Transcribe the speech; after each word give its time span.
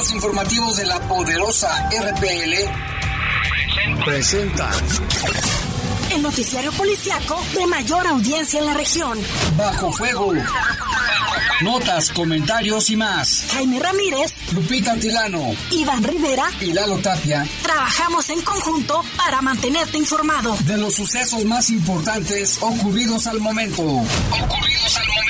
servicios 0.00 0.12
informativos 0.12 0.76
de 0.76 0.86
la 0.86 0.98
poderosa 1.00 1.88
RPL 1.90 2.54
presenta 4.04 4.70
el 6.14 6.22
noticiario 6.22 6.72
policiaco 6.72 7.40
de 7.54 7.66
mayor 7.66 8.06
audiencia 8.06 8.60
en 8.60 8.66
la 8.66 8.74
región. 8.74 9.18
Bajo 9.56 9.92
fuego. 9.92 10.32
Notas, 11.62 12.10
comentarios 12.10 12.90
y 12.90 12.96
más. 12.96 13.44
Jaime 13.52 13.78
Ramírez, 13.78 14.32
Lupita 14.52 14.96
Tilano, 14.96 15.54
Iván 15.70 16.02
Rivera 16.02 16.50
y 16.60 16.72
Lalo 16.72 16.98
Tapia. 16.98 17.46
Trabajamos 17.62 18.30
en 18.30 18.40
conjunto 18.40 19.02
para 19.16 19.42
mantenerte 19.42 19.98
informado 19.98 20.56
de 20.64 20.78
los 20.78 20.94
sucesos 20.94 21.44
más 21.44 21.70
importantes 21.70 22.58
ocurridos 22.60 23.26
al 23.26 23.40
momento. 23.40 23.82
Ocurridos 23.82 24.96
al 24.96 25.06
momento. 25.08 25.29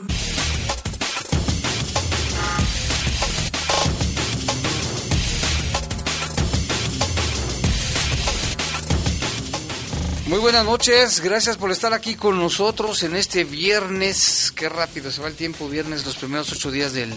Muy 10.31 10.39
buenas 10.39 10.63
noches, 10.63 11.19
gracias 11.19 11.57
por 11.57 11.71
estar 11.71 11.91
aquí 11.91 12.15
con 12.15 12.39
nosotros 12.39 13.03
en 13.03 13.17
este 13.17 13.43
viernes. 13.43 14.53
Qué 14.55 14.69
rápido 14.69 15.11
se 15.11 15.21
va 15.21 15.27
el 15.27 15.35
tiempo, 15.35 15.67
viernes, 15.67 16.05
los 16.05 16.15
primeros 16.15 16.49
ocho 16.53 16.71
días 16.71 16.93
del 16.93 17.11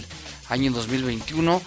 año 0.48 0.72
2021. 0.72 1.62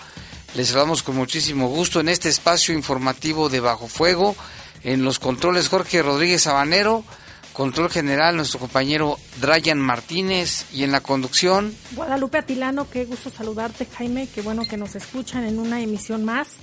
Les 0.55 0.67
saludamos 0.67 1.03
con 1.03 1.16
muchísimo 1.16 1.69
gusto 1.69 2.02
en 2.02 2.09
este 2.09 2.27
espacio 2.27 2.75
informativo 2.75 3.47
de 3.47 3.61
Bajo 3.61 3.88
Fuego. 3.88 4.35
En 4.83 5.05
los 5.05 5.19
controles 5.19 5.69
Jorge 5.69 6.02
Rodríguez 6.02 6.41
Sabanero, 6.41 7.05
control 7.53 7.89
general 7.89 8.35
nuestro 8.35 8.59
compañero 8.59 9.17
Drayan 9.39 9.79
Martínez 9.79 10.66
y 10.73 10.83
en 10.83 10.91
la 10.91 11.00
conducción. 11.00 11.73
Guadalupe 11.91 12.39
Atilano, 12.39 12.89
qué 12.89 13.05
gusto 13.05 13.29
saludarte 13.29 13.85
Jaime, 13.85 14.27
qué 14.35 14.41
bueno 14.41 14.66
que 14.66 14.75
nos 14.75 14.95
escuchan 14.95 15.45
en 15.45 15.59
una 15.59 15.79
emisión 15.79 16.25
más. 16.25 16.57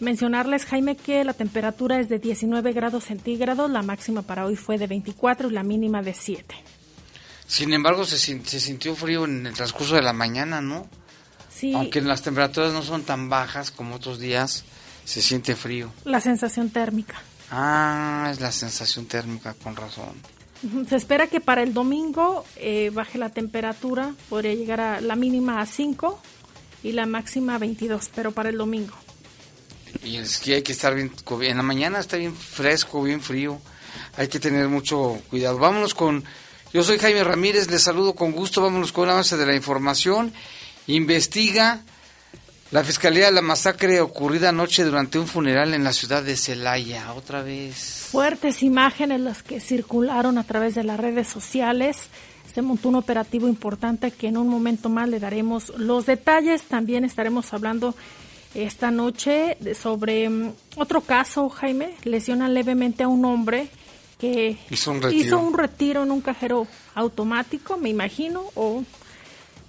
Mencionarles, 0.00 0.64
Jaime, 0.66 0.96
que 0.96 1.24
la 1.24 1.32
temperatura 1.32 1.98
es 1.98 2.08
de 2.08 2.18
19 2.18 2.72
grados 2.72 3.04
centígrados, 3.04 3.70
la 3.70 3.82
máxima 3.82 4.22
para 4.22 4.46
hoy 4.46 4.56
fue 4.56 4.78
de 4.78 4.86
24 4.86 5.48
y 5.48 5.52
la 5.52 5.62
mínima 5.62 6.02
de 6.02 6.14
7. 6.14 6.54
Sin 7.46 7.72
embargo, 7.72 8.04
se, 8.04 8.18
se 8.18 8.60
sintió 8.60 8.94
frío 8.94 9.24
en 9.24 9.46
el 9.46 9.54
transcurso 9.54 9.96
de 9.96 10.02
la 10.02 10.12
mañana, 10.12 10.60
¿no? 10.60 10.86
Sí. 11.50 11.72
Aunque 11.74 12.00
las 12.00 12.22
temperaturas 12.22 12.72
no 12.72 12.82
son 12.82 13.02
tan 13.02 13.28
bajas 13.28 13.70
como 13.70 13.96
otros 13.96 14.20
días, 14.20 14.64
se 15.04 15.22
siente 15.22 15.56
frío. 15.56 15.90
La 16.04 16.20
sensación 16.20 16.70
térmica. 16.70 17.16
Ah, 17.50 18.28
es 18.30 18.40
la 18.40 18.52
sensación 18.52 19.06
térmica, 19.06 19.54
con 19.54 19.74
razón. 19.74 20.14
Se 20.88 20.96
espera 20.96 21.28
que 21.28 21.40
para 21.40 21.62
el 21.62 21.72
domingo 21.72 22.44
eh, 22.56 22.90
baje 22.92 23.16
la 23.16 23.30
temperatura, 23.30 24.14
podría 24.28 24.54
llegar 24.54 24.80
a 24.80 25.00
la 25.00 25.16
mínima 25.16 25.60
a 25.60 25.66
5 25.66 26.20
y 26.82 26.92
la 26.92 27.06
máxima 27.06 27.54
a 27.54 27.58
22, 27.58 28.10
pero 28.14 28.32
para 28.32 28.50
el 28.50 28.58
domingo. 28.58 28.94
Y 30.04 30.16
es 30.16 30.38
que 30.38 30.54
hay 30.54 30.62
que 30.62 30.72
estar 30.72 30.94
bien, 30.94 31.12
en 31.42 31.56
la 31.56 31.62
mañana 31.62 31.98
está 31.98 32.16
bien 32.16 32.34
fresco, 32.34 33.02
bien 33.02 33.20
frío, 33.20 33.60
hay 34.16 34.28
que 34.28 34.40
tener 34.40 34.68
mucho 34.68 35.20
cuidado. 35.30 35.58
Vámonos 35.58 35.94
con, 35.94 36.24
yo 36.72 36.82
soy 36.82 36.98
Jaime 36.98 37.24
Ramírez, 37.24 37.70
les 37.70 37.82
saludo 37.82 38.14
con 38.14 38.32
gusto, 38.32 38.62
vámonos 38.62 38.92
con 38.92 39.04
un 39.04 39.10
avance 39.10 39.36
de 39.36 39.46
la 39.46 39.54
información. 39.54 40.32
Investiga 40.86 41.82
la 42.70 42.84
Fiscalía 42.84 43.26
de 43.26 43.32
la 43.32 43.40
masacre 43.40 44.00
ocurrida 44.02 44.50
anoche 44.50 44.84
durante 44.84 45.18
un 45.18 45.26
funeral 45.26 45.72
en 45.72 45.84
la 45.84 45.94
ciudad 45.94 46.22
de 46.22 46.36
Celaya, 46.36 47.14
otra 47.14 47.42
vez. 47.42 48.08
Fuertes 48.10 48.62
imágenes 48.62 49.20
las 49.20 49.42
que 49.42 49.58
circularon 49.58 50.36
a 50.36 50.44
través 50.44 50.74
de 50.74 50.84
las 50.84 51.00
redes 51.00 51.28
sociales. 51.28 51.96
Se 52.52 52.60
montó 52.60 52.90
un 52.90 52.96
operativo 52.96 53.48
importante 53.48 54.10
que 54.10 54.28
en 54.28 54.36
un 54.36 54.48
momento 54.48 54.90
más 54.90 55.08
le 55.08 55.18
daremos 55.18 55.72
los 55.78 56.04
detalles. 56.04 56.64
También 56.64 57.04
estaremos 57.06 57.54
hablando 57.54 57.94
esta 58.54 58.90
noche 58.90 59.56
sobre 59.80 60.28
mm, 60.28 60.52
otro 60.76 61.00
caso, 61.00 61.48
Jaime. 61.48 61.94
Lesionan 62.04 62.54
levemente 62.54 63.02
a 63.02 63.08
un 63.08 63.24
hombre 63.24 63.68
que 64.18 64.58
hizo 64.70 64.90
un, 64.90 65.02
retiro. 65.02 65.24
hizo 65.24 65.38
un 65.38 65.56
retiro 65.56 66.02
en 66.02 66.10
un 66.10 66.20
cajero 66.20 66.66
automático, 66.94 67.76
me 67.76 67.88
imagino, 67.88 68.42
o 68.54 68.82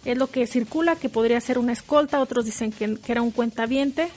es 0.05 0.17
lo 0.17 0.27
que 0.27 0.47
circula, 0.47 0.95
que 0.95 1.09
podría 1.09 1.39
ser 1.41 1.57
una 1.57 1.73
escolta, 1.73 2.19
otros 2.19 2.45
dicen 2.45 2.71
que, 2.71 2.97
era 3.07 3.21
un 3.21 3.31
cuentaviente. 3.31 4.09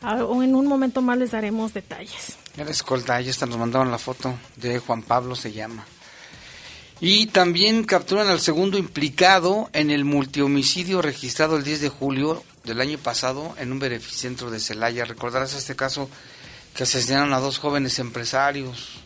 Ah, 0.00 0.24
o 0.24 0.44
en 0.44 0.54
un 0.54 0.66
momento 0.68 1.02
más 1.02 1.18
les 1.18 1.32
daremos 1.32 1.74
detalles. 1.74 2.36
Era 2.56 2.70
escolta, 2.70 3.16
ahí 3.16 3.28
está, 3.28 3.46
nos 3.46 3.58
mandaron 3.58 3.90
la 3.90 3.98
foto 3.98 4.32
de 4.54 4.78
Juan 4.78 5.02
Pablo, 5.02 5.34
se 5.34 5.50
llama. 5.50 5.84
Y 7.00 7.26
también 7.26 7.82
capturan 7.82 8.28
al 8.28 8.40
segundo 8.40 8.78
implicado 8.78 9.70
en 9.72 9.90
el 9.90 10.04
multihomicidio 10.04 11.02
registrado 11.02 11.56
el 11.56 11.64
10 11.64 11.80
de 11.80 11.88
julio 11.88 12.44
del 12.64 12.80
año 12.80 12.98
pasado 12.98 13.54
en 13.58 13.72
un 13.72 13.78
beneficentro 13.78 14.50
de 14.50 14.60
Celaya. 14.60 15.04
Recordarás 15.04 15.54
este 15.54 15.76
caso 15.76 16.08
que 16.74 16.84
asesinaron 16.84 17.32
a 17.32 17.40
dos 17.40 17.58
jóvenes 17.58 17.98
empresarios. 17.98 19.00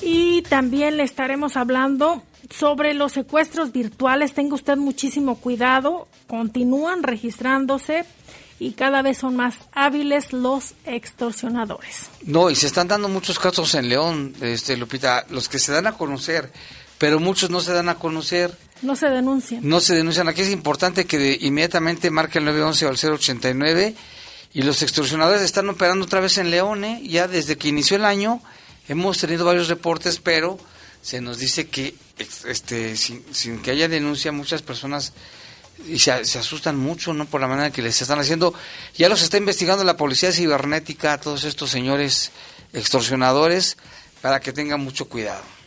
Y 0.00 0.42
también 0.42 0.96
le 0.96 1.04
estaremos 1.04 1.56
hablando 1.56 2.22
sobre 2.50 2.94
los 2.94 3.12
secuestros 3.12 3.72
virtuales. 3.72 4.34
Tenga 4.34 4.54
usted 4.54 4.76
muchísimo 4.76 5.36
cuidado. 5.36 6.08
Continúan 6.26 7.02
registrándose 7.02 8.04
y 8.58 8.72
cada 8.72 9.02
vez 9.02 9.18
son 9.18 9.36
más 9.36 9.56
hábiles 9.72 10.32
los 10.32 10.74
extorsionadores. 10.84 12.08
No, 12.24 12.50
y 12.50 12.54
se 12.54 12.68
están 12.68 12.86
dando 12.86 13.08
muchos 13.08 13.38
casos 13.38 13.74
en 13.74 13.88
León, 13.88 14.34
este 14.40 14.76
Lupita, 14.76 15.26
los 15.30 15.48
que 15.48 15.58
se 15.58 15.72
dan 15.72 15.88
a 15.88 15.92
conocer, 15.92 16.52
pero 16.98 17.18
muchos 17.18 17.50
no 17.50 17.60
se 17.60 17.72
dan 17.72 17.88
a 17.88 17.96
conocer 17.96 18.56
no 18.82 18.96
se 18.96 19.08
denuncian. 19.08 19.60
No 19.66 19.80
se 19.80 19.94
denuncian. 19.94 20.28
Aquí 20.28 20.42
es 20.42 20.50
importante 20.50 21.04
que 21.04 21.38
inmediatamente 21.40 22.10
marque 22.10 22.38
el 22.38 22.44
911 22.44 22.86
o 22.86 22.90
el 22.90 23.14
089 23.14 23.94
y 24.54 24.62
los 24.62 24.82
extorsionadores 24.82 25.42
están 25.42 25.68
operando 25.68 26.04
otra 26.04 26.20
vez 26.20 26.38
en 26.38 26.50
León. 26.50 26.84
¿eh? 26.84 27.00
Ya 27.04 27.28
desde 27.28 27.56
que 27.56 27.68
inició 27.68 27.96
el 27.96 28.04
año 28.04 28.42
hemos 28.88 29.18
tenido 29.18 29.44
varios 29.44 29.68
reportes, 29.68 30.18
pero 30.18 30.58
se 31.00 31.20
nos 31.20 31.38
dice 31.38 31.68
que 31.68 31.94
este, 32.46 32.96
sin, 32.96 33.62
que 33.62 33.70
haya 33.70 33.88
denuncia 33.88 34.32
muchas 34.32 34.62
personas 34.62 35.12
y 35.88 35.98
se, 35.98 36.24
se, 36.24 36.38
asustan 36.38 36.76
mucho 36.76 37.12
no 37.12 37.26
por 37.26 37.40
la 37.40 37.48
manera 37.48 37.70
que 37.70 37.82
les 37.82 38.02
están 38.02 38.18
haciendo. 38.18 38.52
Ya 38.96 39.08
los 39.08 39.22
está 39.22 39.36
investigando 39.36 39.84
la 39.84 39.96
policía 39.96 40.32
cibernética 40.32 41.14
a 41.14 41.20
todos 41.20 41.44
estos 41.44 41.70
señores 41.70 42.32
extorsionadores 42.72 43.76
para 44.20 44.40
que 44.40 44.52
tengan 44.52 44.80
mucho 44.80 45.08
cuidado. 45.08 45.61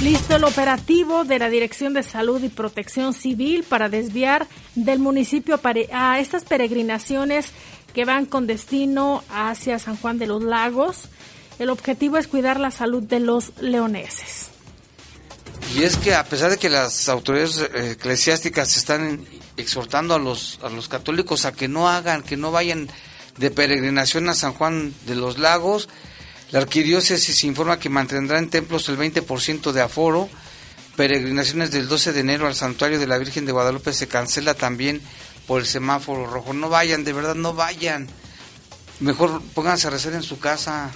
Listo 0.00 0.36
el 0.36 0.44
operativo 0.44 1.24
de 1.24 1.38
la 1.38 1.48
Dirección 1.48 1.94
de 1.94 2.02
Salud 2.02 2.42
y 2.42 2.50
Protección 2.50 3.14
Civil 3.14 3.64
para 3.64 3.88
desviar 3.88 4.46
del 4.74 4.98
municipio 4.98 5.58
a 5.92 6.20
estas 6.20 6.44
peregrinaciones 6.44 7.46
que 7.94 8.04
van 8.04 8.26
con 8.26 8.46
destino 8.46 9.24
hacia 9.30 9.78
San 9.78 9.96
Juan 9.96 10.18
de 10.18 10.26
los 10.26 10.42
Lagos. 10.42 11.08
El 11.58 11.70
objetivo 11.70 12.18
es 12.18 12.28
cuidar 12.28 12.60
la 12.60 12.70
salud 12.70 13.02
de 13.02 13.20
los 13.20 13.54
leoneses. 13.58 14.50
Y 15.74 15.84
es 15.84 15.96
que 15.96 16.14
a 16.14 16.24
pesar 16.24 16.50
de 16.50 16.58
que 16.58 16.68
las 16.68 17.08
autoridades 17.08 17.58
eh, 17.58 17.92
eclesiásticas 17.92 18.76
están 18.76 19.24
exhortando 19.56 20.14
a 20.14 20.18
los, 20.18 20.58
a 20.62 20.68
los 20.68 20.88
católicos 20.88 21.46
a 21.46 21.52
que 21.52 21.68
no 21.68 21.88
hagan, 21.88 22.22
que 22.22 22.36
no 22.36 22.52
vayan 22.52 22.88
de 23.38 23.50
peregrinación 23.50 24.28
a 24.28 24.34
San 24.34 24.52
Juan 24.52 24.94
de 25.06 25.14
los 25.14 25.38
Lagos, 25.38 25.88
la 26.52 26.60
arquidiócesis 26.60 27.44
informa 27.44 27.78
que 27.78 27.88
mantendrá 27.88 28.38
en 28.38 28.50
templos 28.50 28.88
el 28.88 28.98
20% 28.98 29.72
de 29.72 29.82
aforo. 29.82 30.28
Peregrinaciones 30.96 31.70
del 31.70 31.88
12 31.88 32.12
de 32.12 32.20
enero 32.20 32.46
al 32.46 32.54
santuario 32.54 32.98
de 32.98 33.06
la 33.06 33.18
Virgen 33.18 33.44
de 33.44 33.52
Guadalupe 33.52 33.92
se 33.92 34.08
cancela 34.08 34.54
también 34.54 35.00
por 35.46 35.60
el 35.60 35.66
semáforo 35.66 36.26
rojo. 36.26 36.52
No 36.52 36.68
vayan, 36.68 37.04
de 37.04 37.12
verdad, 37.12 37.34
no 37.34 37.52
vayan. 37.52 38.06
Mejor 39.00 39.42
pónganse 39.54 39.88
a 39.88 39.90
rezar 39.90 40.14
en 40.14 40.22
su 40.22 40.38
casa. 40.38 40.90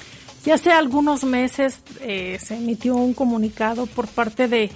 Ya 0.44 0.55
hace 0.55 0.70
algunos 0.70 1.25
meses 1.25 1.81
eh, 2.00 2.38
se 2.43 2.56
emitió 2.56 2.94
un 2.94 3.12
comunicado 3.12 3.87
por 3.87 4.08
parte 4.08 4.49
de 4.49 4.70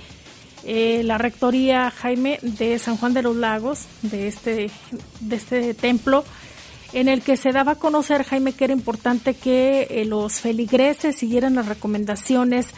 eh, 0.64 1.02
la 1.04 1.16
rectoría 1.16 1.90
Jaime 1.90 2.38
de 2.42 2.78
San 2.78 2.96
Juan 2.96 3.14
de 3.14 3.22
los 3.22 3.36
Lagos, 3.36 3.86
de 4.02 4.28
este, 4.28 4.70
de 5.20 5.36
este 5.36 5.72
templo, 5.72 6.24
en 6.94 7.08
el 7.08 7.22
que 7.22 7.36
se 7.36 7.50
daba 7.50 7.72
a 7.72 7.74
conocer, 7.74 8.22
Jaime, 8.22 8.52
que 8.52 8.64
era 8.64 8.72
importante 8.72 9.34
que 9.34 9.88
eh, 9.90 10.04
los 10.04 10.34
feligreses 10.40 11.16
siguieran 11.16 11.56
las 11.56 11.66
recomendaciones 11.66 12.68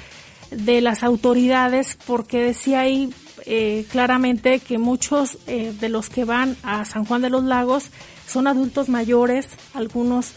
de 0.50 0.80
las 0.80 1.02
autoridades, 1.02 1.98
porque 2.06 2.40
decía 2.40 2.80
ahí 2.80 3.12
eh, 3.44 3.84
claramente 3.90 4.60
que 4.60 4.78
muchos 4.78 5.36
eh, 5.46 5.74
de 5.78 5.90
los 5.90 6.08
que 6.08 6.24
van 6.24 6.56
a 6.62 6.86
San 6.86 7.04
Juan 7.04 7.20
de 7.20 7.28
los 7.28 7.44
Lagos 7.44 7.90
son 8.26 8.46
adultos 8.46 8.88
mayores, 8.88 9.48
algunos 9.74 10.32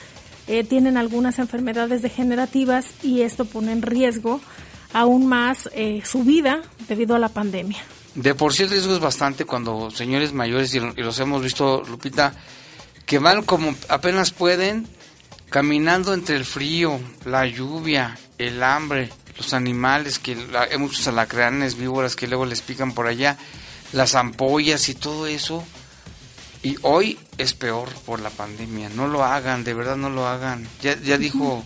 tienen 0.67 0.97
algunas 0.97 1.37
enfermedades 1.37 2.01
degenerativas 2.01 2.87
y 3.03 3.21
esto 3.21 3.45
pone 3.45 3.71
en 3.71 3.83
riesgo 3.83 4.41
aún 4.93 5.27
más 5.27 5.69
su 6.03 6.23
vida 6.23 6.63
debido 6.87 7.15
a 7.15 7.19
la 7.19 7.29
pandemia. 7.29 7.77
De 8.15 8.33
por 8.33 8.51
sí 8.51 8.63
el 8.63 8.71
riesgo 8.71 8.95
es 8.95 8.99
bastante 8.99 9.45
cuando 9.45 9.91
señores 9.91 10.33
mayores, 10.33 10.73
y 10.73 10.79
los 10.79 11.19
hemos 11.19 11.43
visto, 11.43 11.83
Lupita, 11.87 12.33
que 13.09 13.17
van 13.17 13.41
como 13.41 13.73
apenas 13.87 14.29
pueden, 14.29 14.87
caminando 15.49 16.13
entre 16.13 16.35
el 16.35 16.45
frío, 16.45 16.99
la 17.25 17.47
lluvia, 17.47 18.15
el 18.37 18.61
hambre, 18.61 19.09
los 19.35 19.55
animales, 19.55 20.19
que 20.19 20.37
hay 20.53 20.77
muchos 20.77 21.07
alacranes, 21.07 21.75
víboras 21.75 22.15
que 22.15 22.27
luego 22.27 22.45
les 22.45 22.61
pican 22.61 22.93
por 22.93 23.07
allá, 23.07 23.35
las 23.93 24.13
ampollas 24.13 24.89
y 24.89 24.93
todo 24.93 25.25
eso. 25.25 25.63
Y 26.61 26.75
hoy 26.83 27.17
es 27.39 27.55
peor 27.55 27.89
por 28.05 28.19
la 28.19 28.29
pandemia. 28.29 28.89
No 28.89 29.07
lo 29.07 29.23
hagan, 29.23 29.63
de 29.63 29.73
verdad 29.73 29.95
no 29.95 30.11
lo 30.11 30.27
hagan. 30.27 30.67
Ya, 30.83 30.95
ya 31.01 31.17
dijo, 31.17 31.63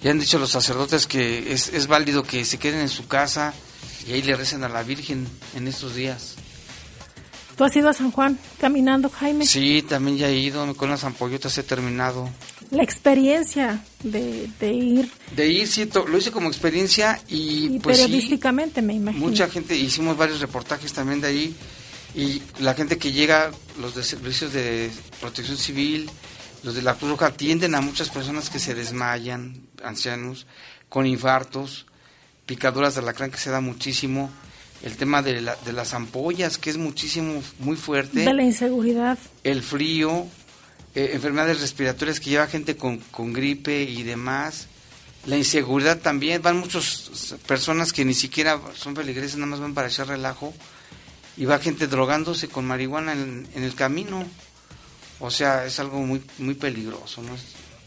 ya 0.00 0.10
han 0.10 0.20
dicho 0.20 0.38
los 0.38 0.52
sacerdotes 0.52 1.06
que 1.06 1.52
es, 1.52 1.68
es 1.68 1.86
válido 1.86 2.22
que 2.22 2.46
se 2.46 2.58
queden 2.58 2.80
en 2.80 2.88
su 2.88 3.06
casa 3.06 3.52
y 4.06 4.14
ahí 4.14 4.22
le 4.22 4.36
recen 4.36 4.64
a 4.64 4.70
la 4.70 4.82
Virgen 4.84 5.28
en 5.54 5.68
estos 5.68 5.94
días. 5.94 6.36
¿Tú 7.56 7.64
has 7.64 7.76
ido 7.76 7.88
a 7.88 7.92
San 7.92 8.10
Juan 8.10 8.38
caminando, 8.60 9.10
Jaime? 9.10 9.46
Sí, 9.46 9.82
también 9.82 10.16
ya 10.16 10.28
he 10.28 10.36
ido, 10.36 10.74
con 10.74 10.90
las 10.90 11.04
ampollotas 11.04 11.56
he 11.58 11.62
terminado. 11.62 12.28
La 12.70 12.82
experiencia 12.82 13.84
de, 14.02 14.48
ir. 14.60 15.10
De 15.36 15.48
ir, 15.48 15.68
sí, 15.68 15.88
lo 15.94 16.16
hice 16.16 16.30
como 16.30 16.48
experiencia 16.48 17.20
y, 17.28 17.78
pues 17.80 17.98
periodísticamente 17.98 18.80
me 18.80 18.94
imagino. 18.94 19.26
Mucha 19.26 19.48
gente, 19.48 19.76
hicimos 19.76 20.16
varios 20.16 20.40
reportajes 20.40 20.92
también 20.92 21.20
de 21.20 21.28
ahí 21.28 21.56
y 22.14 22.42
la 22.60 22.74
gente 22.74 22.96
que 22.96 23.12
llega, 23.12 23.50
los 23.80 23.94
de 23.94 24.02
servicios 24.02 24.52
de 24.52 24.90
protección 25.20 25.58
civil, 25.58 26.10
los 26.62 26.74
de 26.74 26.82
la 26.82 26.94
Cruz 26.94 27.10
Roja, 27.10 27.26
atienden 27.26 27.74
a 27.74 27.80
muchas 27.80 28.08
personas 28.08 28.48
que 28.48 28.58
se 28.58 28.74
desmayan, 28.74 29.66
ancianos, 29.84 30.46
con 30.88 31.06
infartos, 31.06 31.86
picaduras 32.46 32.94
de 32.94 33.00
alacrán 33.00 33.30
que 33.30 33.38
se 33.38 33.50
da 33.50 33.60
muchísimo 33.60 34.30
el 34.82 34.96
tema 34.96 35.22
de, 35.22 35.40
la, 35.40 35.56
de 35.64 35.72
las 35.72 35.94
ampollas, 35.94 36.58
que 36.58 36.70
es 36.70 36.76
muchísimo, 36.76 37.42
muy 37.60 37.76
fuerte. 37.76 38.20
De 38.20 38.32
la 38.32 38.42
inseguridad. 38.42 39.18
El 39.44 39.62
frío, 39.62 40.26
eh, 40.94 41.10
enfermedades 41.14 41.60
respiratorias 41.60 42.20
que 42.20 42.30
lleva 42.30 42.46
gente 42.48 42.76
con, 42.76 42.98
con 42.98 43.32
gripe 43.32 43.82
y 43.82 44.02
demás. 44.02 44.66
La 45.26 45.36
inseguridad 45.36 46.00
también, 46.00 46.42
van 46.42 46.58
muchas 46.58 47.36
personas 47.46 47.92
que 47.92 48.04
ni 48.04 48.14
siquiera 48.14 48.60
son 48.74 48.96
feligreses, 48.96 49.36
nada 49.36 49.46
más 49.46 49.60
van 49.60 49.74
para 49.74 49.88
echar 49.88 50.08
relajo. 50.08 50.52
Y 51.36 51.44
va 51.46 51.58
gente 51.58 51.86
drogándose 51.86 52.48
con 52.48 52.66
marihuana 52.66 53.12
en, 53.12 53.48
en 53.54 53.62
el 53.62 53.74
camino. 53.74 54.26
O 55.20 55.30
sea, 55.30 55.64
es 55.64 55.78
algo 55.78 56.00
muy, 56.00 56.22
muy 56.38 56.54
peligroso, 56.54 57.22
¿no? 57.22 57.36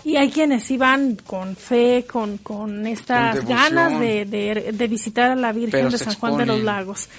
Y 0.05 0.17
hay 0.17 0.29
quienes 0.29 0.69
iban 0.69 1.15
con 1.15 1.55
fe, 1.55 2.05
con, 2.09 2.37
con 2.37 2.85
estas 2.85 3.43
ganas 3.43 3.99
de, 3.99 4.25
de, 4.71 4.87
visitar 4.87 5.31
a 5.31 5.35
la 5.35 5.51
Virgen 5.51 5.89
de 5.89 5.97
San 5.97 6.13
Juan 6.13 6.37
de 6.37 6.45
los 6.45 6.61
Lagos. 6.61 7.09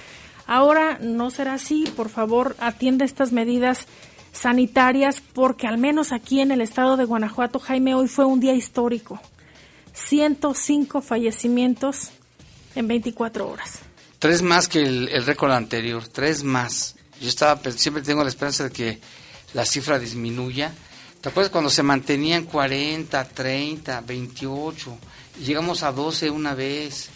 Ahora 0.46 0.96
no 1.00 1.30
será 1.30 1.54
así, 1.54 1.92
por 1.96 2.08
favor, 2.08 2.54
atiende 2.60 3.04
estas 3.04 3.32
medidas 3.32 3.88
sanitarias 4.32 5.20
porque 5.32 5.66
al 5.66 5.78
menos 5.78 6.12
aquí 6.12 6.40
en 6.40 6.52
el 6.52 6.60
estado 6.60 6.96
de 6.96 7.04
Guanajuato, 7.04 7.58
Jaime, 7.58 7.96
hoy 7.96 8.06
fue 8.06 8.24
un 8.24 8.38
día 8.38 8.54
histórico. 8.54 9.20
105 9.92 11.00
fallecimientos 11.00 12.10
en 12.76 12.86
24 12.86 13.48
horas. 13.48 13.80
Tres 14.20 14.42
más 14.42 14.68
que 14.68 14.82
el, 14.82 15.08
el 15.08 15.26
récord 15.26 15.50
anterior, 15.50 16.06
tres 16.06 16.44
más. 16.44 16.94
Yo 17.20 17.28
estaba 17.28 17.60
siempre 17.72 18.04
tengo 18.04 18.22
la 18.22 18.28
esperanza 18.28 18.62
de 18.62 18.70
que 18.70 19.00
la 19.54 19.64
cifra 19.64 19.98
disminuya 19.98 20.72
¿Te 21.26 21.30
acuerdas 21.30 21.50
cuando 21.50 21.70
se 21.70 21.82
mantenían 21.82 22.44
40, 22.44 23.24
30, 23.24 24.00
28? 24.02 24.98
llegamos 25.44 25.82
a 25.82 25.90
12 25.90 26.30
una 26.30 26.54
vez. 26.54 27.08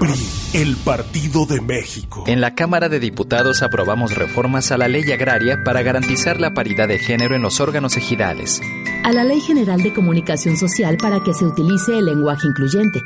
PRI, 0.00 0.14
el 0.54 0.76
Partido 0.76 1.44
de 1.44 1.60
México. 1.60 2.24
En 2.26 2.40
la 2.40 2.54
Cámara 2.54 2.88
de 2.88 2.98
Diputados 2.98 3.62
aprobamos 3.62 4.14
reformas 4.16 4.72
a 4.72 4.78
la 4.78 4.88
ley 4.88 5.12
agraria 5.12 5.62
para 5.62 5.82
garantizar 5.82 6.40
la 6.40 6.54
paridad 6.54 6.88
de 6.88 6.98
género 6.98 7.36
en 7.36 7.42
los 7.42 7.60
órganos 7.60 7.96
ejidales. 7.98 8.62
A 9.04 9.12
la 9.12 9.24
Ley 9.24 9.40
General 9.40 9.82
de 9.82 9.92
Comunicación 9.92 10.56
Social 10.56 10.96
para 10.96 11.22
que 11.22 11.34
se 11.34 11.44
utilice 11.44 11.98
el 11.98 12.06
lenguaje 12.06 12.48
incluyente. 12.48 13.02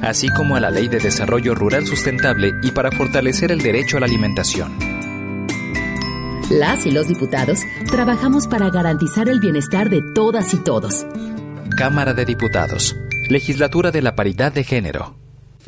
Así 0.00 0.28
como 0.28 0.54
a 0.54 0.60
la 0.60 0.70
Ley 0.70 0.86
de 0.88 1.00
Desarrollo 1.00 1.56
Rural 1.56 1.86
Sustentable 1.86 2.54
y 2.62 2.70
para 2.70 2.92
fortalecer 2.92 3.50
el 3.50 3.60
derecho 3.60 3.96
a 3.96 4.00
la 4.00 4.06
alimentación. 4.06 4.72
Las 6.50 6.86
y 6.86 6.92
los 6.92 7.08
diputados 7.08 7.60
trabajamos 7.90 8.46
para 8.46 8.70
garantizar 8.70 9.28
el 9.28 9.40
bienestar 9.40 9.90
de 9.90 10.02
todas 10.14 10.54
y 10.54 10.58
todos. 10.58 11.04
Cámara 11.76 12.14
de 12.14 12.24
Diputados. 12.24 12.96
Legislatura 13.28 13.90
de 13.90 14.00
la 14.00 14.14
Paridad 14.14 14.52
de 14.52 14.64
Género. 14.64 15.17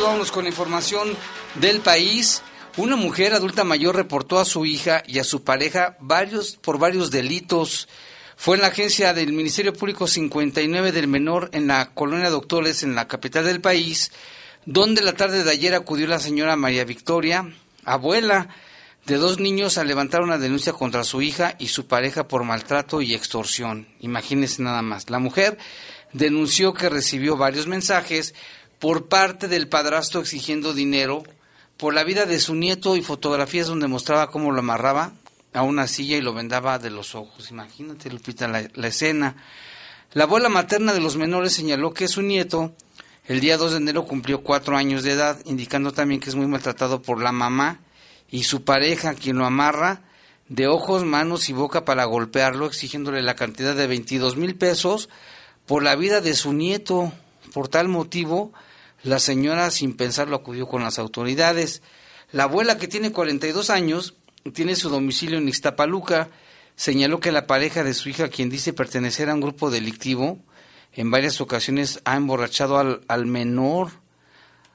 Vamos 0.00 0.32
con 0.32 0.46
información 0.46 1.16
del 1.56 1.80
país. 1.80 2.42
Una 2.76 2.96
mujer 2.96 3.34
adulta 3.34 3.64
mayor 3.64 3.96
reportó 3.96 4.38
a 4.38 4.44
su 4.44 4.64
hija 4.64 5.02
y 5.06 5.18
a 5.18 5.24
su 5.24 5.44
pareja 5.44 5.96
varios, 6.00 6.56
por 6.56 6.78
varios 6.78 7.10
delitos. 7.10 7.88
Fue 8.36 8.56
en 8.56 8.62
la 8.62 8.68
agencia 8.68 9.12
del 9.12 9.32
Ministerio 9.32 9.74
Público 9.74 10.06
59 10.06 10.92
del 10.92 11.08
Menor 11.08 11.50
en 11.52 11.66
la 11.66 11.90
colonia 11.90 12.30
Doctores, 12.30 12.82
en 12.82 12.94
la 12.94 13.06
capital 13.06 13.44
del 13.44 13.60
país, 13.60 14.12
donde 14.64 15.02
la 15.02 15.12
tarde 15.12 15.44
de 15.44 15.50
ayer 15.50 15.74
acudió 15.74 16.06
la 16.06 16.20
señora 16.20 16.56
María 16.56 16.84
Victoria, 16.84 17.52
abuela 17.84 18.48
de 19.04 19.16
dos 19.16 19.40
niños, 19.40 19.76
a 19.76 19.84
levantar 19.84 20.22
una 20.22 20.38
denuncia 20.38 20.72
contra 20.72 21.04
su 21.04 21.20
hija 21.20 21.54
y 21.58 21.68
su 21.68 21.86
pareja 21.86 22.28
por 22.28 22.44
maltrato 22.44 23.02
y 23.02 23.14
extorsión. 23.14 23.88
Imagínense 24.00 24.62
nada 24.62 24.80
más. 24.80 25.10
La 25.10 25.18
mujer 25.18 25.58
denunció 26.12 26.72
que 26.72 26.88
recibió 26.88 27.36
varios 27.36 27.66
mensajes 27.66 28.34
por 28.82 29.06
parte 29.06 29.46
del 29.46 29.68
padrastro 29.68 30.20
exigiendo 30.20 30.74
dinero 30.74 31.22
por 31.76 31.94
la 31.94 32.02
vida 32.02 32.26
de 32.26 32.40
su 32.40 32.56
nieto 32.56 32.96
y 32.96 33.02
fotografías 33.02 33.68
donde 33.68 33.86
mostraba 33.86 34.28
cómo 34.28 34.50
lo 34.50 34.58
amarraba 34.58 35.12
a 35.52 35.62
una 35.62 35.86
silla 35.86 36.16
y 36.16 36.20
lo 36.20 36.34
vendaba 36.34 36.80
de 36.80 36.90
los 36.90 37.14
ojos. 37.14 37.52
Imagínate, 37.52 38.10
Lupita, 38.10 38.48
la, 38.48 38.68
la 38.74 38.88
escena. 38.88 39.36
La 40.14 40.24
abuela 40.24 40.48
materna 40.48 40.92
de 40.92 40.98
los 40.98 41.16
menores 41.16 41.52
señaló 41.52 41.94
que 41.94 42.08
su 42.08 42.22
nieto 42.22 42.72
el 43.28 43.38
día 43.38 43.56
2 43.56 43.70
de 43.70 43.76
enero 43.76 44.04
cumplió 44.04 44.42
cuatro 44.42 44.76
años 44.76 45.04
de 45.04 45.12
edad, 45.12 45.38
indicando 45.44 45.92
también 45.92 46.20
que 46.20 46.30
es 46.30 46.34
muy 46.34 46.48
maltratado 46.48 47.02
por 47.02 47.22
la 47.22 47.30
mamá 47.30 47.78
y 48.32 48.42
su 48.42 48.64
pareja, 48.64 49.14
quien 49.14 49.38
lo 49.38 49.46
amarra 49.46 50.02
de 50.48 50.66
ojos, 50.66 51.04
manos 51.04 51.48
y 51.48 51.52
boca 51.52 51.84
para 51.84 52.04
golpearlo, 52.06 52.66
exigiéndole 52.66 53.22
la 53.22 53.36
cantidad 53.36 53.76
de 53.76 53.86
22 53.86 54.36
mil 54.36 54.56
pesos 54.56 55.08
por 55.66 55.84
la 55.84 55.94
vida 55.94 56.20
de 56.20 56.34
su 56.34 56.52
nieto. 56.52 57.12
Por 57.52 57.68
tal 57.68 57.86
motivo, 57.86 58.52
la 59.02 59.18
señora, 59.18 59.70
sin 59.70 59.96
pensarlo, 59.96 60.36
acudió 60.36 60.68
con 60.68 60.82
las 60.82 60.98
autoridades. 60.98 61.82
La 62.30 62.44
abuela, 62.44 62.78
que 62.78 62.88
tiene 62.88 63.12
42 63.12 63.70
años, 63.70 64.14
tiene 64.54 64.76
su 64.76 64.88
domicilio 64.88 65.38
en 65.38 65.48
Ixtapaluca, 65.48 66.30
señaló 66.76 67.20
que 67.20 67.32
la 67.32 67.46
pareja 67.46 67.84
de 67.84 67.94
su 67.94 68.08
hija, 68.08 68.28
quien 68.28 68.48
dice 68.48 68.72
pertenecer 68.72 69.28
a 69.28 69.34
un 69.34 69.40
grupo 69.40 69.70
delictivo, 69.70 70.38
en 70.92 71.10
varias 71.10 71.40
ocasiones 71.40 72.00
ha 72.04 72.16
emborrachado 72.16 72.78
al, 72.78 73.02
al 73.08 73.26
menor, 73.26 73.90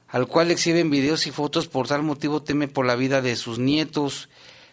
al 0.08 0.26
cual 0.26 0.50
exhiben 0.50 0.90
videos 0.90 1.26
y 1.26 1.30
fotos, 1.30 1.68
por 1.68 1.86
tal 1.86 2.02
motivo 2.02 2.42
teme 2.42 2.68
por 2.68 2.86
la 2.86 2.96
vida 2.96 3.22
de 3.22 3.36
sus 3.36 3.58
nietos. 3.58 4.28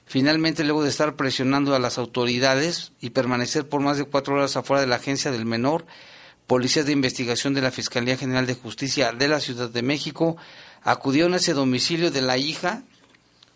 Finalmente, 0.05 0.63
luego 0.63 0.83
de 0.83 0.89
estar 0.89 1.15
presionando 1.15 1.75
a 1.75 1.79
las 1.79 1.97
autoridades 1.97 2.93
y 3.01 3.11
permanecer 3.11 3.67
por 3.67 3.81
más 3.81 3.97
de 3.97 4.05
cuatro 4.05 4.35
horas 4.35 4.55
afuera 4.55 4.81
de 4.81 4.87
la 4.87 4.95
agencia 4.97 5.31
del 5.31 5.45
menor, 5.45 5.85
policías 6.47 6.85
de 6.85 6.91
investigación 6.91 7.53
de 7.53 7.61
la 7.61 7.71
Fiscalía 7.71 8.17
General 8.17 8.45
de 8.45 8.55
Justicia 8.55 9.11
de 9.11 9.27
la 9.27 9.39
Ciudad 9.39 9.69
de 9.69 9.81
México 9.81 10.37
acudieron 10.83 11.33
a 11.33 11.37
ese 11.37 11.53
domicilio 11.53 12.11
de 12.11 12.21
la 12.21 12.37
hija, 12.37 12.83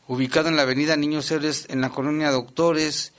ubicado 0.08 0.50
en 0.50 0.56
la 0.56 0.64
avenida 0.64 0.98
Niños 0.98 1.30
Héroes, 1.30 1.68
en 1.70 1.82
la 1.82 1.90
colonia 1.90 2.32
Doctores. 2.32 3.14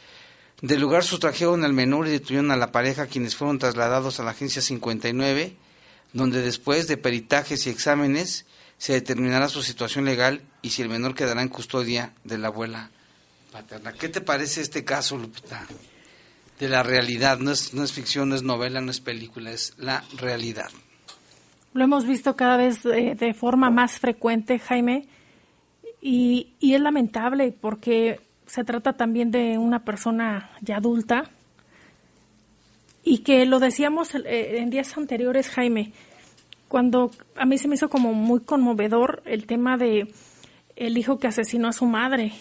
Del 0.61 0.81
lugar 0.81 1.05
sustrajeron 1.05 1.65
al 1.65 1.73
menor 1.73 2.09
y 2.09 2.11
detuvieron 2.11 2.51
a 2.51 2.57
la 2.57 2.73
pareja, 2.73 3.07
quienes 3.07 3.37
fueron 3.37 3.59
trasladados 3.59 4.19
a 4.19 4.25
la 4.25 4.33
agencia 4.33 4.61
59, 4.61 5.57
donde 6.13 6.43
después 6.43 6.89
de 6.89 6.97
peritajes 6.97 7.67
y 7.67 7.71
exámenes 7.71 8.47
se 8.77 8.95
determinará 8.95 9.49
su 9.49 9.63
situación 9.63 10.05
legal 10.05 10.43
y 10.63 10.71
si 10.71 10.83
el 10.83 10.89
menor 10.89 11.15
quedará 11.15 11.43
en 11.43 11.49
custodia 11.49 12.13
de 12.25 12.39
la 12.39 12.49
abuela 12.49 12.91
paterna. 13.53 13.93
¿Qué 13.93 14.09
te 14.09 14.21
parece 14.21 14.61
este 14.61 14.85
caso, 14.85 15.17
Lupita? 15.17 15.67
De 16.61 16.69
la 16.69 16.83
realidad, 16.83 17.39
no 17.39 17.51
es, 17.51 17.75
no 17.75 17.83
es 17.83 17.93
ficción, 17.93 18.29
no 18.29 18.35
es 18.37 18.43
novela, 18.43 18.81
no 18.83 18.91
es 18.91 19.01
película, 19.01 19.51
es 19.51 19.75
la 19.79 20.05
realidad. 20.19 20.69
Lo 21.73 21.85
hemos 21.85 22.07
visto 22.07 22.37
cada 22.37 22.59
vez 22.59 22.85
eh, 22.85 23.17
de 23.19 23.33
forma 23.33 23.71
más 23.71 23.99
frecuente, 23.99 24.59
Jaime, 24.59 25.07
y, 26.03 26.49
y 26.61 26.75
es 26.75 26.81
lamentable 26.81 27.53
porque 27.59 28.21
se 28.47 28.63
trata 28.63 28.93
también 28.93 29.31
de 29.31 29.57
una 29.57 29.85
persona 29.85 30.51
ya 30.61 30.77
adulta. 30.77 31.31
Y 33.05 33.19
que 33.19 33.47
lo 33.47 33.59
decíamos 33.59 34.15
eh, 34.15 34.59
en 34.59 34.69
días 34.69 34.97
anteriores, 34.99 35.49
Jaime, 35.49 35.93
cuando 36.69 37.11
a 37.37 37.47
mí 37.47 37.57
se 37.57 37.69
me 37.69 37.77
hizo 37.77 37.89
como 37.89 38.13
muy 38.13 38.41
conmovedor 38.41 39.23
el 39.25 39.47
tema 39.47 39.79
de 39.79 40.13
el 40.77 40.99
hijo 40.99 41.19
que 41.19 41.27
asesinó 41.27 41.69
a 41.69 41.73
su 41.73 41.87
madre, 41.87 42.33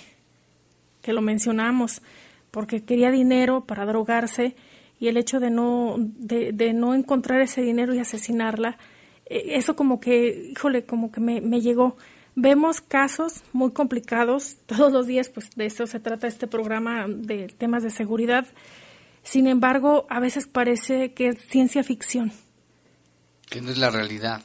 que 1.02 1.14
lo 1.14 1.22
mencionamos, 1.22 2.02
porque 2.52 2.84
quería 2.84 3.12
dinero 3.12 3.66
para 3.66 3.86
drogarse 3.86 4.56
y 5.00 5.08
el 5.08 5.18
hecho 5.18 5.40
de 5.40 5.50
no, 5.50 5.96
de, 5.98 6.52
de 6.52 6.74
no 6.74 6.94
encontrar 6.94 7.42
ese 7.42 7.62
dinero 7.62 7.94
y 7.94 8.00
asesinarla, 8.00 8.78
eh, 9.26 9.56
eso 9.56 9.76
como 9.76 10.00
que, 10.00 10.52
híjole, 10.52 10.86
como 10.86 11.12
que 11.12 11.22
me, 11.22 11.42
me 11.42 11.62
llegó. 11.62 11.98
Vemos 12.36 12.82
casos 12.82 13.44
muy 13.54 13.72
complicados, 13.72 14.58
todos 14.66 14.92
los 14.92 15.08
días, 15.08 15.30
pues 15.30 15.50
de 15.56 15.66
eso 15.66 15.88
se 15.88 16.00
trata 16.00 16.28
este 16.28 16.48
programa 16.48 17.06
de 17.08 17.48
temas 17.48 17.84
de 17.84 17.92
seguridad. 17.92 18.48
Sin 19.24 19.48
embargo, 19.48 20.06
a 20.10 20.20
veces 20.20 20.48
parece 20.48 21.14
que 21.14 21.30
es 21.30 21.46
ciencia 21.48 21.84
ficción. 21.84 22.32
Que 23.50 23.62
no 23.62 23.72
es 23.72 23.78
la 23.78 23.90
realidad. 23.90 24.42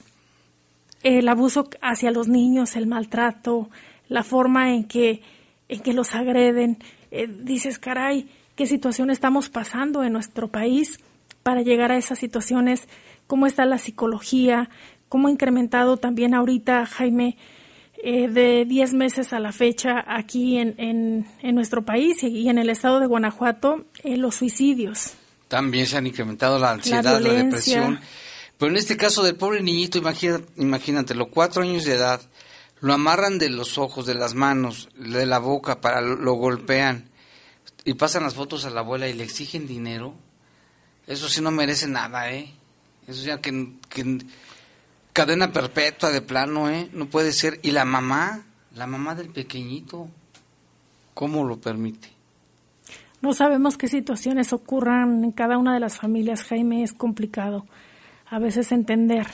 El 1.02 1.28
abuso 1.28 1.68
hacia 1.82 2.10
los 2.10 2.28
niños, 2.28 2.76
el 2.76 2.86
maltrato, 2.86 3.68
la 4.08 4.24
forma 4.24 4.74
en 4.74 4.84
que, 4.84 5.22
en 5.68 5.80
que 5.80 5.92
los 5.92 6.14
agreden. 6.14 6.78
Eh, 7.16 7.28
dices, 7.28 7.78
caray, 7.78 8.28
¿qué 8.56 8.66
situación 8.66 9.08
estamos 9.08 9.48
pasando 9.48 10.02
en 10.02 10.12
nuestro 10.12 10.48
país 10.48 10.98
para 11.44 11.62
llegar 11.62 11.92
a 11.92 11.96
esas 11.96 12.18
situaciones? 12.18 12.88
¿Cómo 13.28 13.46
está 13.46 13.64
la 13.66 13.78
psicología? 13.78 14.68
¿Cómo 15.08 15.28
ha 15.28 15.30
incrementado 15.30 15.96
también 15.96 16.34
ahorita, 16.34 16.86
Jaime, 16.86 17.36
eh, 18.02 18.26
de 18.28 18.64
10 18.64 18.94
meses 18.94 19.32
a 19.32 19.38
la 19.38 19.52
fecha 19.52 20.04
aquí 20.08 20.58
en, 20.58 20.74
en, 20.76 21.26
en, 21.40 21.54
nuestro 21.54 21.84
país 21.84 22.20
y 22.24 22.48
en 22.48 22.58
el 22.58 22.68
estado 22.68 22.98
de 22.98 23.06
Guanajuato 23.06 23.84
eh, 24.02 24.16
los 24.16 24.34
suicidios. 24.34 25.12
También 25.46 25.86
se 25.86 25.98
han 25.98 26.08
incrementado 26.08 26.58
la 26.58 26.72
ansiedad, 26.72 27.20
la, 27.20 27.20
la, 27.20 27.44
depresión. 27.44 28.00
Pero 28.58 28.72
en 28.72 28.76
este 28.76 28.96
caso 28.96 29.22
del 29.22 29.36
pobre 29.36 29.62
niñito, 29.62 29.98
imagínate, 29.98 30.46
imagínate, 30.56 31.14
los 31.14 31.28
cuatro 31.28 31.62
años 31.62 31.84
de 31.84 31.94
edad, 31.94 32.20
lo 32.84 32.92
amarran 32.92 33.38
de 33.38 33.48
los 33.48 33.78
ojos, 33.78 34.04
de 34.04 34.14
las 34.14 34.34
manos, 34.34 34.90
de 34.94 35.24
la 35.24 35.38
boca, 35.38 35.80
para 35.80 36.02
lo 36.02 36.34
golpean 36.34 37.08
y 37.82 37.94
pasan 37.94 38.24
las 38.24 38.34
fotos 38.34 38.66
a 38.66 38.70
la 38.70 38.80
abuela 38.80 39.08
y 39.08 39.14
le 39.14 39.24
exigen 39.24 39.66
dinero. 39.66 40.14
Eso 41.06 41.30
sí 41.30 41.40
no 41.40 41.50
merece 41.50 41.88
nada, 41.88 42.30
¿eh? 42.30 42.52
Eso 43.06 43.24
ya 43.24 43.40
que, 43.40 43.72
que 43.88 44.18
cadena 45.14 45.50
perpetua 45.50 46.10
de 46.10 46.20
plano, 46.20 46.68
¿eh? 46.68 46.90
No 46.92 47.06
puede 47.06 47.32
ser. 47.32 47.58
Y 47.62 47.70
la 47.70 47.86
mamá, 47.86 48.44
la 48.74 48.86
mamá 48.86 49.14
del 49.14 49.30
pequeñito, 49.30 50.10
¿cómo 51.14 51.42
lo 51.44 51.58
permite? 51.58 52.10
No 53.22 53.32
sabemos 53.32 53.78
qué 53.78 53.88
situaciones 53.88 54.52
ocurran 54.52 55.24
en 55.24 55.32
cada 55.32 55.56
una 55.56 55.72
de 55.72 55.80
las 55.80 55.96
familias, 55.96 56.42
Jaime, 56.42 56.82
es 56.82 56.92
complicado 56.92 57.64
a 58.26 58.38
veces 58.38 58.72
entender. 58.72 59.26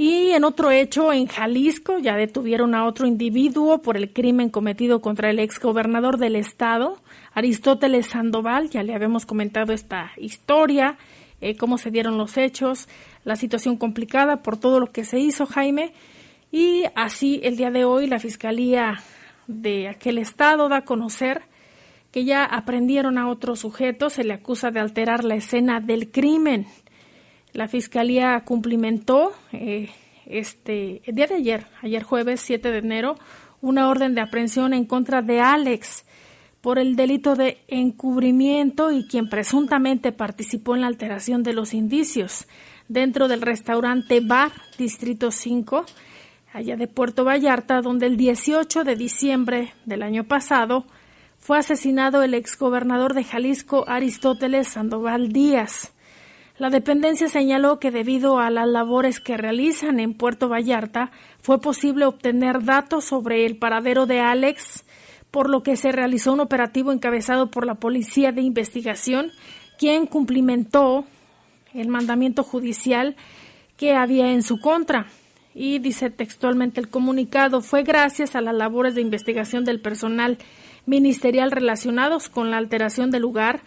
Y 0.00 0.30
en 0.30 0.44
otro 0.44 0.70
hecho, 0.70 1.12
en 1.12 1.26
Jalisco, 1.26 1.98
ya 1.98 2.16
detuvieron 2.16 2.74
a 2.74 2.86
otro 2.86 3.06
individuo 3.06 3.82
por 3.82 3.98
el 3.98 4.14
crimen 4.14 4.48
cometido 4.48 5.02
contra 5.02 5.28
el 5.28 5.38
exgobernador 5.38 6.16
del 6.16 6.36
estado, 6.36 7.02
Aristóteles 7.34 8.06
Sandoval. 8.06 8.70
Ya 8.70 8.82
le 8.82 8.94
habíamos 8.94 9.26
comentado 9.26 9.74
esta 9.74 10.12
historia, 10.16 10.96
eh, 11.42 11.54
cómo 11.54 11.76
se 11.76 11.90
dieron 11.90 12.16
los 12.16 12.38
hechos, 12.38 12.88
la 13.26 13.36
situación 13.36 13.76
complicada 13.76 14.40
por 14.40 14.56
todo 14.56 14.80
lo 14.80 14.90
que 14.90 15.04
se 15.04 15.18
hizo, 15.18 15.44
Jaime. 15.44 15.92
Y 16.50 16.84
así 16.94 17.42
el 17.44 17.58
día 17.58 17.70
de 17.70 17.84
hoy 17.84 18.06
la 18.06 18.20
Fiscalía 18.20 19.02
de 19.48 19.86
aquel 19.86 20.16
estado 20.16 20.70
da 20.70 20.78
a 20.78 20.84
conocer 20.86 21.42
que 22.10 22.24
ya 22.24 22.46
aprendieron 22.46 23.18
a 23.18 23.28
otro 23.28 23.54
sujeto, 23.54 24.08
se 24.08 24.24
le 24.24 24.32
acusa 24.32 24.70
de 24.70 24.80
alterar 24.80 25.24
la 25.24 25.34
escena 25.34 25.78
del 25.78 26.10
crimen. 26.10 26.68
La 27.52 27.68
Fiscalía 27.68 28.42
cumplimentó 28.44 29.32
eh, 29.52 29.90
este, 30.26 31.02
el 31.04 31.14
día 31.14 31.26
de 31.26 31.34
ayer, 31.34 31.66
ayer 31.82 32.02
jueves 32.02 32.40
7 32.40 32.70
de 32.70 32.78
enero, 32.78 33.16
una 33.60 33.88
orden 33.88 34.14
de 34.14 34.20
aprehensión 34.20 34.72
en 34.72 34.84
contra 34.84 35.22
de 35.22 35.40
Alex 35.40 36.04
por 36.60 36.78
el 36.78 36.94
delito 36.94 37.36
de 37.36 37.58
encubrimiento 37.68 38.90
y 38.92 39.06
quien 39.06 39.28
presuntamente 39.28 40.12
participó 40.12 40.74
en 40.74 40.82
la 40.82 40.86
alteración 40.86 41.42
de 41.42 41.54
los 41.54 41.74
indicios 41.74 42.46
dentro 42.88 43.28
del 43.28 43.40
restaurante 43.40 44.20
Bar 44.20 44.52
Distrito 44.76 45.30
5, 45.30 45.84
allá 46.52 46.76
de 46.76 46.86
Puerto 46.86 47.24
Vallarta, 47.24 47.80
donde 47.80 48.06
el 48.06 48.16
18 48.16 48.84
de 48.84 48.96
diciembre 48.96 49.72
del 49.86 50.02
año 50.02 50.24
pasado 50.24 50.84
fue 51.38 51.58
asesinado 51.58 52.22
el 52.22 52.34
exgobernador 52.34 53.14
de 53.14 53.24
Jalisco 53.24 53.84
Aristóteles 53.88 54.68
Sandoval 54.68 55.32
Díaz. 55.32 55.92
La 56.60 56.68
dependencia 56.68 57.26
señaló 57.30 57.80
que 57.80 57.90
debido 57.90 58.38
a 58.38 58.50
las 58.50 58.68
labores 58.68 59.18
que 59.18 59.38
realizan 59.38 59.98
en 59.98 60.12
Puerto 60.12 60.50
Vallarta 60.50 61.10
fue 61.40 61.58
posible 61.58 62.04
obtener 62.04 62.62
datos 62.62 63.06
sobre 63.06 63.46
el 63.46 63.56
paradero 63.56 64.04
de 64.04 64.20
Alex, 64.20 64.84
por 65.30 65.48
lo 65.48 65.62
que 65.62 65.78
se 65.78 65.90
realizó 65.90 66.34
un 66.34 66.40
operativo 66.40 66.92
encabezado 66.92 67.50
por 67.50 67.64
la 67.64 67.76
Policía 67.76 68.32
de 68.32 68.42
Investigación, 68.42 69.30
quien 69.78 70.04
cumplimentó 70.04 71.06
el 71.72 71.88
mandamiento 71.88 72.42
judicial 72.42 73.16
que 73.78 73.94
había 73.94 74.30
en 74.30 74.42
su 74.42 74.60
contra. 74.60 75.06
y 75.54 75.78
dice 75.78 76.10
textualmente 76.10 76.78
el 76.78 76.90
comunicado 76.90 77.62
fue 77.62 77.84
gracias 77.84 78.36
a 78.36 78.42
las 78.42 78.54
labores 78.54 78.94
de 78.94 79.00
investigación 79.00 79.64
del 79.64 79.80
personal 79.80 80.36
ministerial 80.84 81.52
relacionados 81.52 82.28
con 82.28 82.50
la 82.50 82.58
alteración 82.58 83.10
del 83.10 83.22
lugar 83.22 83.62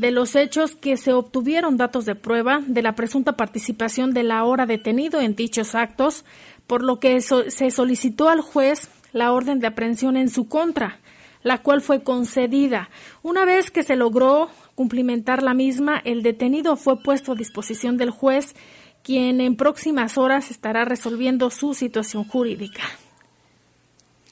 de 0.00 0.10
los 0.10 0.36
hechos 0.36 0.76
que 0.76 0.96
se 0.96 1.12
obtuvieron 1.12 1.76
datos 1.76 2.04
de 2.04 2.14
prueba 2.14 2.62
de 2.66 2.82
la 2.82 2.94
presunta 2.94 3.32
participación 3.32 4.12
de 4.12 4.22
la 4.22 4.44
hora 4.44 4.66
detenido 4.66 5.20
en 5.20 5.34
dichos 5.34 5.74
actos, 5.74 6.24
por 6.66 6.82
lo 6.82 7.00
que 7.00 7.20
se 7.20 7.70
solicitó 7.70 8.28
al 8.28 8.40
juez 8.40 8.88
la 9.12 9.32
orden 9.32 9.60
de 9.60 9.66
aprehensión 9.66 10.16
en 10.16 10.28
su 10.28 10.48
contra, 10.48 10.98
la 11.42 11.58
cual 11.58 11.80
fue 11.80 12.02
concedida. 12.02 12.90
Una 13.22 13.44
vez 13.44 13.70
que 13.70 13.82
se 13.82 13.96
logró 13.96 14.50
cumplimentar 14.74 15.42
la 15.42 15.54
misma, 15.54 16.00
el 16.04 16.22
detenido 16.22 16.76
fue 16.76 17.02
puesto 17.02 17.32
a 17.32 17.36
disposición 17.36 17.96
del 17.96 18.10
juez 18.10 18.54
quien 19.02 19.40
en 19.40 19.54
próximas 19.54 20.18
horas 20.18 20.50
estará 20.50 20.84
resolviendo 20.84 21.48
su 21.50 21.74
situación 21.74 22.24
jurídica. 22.24 22.82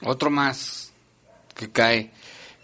Otro 0.03 0.29
más 0.29 0.91
que 1.55 1.71
cae, 1.71 2.11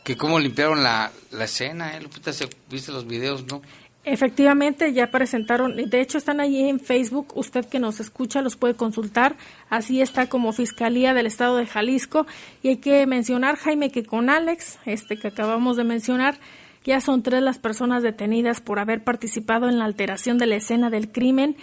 que 0.04 0.18
cómo 0.18 0.40
limpiaron 0.40 0.84
la, 0.84 1.12
la 1.32 1.46
escena, 1.46 1.96
¿eh? 1.96 2.02
Lupita, 2.02 2.32
viste 2.70 2.92
los 2.92 3.08
videos, 3.08 3.46
¿no? 3.48 3.62
Efectivamente, 4.04 4.94
ya 4.94 5.12
presentaron, 5.12 5.76
de 5.76 6.02
hecho 6.02 6.18
están 6.18 6.40
ahí 6.40 6.68
en 6.68 6.80
Facebook, 6.80 7.34
usted 7.36 7.66
que 7.66 7.80
nos 7.80 8.00
escucha 8.00 8.42
los 8.42 8.56
puede 8.56 8.74
consultar, 8.74 9.36
así 9.70 10.02
está 10.02 10.28
como 10.28 10.54
Fiscalía 10.54 11.14
del 11.14 11.28
Estado 11.28 11.58
de 11.58 11.68
Jalisco, 11.68 12.26
y 12.64 12.70
hay 12.70 12.78
que 12.78 13.06
mencionar, 13.06 13.58
Jaime, 13.58 13.92
que 13.92 14.04
con 14.04 14.32
Alex, 14.32 14.80
este 14.86 15.18
que 15.18 15.28
acabamos 15.28 15.78
de 15.78 15.84
mencionar, 15.84 16.40
ya 16.84 17.00
son 17.00 17.22
tres 17.22 17.44
las 17.44 17.60
personas 17.60 18.02
detenidas 18.02 18.60
por 18.60 18.80
haber 18.80 19.04
participado 19.04 19.70
en 19.70 19.78
la 19.78 19.86
alteración 19.86 20.40
de 20.40 20.48
la 20.48 20.56
escena 20.56 20.90
del 20.90 21.12
crimen 21.12 21.56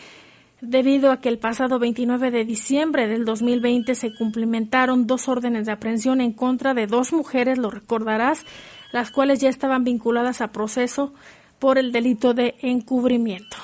debido 0.60 1.10
a 1.12 1.20
que 1.20 1.28
el 1.28 1.38
pasado 1.38 1.78
29 1.78 2.30
de 2.30 2.44
diciembre 2.44 3.06
del 3.06 3.24
2020 3.24 3.94
se 3.94 4.14
cumplimentaron 4.14 5.06
dos 5.06 5.28
órdenes 5.28 5.66
de 5.66 5.72
aprehensión 5.72 6.20
en 6.20 6.32
contra 6.32 6.74
de 6.74 6.86
dos 6.86 7.12
mujeres, 7.12 7.58
lo 7.58 7.70
recordarás, 7.70 8.44
las 8.92 9.10
cuales 9.10 9.40
ya 9.40 9.48
estaban 9.48 9.84
vinculadas 9.84 10.40
a 10.40 10.52
proceso 10.52 11.12
por 11.58 11.78
el 11.78 11.92
delito 11.92 12.34
de 12.34 12.56
encubrimiento. 12.60 13.56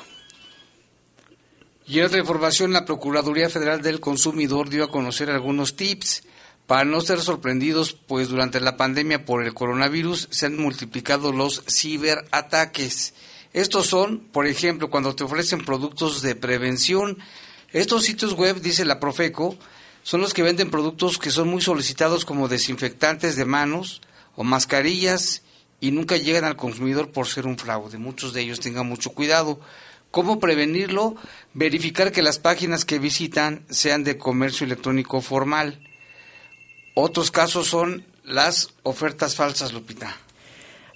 Y 1.86 1.98
en 1.98 2.06
otra 2.06 2.18
información, 2.18 2.72
la 2.72 2.84
Procuraduría 2.84 3.50
Federal 3.50 3.82
del 3.82 4.00
Consumidor 4.00 4.70
dio 4.70 4.84
a 4.84 4.90
conocer 4.90 5.30
algunos 5.30 5.76
tips 5.76 6.22
para 6.66 6.84
no 6.84 7.02
ser 7.02 7.20
sorprendidos, 7.20 7.92
pues 7.92 8.28
durante 8.28 8.58
la 8.58 8.78
pandemia 8.78 9.26
por 9.26 9.44
el 9.44 9.52
coronavirus 9.52 10.28
se 10.30 10.46
han 10.46 10.56
multiplicado 10.56 11.30
los 11.30 11.62
ciberataques. 11.68 13.12
Estos 13.54 13.86
son, 13.86 14.18
por 14.18 14.48
ejemplo, 14.48 14.90
cuando 14.90 15.14
te 15.14 15.22
ofrecen 15.22 15.64
productos 15.64 16.22
de 16.22 16.34
prevención. 16.34 17.18
Estos 17.72 18.02
sitios 18.02 18.34
web, 18.34 18.60
dice 18.60 18.84
la 18.84 18.98
Profeco, 18.98 19.56
son 20.02 20.20
los 20.20 20.34
que 20.34 20.42
venden 20.42 20.72
productos 20.72 21.18
que 21.18 21.30
son 21.30 21.48
muy 21.48 21.62
solicitados 21.62 22.24
como 22.24 22.48
desinfectantes 22.48 23.36
de 23.36 23.44
manos 23.44 24.02
o 24.34 24.42
mascarillas 24.42 25.42
y 25.80 25.92
nunca 25.92 26.16
llegan 26.16 26.44
al 26.44 26.56
consumidor 26.56 27.12
por 27.12 27.28
ser 27.28 27.46
un 27.46 27.56
fraude. 27.56 27.96
Muchos 27.96 28.32
de 28.32 28.42
ellos 28.42 28.58
tengan 28.58 28.88
mucho 28.88 29.10
cuidado. 29.10 29.60
¿Cómo 30.10 30.40
prevenirlo? 30.40 31.14
Verificar 31.52 32.10
que 32.10 32.22
las 32.22 32.40
páginas 32.40 32.84
que 32.84 32.98
visitan 32.98 33.64
sean 33.70 34.02
de 34.02 34.18
comercio 34.18 34.66
electrónico 34.66 35.20
formal. 35.20 35.80
Otros 36.94 37.30
casos 37.30 37.68
son 37.68 38.04
las 38.24 38.74
ofertas 38.82 39.36
falsas, 39.36 39.72
Lupita. 39.72 40.23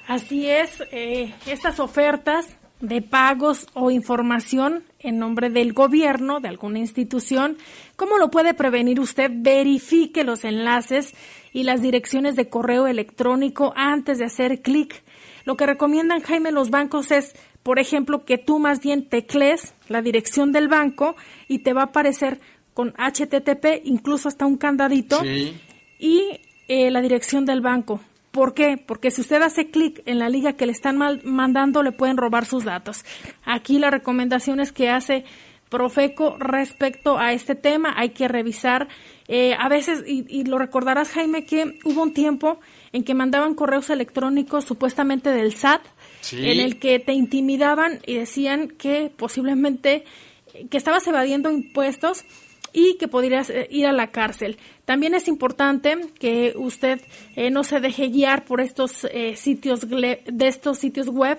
Así 0.08 0.48
es, 0.48 0.82
eh, 0.90 1.34
estas 1.46 1.78
ofertas 1.80 2.56
de 2.80 3.02
pagos 3.02 3.66
o 3.74 3.90
información 3.90 4.84
en 5.00 5.18
nombre 5.18 5.50
del 5.50 5.74
gobierno, 5.74 6.40
de 6.40 6.48
alguna 6.48 6.78
institución, 6.78 7.58
¿cómo 7.94 8.16
lo 8.16 8.30
puede 8.30 8.54
prevenir 8.54 9.00
usted? 9.00 9.30
Verifique 9.30 10.24
los 10.24 10.44
enlaces 10.44 11.12
y 11.52 11.64
las 11.64 11.82
direcciones 11.82 12.36
de 12.36 12.48
correo 12.48 12.86
electrónico 12.86 13.74
antes 13.76 14.16
de 14.16 14.24
hacer 14.24 14.62
clic. 14.62 15.02
Lo 15.44 15.58
que 15.58 15.66
recomiendan, 15.66 16.22
Jaime, 16.22 16.52
los 16.52 16.70
bancos 16.70 17.10
es, 17.10 17.34
por 17.62 17.78
ejemplo, 17.78 18.24
que 18.24 18.38
tú 18.38 18.60
más 18.60 18.80
bien 18.80 19.10
teclees 19.10 19.74
la 19.90 20.00
dirección 20.00 20.52
del 20.52 20.68
banco 20.68 21.16
y 21.48 21.58
te 21.58 21.74
va 21.74 21.82
a 21.82 21.84
aparecer 21.84 22.40
con 22.72 22.94
HTTP, 22.96 23.82
incluso 23.84 24.28
hasta 24.28 24.46
un 24.46 24.56
candadito, 24.56 25.20
y 25.98 26.40
eh, 26.66 26.90
la 26.90 27.02
dirección 27.02 27.44
del 27.44 27.60
banco. 27.60 28.00
¿Por 28.30 28.54
qué? 28.54 28.76
Porque 28.76 29.10
si 29.10 29.22
usted 29.22 29.42
hace 29.42 29.70
clic 29.70 30.02
en 30.06 30.18
la 30.18 30.28
liga 30.28 30.52
que 30.52 30.66
le 30.66 30.72
están 30.72 30.98
mandando, 31.24 31.82
le 31.82 31.92
pueden 31.92 32.16
robar 32.16 32.44
sus 32.44 32.64
datos. 32.64 33.04
Aquí 33.44 33.78
la 33.78 33.90
recomendación 33.90 34.60
es 34.60 34.72
que 34.72 34.90
hace 34.90 35.24
Profeco 35.68 36.36
respecto 36.38 37.18
a 37.18 37.32
este 37.32 37.54
tema. 37.54 37.94
Hay 37.96 38.10
que 38.10 38.28
revisar. 38.28 38.88
Eh, 39.28 39.54
a 39.58 39.68
veces, 39.68 40.02
y, 40.06 40.44
lo 40.44 40.58
recordarás, 40.58 41.10
Jaime, 41.10 41.44
que 41.44 41.78
hubo 41.84 42.02
un 42.02 42.14
tiempo 42.14 42.60
en 42.92 43.04
que 43.04 43.14
mandaban 43.14 43.54
correos 43.54 43.90
electrónicos 43.90 44.64
supuestamente 44.64 45.30
del 45.30 45.54
SAT, 45.54 45.82
en 46.32 46.60
el 46.60 46.78
que 46.78 46.98
te 46.98 47.12
intimidaban 47.12 48.00
y 48.06 48.14
decían 48.14 48.68
que 48.68 49.12
posiblemente 49.14 50.04
que 50.70 50.76
estabas 50.76 51.06
evadiendo 51.06 51.50
impuestos 51.50 52.24
y 52.78 52.96
que 52.96 53.08
podrías 53.08 53.50
eh, 53.50 53.66
ir 53.70 53.86
a 53.86 53.92
la 53.92 54.12
cárcel. 54.12 54.56
También 54.84 55.14
es 55.14 55.26
importante 55.26 55.98
que 56.20 56.54
usted 56.56 57.00
eh, 57.34 57.50
no 57.50 57.64
se 57.64 57.80
deje 57.80 58.08
guiar 58.08 58.44
por 58.44 58.60
estos 58.60 59.04
eh, 59.10 59.34
sitios 59.36 59.88
de 59.88 60.22
estos 60.40 60.78
sitios 60.78 61.08
web 61.08 61.38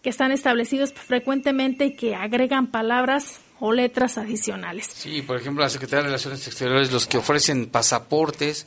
que 0.00 0.08
están 0.08 0.32
establecidos 0.32 0.94
frecuentemente 0.94 1.84
y 1.84 1.96
que 1.96 2.14
agregan 2.14 2.68
palabras 2.68 3.40
o 3.58 3.72
letras 3.72 4.16
adicionales. 4.16 4.86
Sí, 4.94 5.20
por 5.20 5.36
ejemplo, 5.36 5.62
la 5.62 5.68
Secretaría 5.68 6.04
de 6.04 6.08
Relaciones 6.08 6.46
Exteriores, 6.46 6.90
los 6.90 7.06
que 7.06 7.18
ofrecen 7.18 7.66
pasaportes, 7.66 8.66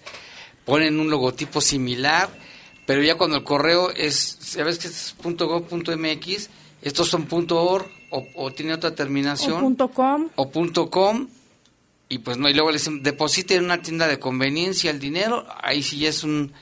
ponen 0.66 1.00
un 1.00 1.10
logotipo 1.10 1.62
similar, 1.62 2.30
pero 2.86 3.02
ya 3.02 3.16
cuando 3.16 3.38
el 3.38 3.44
correo 3.44 3.90
es, 3.90 4.38
¿sabes 4.40 4.78
que 4.78 4.88
es 4.88 5.16
.gov.mx? 5.20 6.50
Estos 6.84 7.10
son 7.10 7.28
.org 7.32 7.88
o, 8.12 8.28
o 8.36 8.52
tiene 8.52 8.76
otra 8.76 8.94
terminación. 8.94 9.76
O 9.80 9.90
.com. 9.90 10.30
O 10.36 10.52
.com 10.92 11.28
y 12.14 12.20
pues 12.20 12.38
no, 12.38 12.48
y 12.48 12.54
luego 12.54 12.70
le 12.70 12.78
dicen, 12.78 13.02
deposite 13.02 13.56
en 13.56 13.66
una 13.66 13.82
tienda 13.82 14.08
de 14.08 14.20
conveniencia 14.20 14.92
el 14.92 15.00
dinero, 15.00 15.48
ahí 15.64 15.82
sí 15.82 16.06
es 16.06 16.24
un, 16.24 16.54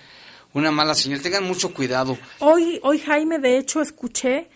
una 0.54 0.72
mala 0.72 0.96
señal, 0.96 1.22
tengan 1.22 1.44
mucho 1.44 1.74
cuidado. 1.74 2.18
Hoy, 2.40 2.80
hoy 2.84 3.00
Jaime, 3.00 3.38
de 3.38 3.58
hecho, 3.58 3.82
escuché 3.82 4.48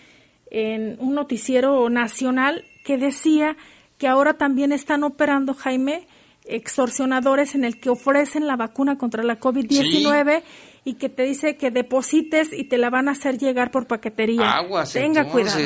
en 0.50 0.96
un 1.00 1.14
noticiero 1.14 1.90
nacional 1.90 2.64
que 2.86 2.98
decía 2.98 3.58
que 3.98 4.08
ahora 4.08 4.36
también 4.36 4.72
están 4.72 5.04
operando, 5.04 5.54
Jaime, 5.54 6.08
extorsionadores 6.46 7.56
en 7.56 7.66
el 7.66 7.78
que 7.82 7.90
ofrecen 7.90 8.48
la 8.48 8.56
vacuna 8.56 8.98
contra 8.98 9.22
la 9.22 9.38
COVID-19 9.38 10.44
y 10.86 10.94
que 10.94 11.10
te 11.10 11.24
dice 11.24 11.58
que 11.58 11.72
deposites 11.72 12.54
y 12.54 12.66
te 12.66 12.78
la 12.78 12.90
van 12.90 13.10
a 13.10 13.12
hacer 13.12 13.38
llegar 13.38 13.70
por 13.70 13.86
paquetería. 13.86 14.50
Aguas, 14.50 14.94
Tenga 14.94 15.26
cuidado. 15.26 15.60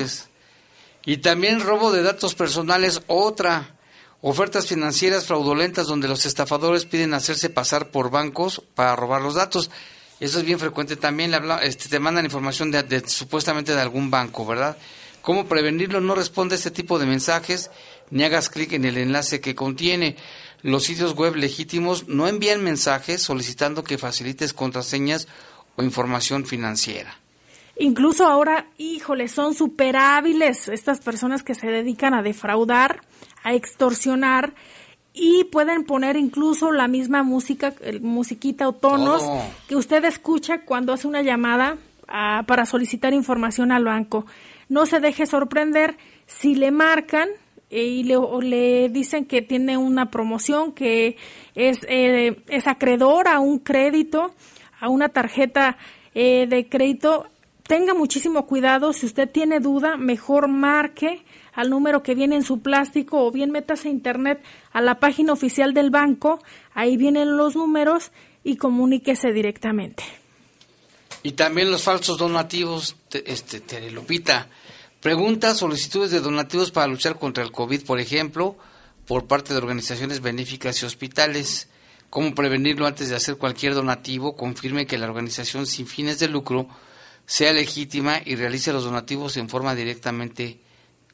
Y 1.06 1.18
también 1.18 1.60
robo 1.60 1.92
de 1.92 2.02
datos 2.02 2.34
personales, 2.34 3.04
otra. 3.06 3.76
Ofertas 4.22 4.68
financieras 4.68 5.26
fraudulentas 5.26 5.88
donde 5.88 6.10
los 6.10 6.26
estafadores 6.26 6.86
piden 6.86 7.14
hacerse 7.14 7.50
pasar 7.50 7.90
por 7.90 8.12
bancos 8.12 8.62
para 8.76 8.96
robar 8.96 9.22
los 9.22 9.36
datos. 9.36 9.72
Eso 10.20 10.40
es 10.40 10.46
bien 10.46 10.60
frecuente 10.60 10.98
también. 10.98 11.34
Este, 11.62 11.88
te 11.88 12.00
mandan 12.00 12.26
información 12.26 12.70
de, 12.70 13.08
supuestamente 13.08 13.74
de 13.74 13.82
algún 13.82 14.12
banco, 14.12 14.46
¿verdad? 14.46 14.78
¿Cómo 15.22 15.46
prevenirlo? 15.46 16.02
No 16.02 16.16
responde 16.16 16.56
a 16.56 16.58
este 16.58 16.72
tipo 16.72 17.00
de 17.00 17.06
mensajes 17.06 17.72
ni 18.10 18.24
hagas 18.24 18.50
clic 18.50 18.74
en 18.74 18.84
el 18.84 18.98
enlace 18.98 19.40
que 19.40 19.56
contiene. 19.56 20.18
Los 20.64 20.84
sitios 20.84 21.16
web 21.16 21.36
legítimos 21.36 22.10
no 22.10 22.28
envían 22.28 22.62
mensajes 22.62 23.22
solicitando 23.22 23.86
que 23.86 23.98
facilites 23.98 24.52
contraseñas 24.52 25.30
o 25.78 25.84
información 25.84 26.46
financiera. 26.46 27.18
Incluso 27.78 28.28
ahora, 28.28 28.68
híjole, 28.78 29.30
son 29.30 29.54
súper 29.54 29.96
hábiles 29.96 30.68
estas 30.68 31.00
personas 31.00 31.44
que 31.44 31.56
se 31.56 31.68
dedican 31.68 32.14
a 32.14 32.22
defraudar 32.22 33.02
a 33.44 33.54
extorsionar 33.54 34.54
y 35.14 35.44
pueden 35.46 35.84
poner 35.84 36.16
incluso 36.16 36.72
la 36.72 36.88
misma 36.88 37.24
música, 37.24 37.74
musiquita 38.02 38.68
o 38.68 38.74
tonos 38.74 39.24
que 39.68 39.76
usted 39.76 40.06
escucha 40.06 40.62
cuando 40.62 40.94
hace 40.94 41.08
una 41.08 41.22
llamada 41.22 41.78
ah, 42.08 42.44
para 42.48 42.66
solicitar 42.66 43.14
información 43.14 43.72
al 43.72 43.86
banco. 43.86 44.26
No 44.70 44.86
se 44.86 45.00
deje 45.00 45.26
sorprender 45.26 45.98
si 46.26 46.56
le 46.56 46.72
marcan 46.72 47.30
eh, 47.70 47.84
y 47.84 48.04
le, 48.04 48.18
le, 48.42 48.90
dicen 48.90 49.26
que 49.26 49.42
tiene 49.42 49.78
una 49.78 50.10
promoción, 50.10 50.72
que 50.72 51.18
es, 51.56 51.86
eh, 51.90 52.42
es 52.48 52.68
acreedor 52.68 53.28
a 53.28 53.40
un 53.40 53.60
crédito, 53.60 54.34
a 54.80 54.90
una 54.90 55.10
tarjeta 55.10 55.78
eh, 56.16 56.48
de 56.48 56.70
crédito. 56.70 57.28
Tenga 57.68 57.94
muchísimo 57.94 58.48
cuidado, 58.48 58.94
si 58.94 59.06
usted 59.06 59.30
tiene 59.30 59.60
duda, 59.60 59.98
mejor 59.98 60.48
marque 60.48 61.24
al 61.54 61.70
número 61.70 62.04
que 62.04 62.16
viene 62.16 62.36
en 62.36 62.44
su 62.44 62.62
plástico 62.62 63.26
o 63.26 63.32
bien 63.32 63.52
metas 63.52 63.86
a 63.86 63.90
internet 63.90 64.42
a 64.72 64.82
la 64.82 65.00
página 65.00 65.34
oficial 65.34 65.74
del 65.74 65.90
banco, 65.90 66.42
ahí 66.74 66.98
vienen 66.98 67.38
los 67.38 67.56
números 67.56 68.12
y 68.44 68.58
comuníquese 68.58 69.32
directamente. 69.34 70.04
Y 71.24 71.34
también 71.34 71.72
los 71.72 71.84
falsos 71.84 72.18
donativos, 72.18 72.96
este, 73.12 73.60
Terelupita. 73.60 74.48
Preguntas, 75.02 75.58
solicitudes 75.58 76.12
de 76.12 76.20
donativos 76.20 76.72
para 76.72 76.88
luchar 76.88 77.18
contra 77.18 77.44
el 77.44 77.52
COVID, 77.52 77.86
por 77.86 78.00
ejemplo, 78.00 78.58
por 79.06 79.28
parte 79.28 79.54
de 79.54 79.60
organizaciones 79.60 80.22
benéficas 80.22 80.82
y 80.82 80.86
hospitales. 80.86 81.70
¿Cómo 82.10 82.34
prevenirlo 82.34 82.88
antes 82.88 83.10
de 83.10 83.16
hacer 83.16 83.38
cualquier 83.38 83.76
donativo? 83.76 84.36
Confirme 84.36 84.88
que 84.88 84.98
la 84.98 85.08
organización 85.08 85.66
sin 85.66 85.88
fines 85.88 86.20
de 86.20 86.28
lucro 86.28 86.68
sea 87.26 87.54
legítima 87.54 88.22
y 88.26 88.36
realice 88.36 88.74
los 88.74 88.84
donativos 88.84 89.38
en 89.38 89.50
forma 89.50 89.76
directamente 89.76 90.60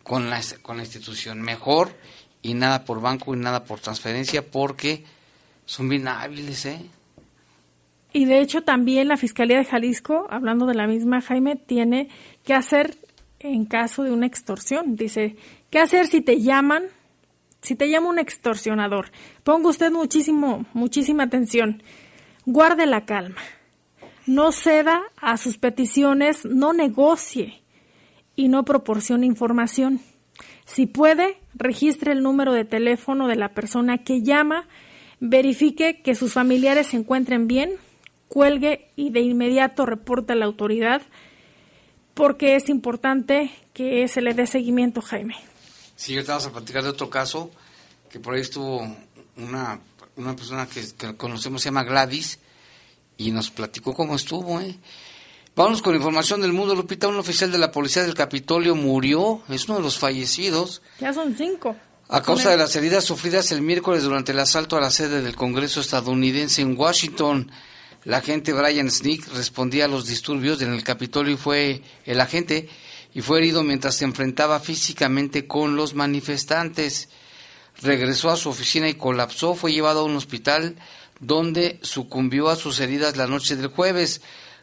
con 0.06 0.30
la, 0.30 0.40
con 0.62 0.78
la 0.78 0.84
institución. 0.84 1.42
Mejor 1.42 1.90
y 2.44 2.54
nada 2.54 2.86
por 2.86 3.02
banco 3.02 3.34
y 3.34 3.40
nada 3.40 3.66
por 3.66 3.80
transferencia 3.80 4.46
porque 4.46 5.04
son 5.66 5.90
bien 5.90 6.08
hábiles, 6.08 6.66
¿eh? 6.68 6.80
Y 8.14 8.26
de 8.26 8.40
hecho 8.40 8.62
también 8.62 9.08
la 9.08 9.18
Fiscalía 9.18 9.58
de 9.58 9.66
Jalisco, 9.66 10.28
hablando 10.30 10.68
de 10.68 10.76
la 10.76 10.86
misma 10.86 11.22
Jaime, 11.22 11.56
tiene 11.56 12.08
que 12.44 12.54
hacer 12.54 12.98
en 13.40 13.66
caso 13.66 14.04
de 14.04 14.12
una 14.12 14.28
extorsión. 14.28 14.96
Dice, 14.96 15.38
¿qué 15.72 15.80
hacer 15.80 16.06
si 16.06 16.22
te 16.22 16.40
llaman? 16.40 16.84
Si 17.62 17.76
te 17.76 17.90
llama 17.90 18.10
un 18.10 18.20
extorsionador. 18.20 19.12
Ponga 19.44 19.70
usted 19.70 19.92
muchísimo, 19.92 20.66
muchísima 20.74 21.24
atención. 21.24 21.82
Guarde 22.46 22.86
la 22.86 23.06
calma. 23.06 23.42
No 24.28 24.52
ceda 24.52 25.02
a 25.18 25.38
sus 25.38 25.58
peticiones, 25.58 26.46
no 26.46 26.74
negocie 26.74 27.65
y 28.36 28.48
no 28.48 28.64
proporcione 28.64 29.26
información. 29.26 30.02
Si 30.66 30.86
puede, 30.86 31.38
registre 31.54 32.12
el 32.12 32.24
número 32.24 32.54
de 32.54 32.66
teléfono 32.66 33.28
de 33.28 33.36
la 33.36 33.54
persona 33.54 34.00
que 34.00 34.22
llama, 34.22 34.68
verifique 35.20 36.02
que 36.02 36.16
sus 36.16 36.34
familiares 36.34 36.88
se 36.88 36.98
encuentren 36.98 37.48
bien, 37.48 37.72
cuelgue 38.28 38.90
y 38.96 39.12
de 39.12 39.22
inmediato 39.22 39.86
reporte 39.86 40.34
a 40.34 40.36
la 40.36 40.46
autoridad 40.46 41.02
porque 42.16 42.56
es 42.56 42.70
importante 42.70 43.52
que 43.74 44.08
se 44.08 44.22
le 44.22 44.34
dé 44.34 44.48
seguimiento, 44.48 45.02
Jaime. 45.02 45.36
Sí, 45.96 46.16
ahorita 46.16 46.32
vamos 46.34 46.48
a 46.48 46.52
platicar 46.52 46.84
de 46.84 46.90
otro 46.90 47.10
caso, 47.10 47.52
que 48.10 48.20
por 48.20 48.34
ahí 48.34 48.42
estuvo 48.42 48.82
una, 49.36 49.80
una 50.16 50.36
persona 50.36 50.66
que, 50.66 50.82
que, 50.98 51.16
conocemos, 51.16 51.62
se 51.62 51.68
llama 51.68 51.84
Gladys, 51.84 52.40
y 53.18 53.32
nos 53.32 53.52
platicó 53.52 53.94
cómo 53.94 54.16
estuvo, 54.16 54.60
¿eh? 54.60 54.76
Vamos 55.56 55.82
con 55.82 55.96
información 55.96 56.42
del 56.42 56.52
mundo, 56.52 56.76
Lupita, 56.76 57.08
un 57.08 57.16
oficial 57.16 57.50
de 57.50 57.58
la 57.58 57.72
policía 57.72 58.04
del 58.04 58.14
Capitolio 58.14 58.76
murió, 58.76 59.42
es 59.48 59.70
uno 59.70 59.78
de 59.78 59.84
los 59.84 59.98
fallecidos. 59.98 60.82
Ya 61.00 61.14
son 61.14 61.34
cinco. 61.38 61.78
A 62.10 62.22
causa 62.22 62.50
de 62.50 62.58
las 62.58 62.76
heridas 62.76 63.06
sufridas 63.06 63.54
el 63.54 63.62
miércoles 63.62 64.04
durante 64.04 64.34
el 64.34 64.40
asalto 64.40 64.76
a 64.76 64.82
la 64.82 64.90
sede 64.90 65.22
del 65.22 65.38
Congreso 65.38 65.80
estadounidense 65.80 66.62
en 66.62 66.78
Washington. 66.78 67.50
La 68.04 68.18
agente 68.18 68.52
Brian 68.52 68.92
Sneak 68.92 69.30
respondía 69.34 69.86
a 69.86 69.88
los 69.88 70.06
disturbios 70.06 70.62
en 70.62 70.74
el 70.74 70.84
Capitolio 70.84 71.36
y 71.36 71.38
fue 71.38 71.82
el 72.04 72.20
agente 72.20 72.68
y 73.14 73.22
fue 73.22 73.38
herido 73.38 73.64
mientras 73.64 73.96
se 73.96 74.04
enfrentaba 74.04 74.60
físicamente 74.60 75.48
con 75.48 75.78
los 75.78 75.94
manifestantes. 75.94 77.08
Regresó 77.82 78.30
a 78.30 78.36
su 78.36 78.50
oficina 78.50 78.90
y 78.90 78.96
colapsó, 78.96 79.56
fue 79.56 79.72
llevado 79.72 80.02
a 80.02 80.04
un 80.04 80.18
hospital 80.18 80.76
donde 81.22 81.80
sucumbió 81.82 82.50
a 82.50 82.58
sus 82.58 82.82
heridas 82.82 83.16
la 83.16 83.28
noche 83.28 83.56
del 83.56 83.68
jueves. 83.68 84.22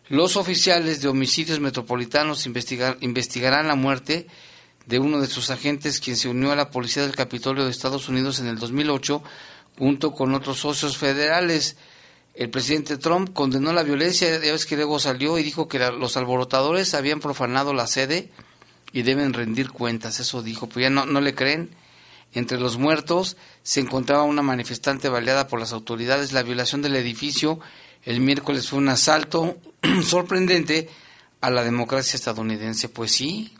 Los 0.08 0.36
oficiales 0.36 1.00
de 1.00 1.08
homicidios 1.08 1.60
metropolitanos 1.60 2.46
investigar, 2.46 2.98
investigarán 3.00 3.68
la 3.68 3.76
muerte 3.76 4.26
de 4.86 4.98
uno 4.98 5.20
de 5.20 5.28
sus 5.28 5.50
agentes, 5.50 6.00
quien 6.00 6.16
se 6.16 6.28
unió 6.28 6.50
a 6.50 6.56
la 6.56 6.70
policía 6.70 7.02
del 7.02 7.14
Capitolio 7.14 7.64
de 7.64 7.70
Estados 7.70 8.08
Unidos 8.08 8.40
en 8.40 8.48
el 8.48 8.58
2008, 8.58 9.22
junto 9.78 10.12
con 10.12 10.34
otros 10.34 10.58
socios 10.58 10.98
federales. 10.98 11.76
El 12.34 12.50
presidente 12.50 12.96
Trump 12.96 13.32
condenó 13.32 13.72
la 13.72 13.84
violencia, 13.84 14.28
ya 14.42 14.52
ves 14.52 14.66
que 14.66 14.76
luego 14.76 14.98
salió 14.98 15.38
y 15.38 15.42
dijo 15.42 15.68
que 15.68 15.78
los 15.78 16.16
alborotadores 16.16 16.94
habían 16.94 17.20
profanado 17.20 17.72
la 17.72 17.86
sede 17.86 18.30
y 18.92 19.02
deben 19.02 19.32
rendir 19.32 19.70
cuentas, 19.70 20.18
eso 20.18 20.42
dijo, 20.42 20.68
pues 20.68 20.82
ya 20.84 20.90
no, 20.90 21.06
no 21.06 21.20
le 21.20 21.34
creen. 21.34 21.70
Entre 22.34 22.58
los 22.58 22.78
muertos 22.78 23.36
se 23.62 23.80
encontraba 23.80 24.22
una 24.22 24.42
manifestante 24.42 25.08
baleada 25.10 25.48
por 25.48 25.60
las 25.60 25.72
autoridades. 25.72 26.32
La 26.32 26.42
violación 26.42 26.80
del 26.80 26.96
edificio 26.96 27.60
el 28.04 28.20
miércoles 28.20 28.68
fue 28.68 28.78
un 28.78 28.88
asalto 28.88 29.58
sorprendente 30.02 30.88
a 31.40 31.50
la 31.50 31.62
democracia 31.62 32.16
estadounidense. 32.16 32.88
Pues 32.88 33.12
sí, 33.12 33.52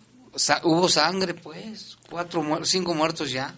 hubo 0.63 0.89
sangre, 0.89 1.35
pues, 1.35 1.99
cuatro, 2.09 2.45
cinco 2.65 2.95
muertos 2.95 3.31
ya. 3.31 3.55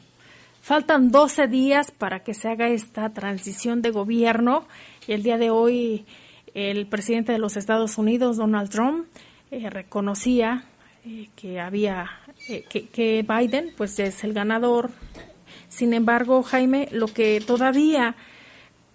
Faltan 0.62 1.10
12 1.10 1.46
días 1.46 1.90
para 1.90 2.20
que 2.20 2.32
se 2.32 2.48
haga 2.48 2.68
esta 2.68 3.10
transición 3.10 3.82
de 3.82 3.90
gobierno 3.90 4.66
y 5.06 5.12
el 5.12 5.22
día 5.22 5.36
de 5.36 5.50
hoy 5.50 6.06
el 6.54 6.86
presidente 6.86 7.32
de 7.32 7.38
los 7.38 7.56
Estados 7.56 7.98
Unidos, 7.98 8.36
Donald 8.36 8.70
Trump, 8.70 9.06
eh, 9.50 9.68
reconocía 9.68 10.64
eh, 11.04 11.28
que 11.36 11.60
había 11.60 12.10
eh, 12.48 12.64
que, 12.68 12.88
que, 12.88 13.26
Biden 13.28 13.74
pues 13.76 13.98
es 13.98 14.24
el 14.24 14.32
ganador. 14.32 14.90
Sin 15.68 15.92
embargo, 15.92 16.42
Jaime, 16.42 16.88
lo 16.92 17.08
que 17.08 17.42
todavía 17.44 18.16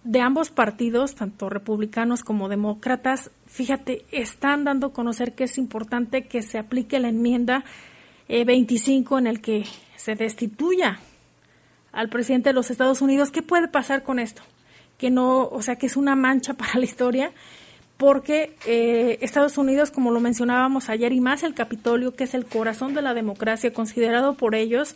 de 0.03 0.21
ambos 0.21 0.49
partidos, 0.49 1.15
tanto 1.15 1.49
republicanos 1.49 2.23
como 2.23 2.49
demócratas, 2.49 3.31
fíjate, 3.47 4.05
están 4.12 4.63
dando 4.63 4.88
a 4.88 4.93
conocer 4.93 5.33
que 5.33 5.43
es 5.45 5.57
importante 5.57 6.27
que 6.27 6.41
se 6.41 6.57
aplique 6.57 6.99
la 6.99 7.09
enmienda 7.09 7.63
25 8.27 9.17
en 9.17 9.27
el 9.27 9.41
que 9.41 9.65
se 9.95 10.15
destituya 10.15 10.99
al 11.91 12.09
presidente 12.09 12.49
de 12.49 12.53
los 12.53 12.69
Estados 12.69 13.01
Unidos. 13.01 13.31
¿Qué 13.31 13.41
puede 13.41 13.67
pasar 13.67 14.03
con 14.03 14.19
esto? 14.19 14.41
Que 14.97 15.09
no, 15.09 15.47
o 15.47 15.62
sea, 15.62 15.77
que 15.77 15.88
es 15.88 15.97
una 15.97 16.15
mancha 16.15 16.53
para 16.57 16.75
la 16.75 16.85
historia, 16.85 17.31
porque 17.97 18.55
eh, 18.65 19.17
Estados 19.21 19.57
Unidos, 19.57 19.91
como 19.91 20.12
lo 20.12 20.19
mencionábamos 20.19 20.89
ayer, 20.89 21.12
y 21.12 21.19
más 21.19 21.43
el 21.43 21.53
Capitolio, 21.53 22.15
que 22.15 22.23
es 22.23 22.33
el 22.33 22.45
corazón 22.45 22.93
de 22.93 23.01
la 23.01 23.13
democracia, 23.13 23.73
considerado 23.73 24.35
por 24.35 24.55
ellos, 24.55 24.95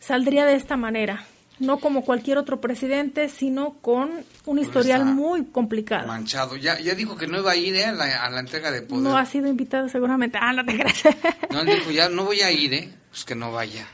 saldría 0.00 0.44
de 0.44 0.54
esta 0.54 0.76
manera. 0.76 1.24
No 1.60 1.78
como 1.78 2.04
cualquier 2.04 2.38
otro 2.38 2.60
presidente, 2.60 3.28
sino 3.28 3.74
con 3.74 4.10
un 4.44 4.58
historial 4.58 5.04
muy 5.04 5.44
complicado. 5.44 6.08
Manchado. 6.08 6.56
Ya, 6.56 6.80
ya 6.80 6.94
dijo 6.94 7.16
que 7.16 7.28
no 7.28 7.38
iba 7.38 7.52
a 7.52 7.56
ir 7.56 7.76
¿eh? 7.76 7.84
a, 7.84 7.92
la, 7.92 8.24
a, 8.24 8.30
la, 8.30 8.40
entrega 8.40 8.72
de 8.72 8.82
poder. 8.82 9.04
No 9.04 9.16
ha 9.16 9.24
sido 9.24 9.46
invitado 9.46 9.88
seguramente. 9.88 10.36
Ah, 10.40 10.52
no 10.52 10.64
te 10.64 10.74
creas. 10.74 11.02
No, 11.50 11.64
dijo 11.64 11.92
ya 11.92 12.08
no 12.08 12.24
voy 12.24 12.40
a 12.40 12.50
ir, 12.50 12.74
¿eh? 12.74 12.92
Pues 13.10 13.24
que 13.24 13.36
no 13.36 13.52
vaya. 13.52 13.86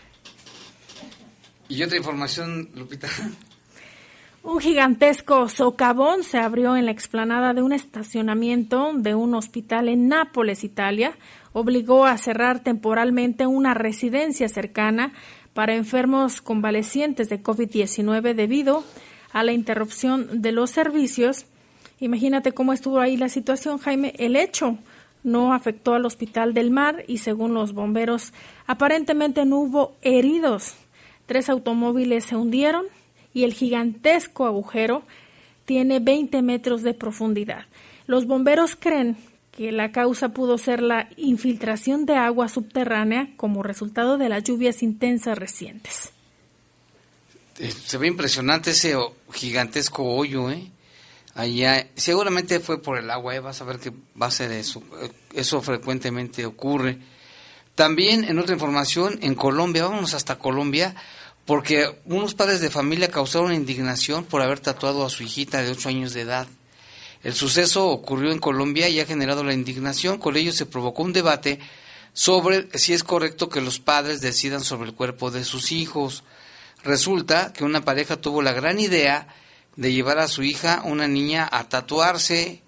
Y 1.69 1.83
otra 1.83 1.99
información, 1.99 2.71
Lupita. 2.75 3.09
Un 4.43 4.59
gigantesco 4.59 5.51
socavón 5.51 6.25
se 6.25 6.39
abrió 6.39 6.75
en 6.75 6.87
la 6.87 6.93
explanada 6.93 7.53
de 7.53 7.61
un 7.61 7.73
estacionamiento 7.73 8.93
de 8.95 9.15
un 9.15 9.35
hospital 9.35 9.91
en 9.91 10.09
Nápoles, 10.09 10.65
Italia. 10.65 11.13
Obligó 11.53 12.07
a 12.07 12.17
cerrar 12.17 12.61
temporalmente 12.61 13.47
una 13.47 13.75
residencia 13.75 14.49
cercana 14.49 15.13
para 15.55 15.75
enfermos 15.75 16.41
convalecientes 16.41 17.29
de 17.29 17.43
COVID-19 17.43 18.35
debido 18.35 18.85
a 19.33 19.43
la 19.43 19.53
interrupción 19.53 20.43
de 20.43 20.53
los 20.53 20.71
servicios. 20.71 21.47
Imagínate 22.01 22.53
cómo 22.53 22.73
estuvo 22.73 23.01
ahí 23.01 23.17
la 23.17 23.29
situación, 23.29 23.79
Jaime. 23.79 24.15
El 24.19 24.37
hecho 24.37 24.79
no 25.23 25.53
afectó 25.53 25.95
al 25.95 26.07
Hospital 26.07 26.55
del 26.55 26.71
Mar 26.71 27.05
y 27.07 27.19
según 27.19 27.55
los 27.55 27.73
bomberos 27.73 28.33
aparentemente 28.67 29.45
no 29.45 29.59
hubo 29.59 29.97
heridos. 30.03 30.75
Tres 31.27 31.49
automóviles 31.49 32.25
se 32.25 32.37
hundieron 32.37 32.87
y 33.35 33.45
el 33.45 33.53
gigantesco 33.53 34.47
agujero 34.47 35.03
tiene 35.65 36.01
20 36.01 36.43
metros 36.43 36.83
de 36.83 36.95
profundidad. 36.95 37.67
Los 38.07 38.27
bomberos 38.27 38.75
creen 38.75 39.17
que 39.61 39.73
la 39.73 39.93
causa 39.93 40.31
pudo 40.31 40.57
ser 40.57 40.81
la 40.81 41.11
infiltración 41.19 42.07
de 42.07 42.15
agua 42.15 42.49
subterránea 42.49 43.29
como 43.37 43.63
resultado 43.63 44.17
de 44.17 44.31
las 44.31 44.43
lluvias 44.43 44.83
intensas 44.83 45.37
recientes. 45.37 46.13
Eh, 47.59 47.71
se 47.71 47.99
ve 47.99 48.07
impresionante 48.07 48.71
ese 48.71 48.97
gigantesco 49.31 50.03
hoyo, 50.03 50.51
¿eh? 50.51 50.71
Allá, 51.35 51.89
seguramente 51.95 52.61
fue 52.61 52.81
por 52.81 52.97
el 52.97 53.11
agua, 53.11 53.37
¿eh? 53.37 53.41
vas 53.41 53.61
a 53.61 53.67
ver 53.67 53.79
que 53.79 53.91
va 53.91 54.29
a 54.29 54.31
ser 54.31 54.51
eso. 54.51 54.83
Eh, 55.03 55.11
eso 55.35 55.61
frecuentemente 55.61 56.47
ocurre. 56.47 56.97
También, 57.75 58.25
en 58.25 58.39
otra 58.39 58.55
información, 58.55 59.19
en 59.21 59.35
Colombia, 59.35 59.85
vámonos 59.85 60.15
hasta 60.15 60.39
Colombia, 60.39 60.95
porque 61.45 62.01
unos 62.07 62.33
padres 62.33 62.63
de 62.63 62.71
familia 62.71 63.11
causaron 63.11 63.53
indignación 63.53 64.25
por 64.25 64.41
haber 64.41 64.61
tatuado 64.61 65.05
a 65.05 65.11
su 65.11 65.23
hijita 65.23 65.61
de 65.61 65.71
8 65.71 65.91
años 65.91 66.15
de 66.15 66.23
edad. 66.23 66.49
El 67.23 67.35
suceso 67.35 67.89
ocurrió 67.89 68.33
en 68.33 68.39
Colombia 68.39 68.89
y 68.89 68.99
ha 68.99 69.07
generado 69.07 69.45
la 69.45 69.53
indignación. 69.53 70.19
Con 70.19 70.37
ello 70.37 70.53
se 70.53 70.67
provocó 70.67 71.03
un 71.03 71.13
debate 71.13 71.59
sobre 72.15 72.67
si 72.79 72.95
es 72.95 73.05
correcto 73.05 73.49
que 73.49 73.61
los 73.61 73.79
padres 73.79 74.21
decidan 74.21 74.63
sobre 74.63 74.89
el 74.89 74.95
cuerpo 74.95 75.31
de 75.31 75.45
sus 75.45 75.71
hijos. 75.71 76.25
Resulta 76.83 77.53
que 77.53 77.65
una 77.65 77.85
pareja 77.85 78.17
tuvo 78.17 78.41
la 78.41 78.53
gran 78.53 78.81
idea 78.81 79.29
de 79.77 79.93
llevar 79.93 80.19
a 80.19 80.29
su 80.29 80.43
hija, 80.43 80.83
una 80.85 81.09
niña, 81.09 81.49
a 81.51 81.69
tatuarse. 81.69 82.63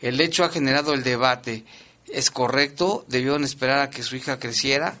El 0.00 0.20
hecho 0.20 0.44
ha 0.44 0.48
generado 0.48 0.94
el 0.94 1.02
debate. 1.02 1.64
¿Es 2.06 2.30
correcto? 2.30 3.04
¿Debieron 3.06 3.44
esperar 3.44 3.80
a 3.80 3.90
que 3.90 4.02
su 4.02 4.16
hija 4.16 4.38
creciera? 4.38 4.98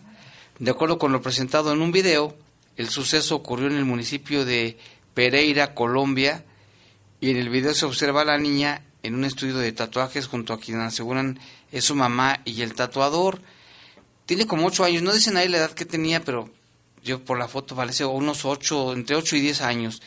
De 0.58 0.70
acuerdo 0.70 0.98
con 0.98 1.10
lo 1.10 1.22
presentado 1.22 1.72
en 1.72 1.80
un 1.80 1.90
video, 1.90 2.36
el 2.76 2.90
suceso 2.90 3.36
ocurrió 3.36 3.66
en 3.66 3.76
el 3.76 3.86
municipio 3.86 4.44
de 4.44 4.78
Pereira, 5.14 5.74
Colombia, 5.74 6.44
y 7.18 7.30
en 7.30 7.38
el 7.38 7.48
video 7.48 7.72
se 7.74 7.86
observa 7.86 8.22
a 8.22 8.26
la 8.26 8.38
niña 8.38 8.82
en 9.02 9.14
un 9.14 9.24
estudio 9.24 9.56
de 9.56 9.72
tatuajes 9.72 10.26
junto 10.26 10.52
a 10.52 10.60
quien 10.60 10.80
aseguran 10.80 11.38
es 11.72 11.84
su 11.84 11.94
mamá 11.94 12.40
y 12.44 12.62
el 12.62 12.74
tatuador. 12.74 13.40
Tiene 14.26 14.46
como 14.46 14.66
ocho 14.66 14.84
años, 14.84 15.02
no 15.02 15.12
dicen 15.12 15.36
ahí 15.36 15.48
la 15.48 15.58
edad 15.58 15.72
que 15.72 15.84
tenía, 15.84 16.24
pero 16.24 16.50
yo 17.02 17.24
por 17.24 17.38
la 17.38 17.48
foto 17.48 17.74
parece 17.74 18.04
unos 18.04 18.44
8, 18.44 18.92
entre 18.92 19.16
8 19.16 19.36
y 19.36 19.40
10 19.40 19.62
años. 19.62 20.02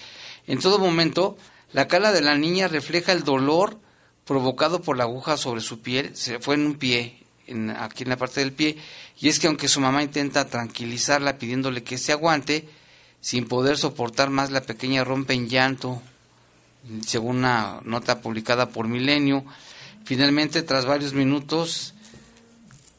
En 0.47 0.59
todo 0.59 0.79
momento, 0.79 1.37
la 1.71 1.87
cara 1.87 2.11
de 2.11 2.21
la 2.21 2.35
niña 2.37 2.67
refleja 2.67 3.11
el 3.11 3.23
dolor 3.23 3.79
provocado 4.25 4.81
por 4.81 4.97
la 4.97 5.03
aguja 5.03 5.37
sobre 5.37 5.61
su 5.61 5.81
piel, 5.81 6.15
se 6.15 6.39
fue 6.39 6.55
en 6.55 6.65
un 6.65 6.75
pie, 6.75 7.23
en, 7.47 7.71
aquí 7.71 8.03
en 8.03 8.09
la 8.09 8.17
parte 8.17 8.39
del 8.39 8.53
pie, 8.53 8.77
y 9.19 9.27
es 9.27 9.39
que 9.39 9.47
aunque 9.47 9.67
su 9.67 9.81
mamá 9.81 10.03
intenta 10.03 10.47
tranquilizarla 10.47 11.37
pidiéndole 11.37 11.83
que 11.83 11.97
se 11.97 12.11
aguante, 12.11 12.67
sin 13.19 13.47
poder 13.47 13.77
soportar 13.77 14.29
más 14.29 14.51
la 14.51 14.61
pequeña 14.61 15.03
rompe 15.03 15.33
en 15.33 15.49
llanto, 15.49 16.01
según 17.05 17.37
una 17.37 17.79
nota 17.83 18.21
publicada 18.21 18.69
por 18.69 18.87
Milenio. 18.87 19.45
Finalmente, 20.05 20.63
tras 20.63 20.85
varios 20.85 21.13
minutos, 21.13 21.93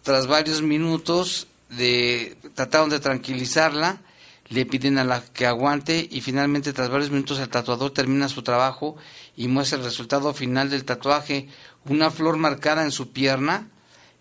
tras 0.03 0.27
varios 0.27 0.62
minutos 0.62 1.47
de 1.68 2.37
trataron 2.55 2.90
de 2.90 3.01
tranquilizarla, 3.01 4.01
le 4.49 4.66
piden 4.66 4.99
a 4.99 5.05
la 5.05 5.23
que 5.23 5.47
aguante 5.47 6.07
y 6.11 6.20
finalmente 6.20 6.73
tras 6.73 6.90
varios 6.90 7.11
minutos 7.11 7.38
el 7.38 7.49
tatuador 7.49 7.92
termina 7.92 8.29
su 8.29 8.42
trabajo 8.42 8.97
y 9.37 9.49
muestra 9.49 9.79
el 9.79 9.85
resultado 9.85 10.33
final 10.35 10.70
del 10.70 10.85
tatuaje, 10.85 11.49
una 11.87 12.11
flor 12.11 12.37
marcada 12.37 12.83
en 12.85 12.90
su 12.90 13.12
pierna. 13.12 13.68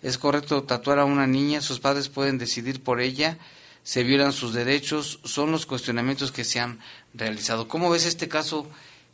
Es 0.02 0.17
correcto 0.17 0.63
tatuar 0.63 0.99
a 0.99 1.06
una 1.06 1.28
niña, 1.28 1.62
sus 1.62 1.80
padres 1.80 2.10
pueden 2.10 2.38
decidir 2.38 2.84
por 2.84 2.99
ella, 2.99 3.38
se 3.84 4.04
violan 4.04 4.34
sus 4.34 4.54
derechos, 4.54 5.19
son 5.23 5.52
los 5.52 5.65
cuestionamientos 5.65 6.32
que 6.32 6.43
se 6.43 6.60
han 6.60 6.80
realizado. 7.13 7.67
¿Cómo 7.67 7.89
ves 7.89 8.06
este 8.06 8.28
caso 8.28 8.67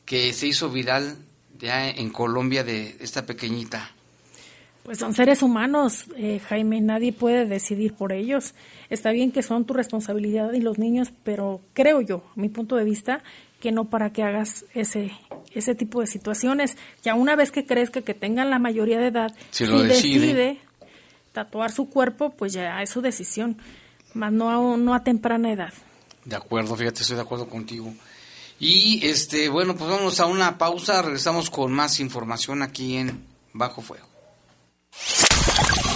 que 0.10 0.34
se 0.34 0.48
hizo 0.48 0.72
viral 0.72 1.18
ya 1.60 1.88
en 1.88 2.10
Colombia 2.10 2.64
de 2.64 2.98
esta 3.00 3.28
pequeñita? 3.28 3.92
Pues 4.82 4.98
son 4.98 5.14
seres 5.14 5.44
humanos, 5.44 6.06
eh, 6.18 6.42
Jaime, 6.50 6.82
nadie 6.82 7.14
puede 7.14 7.46
decidir 7.46 7.94
por 7.94 8.12
ellos. 8.12 8.56
Está 8.90 9.12
bien 9.12 9.32
que 9.32 9.44
son 9.44 9.66
tu 9.66 9.76
responsabilidad 9.76 10.52
y 10.54 10.62
los 10.62 10.80
niños, 10.80 11.10
pero 11.24 11.62
creo 11.74 12.02
yo, 12.02 12.24
a 12.36 12.42
mi 12.42 12.50
punto 12.50 12.76
de 12.76 12.86
vista, 12.86 13.22
que 13.60 13.72
no 13.72 13.86
para 13.86 14.12
que 14.12 14.24
hagas 14.24 14.66
ese 14.74 15.12
ese 15.54 15.76
tipo 15.76 16.02
de 16.02 16.08
situaciones. 16.08 16.76
Ya 17.04 17.14
una 17.14 17.36
vez 17.36 17.52
que 17.52 17.68
crezca, 17.68 18.02
que 18.02 18.16
tengan 18.16 18.50
la 18.50 18.58
mayoría 18.58 18.98
de 18.98 19.08
edad, 19.08 19.36
si, 19.52 19.66
decide. 19.66 20.58
tatuar 21.34 21.72
su 21.72 21.88
cuerpo, 21.88 22.32
pues 22.32 22.54
ya 22.54 22.82
es 22.82 22.90
su 22.90 23.02
decisión, 23.02 23.58
más 24.16 24.32
no 24.32 24.50
a, 24.50 24.78
no 24.78 24.96
a 24.96 25.04
temprana 25.04 25.52
edad. 25.52 25.74
De 26.26 26.36
acuerdo, 26.36 26.76
fíjate, 26.76 27.02
estoy 27.02 27.16
de 27.16 27.22
acuerdo 27.22 27.48
contigo. 27.48 27.94
Y 28.60 29.08
este, 29.08 29.50
bueno, 29.50 29.76
pues 29.76 29.90
vamos 29.90 30.20
a 30.20 30.26
una 30.26 30.58
pausa, 30.58 31.02
regresamos 31.02 31.50
con 31.50 31.72
más 31.72 32.00
información 32.00 32.62
aquí 32.62 32.98
en 32.98 33.26
Bajo 33.54 33.82
Fuego. 33.82 34.06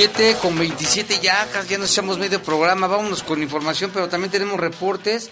7 0.00 0.36
con 0.40 0.56
27 0.56 1.18
ya, 1.20 1.44
ya 1.68 1.76
nos 1.76 1.90
echamos 1.90 2.20
medio 2.20 2.40
programa, 2.40 2.86
vámonos 2.86 3.24
con 3.24 3.42
información, 3.42 3.90
pero 3.92 4.08
también 4.08 4.30
tenemos 4.30 4.60
reportes. 4.60 5.28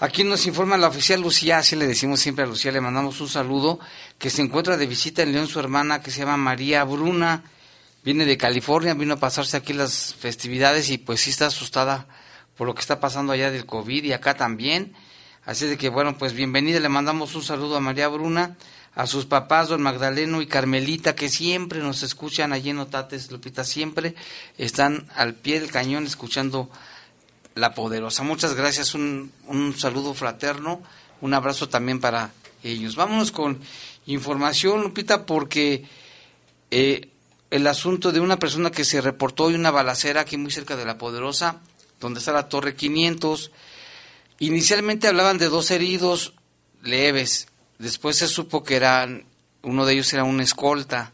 Aquí 0.00 0.24
nos 0.24 0.46
informa 0.46 0.78
la 0.78 0.88
oficial 0.88 1.20
Lucía, 1.20 1.58
así 1.58 1.76
le 1.76 1.86
decimos 1.86 2.18
siempre 2.18 2.42
a 2.42 2.46
Lucía, 2.46 2.72
le 2.72 2.80
mandamos 2.80 3.20
un 3.20 3.28
saludo, 3.28 3.78
que 4.16 4.30
se 4.30 4.40
encuentra 4.40 4.78
de 4.78 4.86
visita 4.86 5.20
en 5.20 5.32
León 5.32 5.46
su 5.46 5.60
hermana 5.60 6.00
que 6.00 6.10
se 6.10 6.20
llama 6.20 6.38
María 6.38 6.84
Bruna, 6.84 7.44
viene 8.02 8.24
de 8.24 8.38
California, 8.38 8.94
vino 8.94 9.12
a 9.12 9.18
pasarse 9.18 9.58
aquí 9.58 9.74
las 9.74 10.14
festividades 10.14 10.88
y 10.88 10.96
pues 10.96 11.20
sí 11.20 11.28
está 11.28 11.48
asustada 11.48 12.06
por 12.56 12.66
lo 12.66 12.74
que 12.74 12.80
está 12.80 13.00
pasando 13.00 13.34
allá 13.34 13.50
del 13.50 13.66
COVID 13.66 14.04
y 14.04 14.14
acá 14.14 14.38
también. 14.38 14.94
Así 15.44 15.66
de 15.66 15.76
que 15.76 15.90
bueno, 15.90 16.16
pues 16.16 16.32
bienvenida, 16.32 16.80
le 16.80 16.88
mandamos 16.88 17.34
un 17.34 17.42
saludo 17.42 17.76
a 17.76 17.80
María 17.80 18.08
Bruna 18.08 18.56
a 18.98 19.06
sus 19.06 19.26
papás, 19.26 19.68
don 19.68 19.80
Magdaleno 19.80 20.42
y 20.42 20.48
Carmelita, 20.48 21.14
que 21.14 21.28
siempre 21.28 21.78
nos 21.78 22.02
escuchan 22.02 22.52
allí 22.52 22.70
en 22.70 22.80
Otates, 22.80 23.30
Lupita, 23.30 23.62
siempre 23.62 24.16
están 24.58 25.06
al 25.14 25.34
pie 25.34 25.60
del 25.60 25.70
cañón 25.70 26.04
escuchando 26.04 26.68
La 27.54 27.74
Poderosa. 27.74 28.24
Muchas 28.24 28.54
gracias, 28.54 28.96
un, 28.96 29.30
un 29.46 29.78
saludo 29.78 30.14
fraterno, 30.14 30.82
un 31.20 31.32
abrazo 31.32 31.68
también 31.68 32.00
para 32.00 32.32
ellos. 32.64 32.96
Vámonos 32.96 33.30
con 33.30 33.60
información, 34.06 34.82
Lupita, 34.82 35.26
porque 35.26 35.84
eh, 36.72 37.08
el 37.52 37.68
asunto 37.68 38.10
de 38.10 38.18
una 38.18 38.40
persona 38.40 38.72
que 38.72 38.84
se 38.84 39.00
reportó 39.00 39.48
y 39.48 39.54
una 39.54 39.70
balacera 39.70 40.22
aquí 40.22 40.36
muy 40.36 40.50
cerca 40.50 40.74
de 40.74 40.84
La 40.84 40.98
Poderosa, 40.98 41.60
donde 42.00 42.18
está 42.18 42.32
la 42.32 42.48
Torre 42.48 42.74
500. 42.74 43.52
Inicialmente 44.40 45.06
hablaban 45.06 45.38
de 45.38 45.46
dos 45.46 45.70
heridos 45.70 46.32
leves 46.82 47.46
Después 47.78 48.16
se 48.16 48.26
supo 48.26 48.64
que 48.64 48.76
eran, 48.76 49.24
uno 49.62 49.86
de 49.86 49.94
ellos 49.94 50.12
era 50.12 50.24
un 50.24 50.40
escolta. 50.40 51.12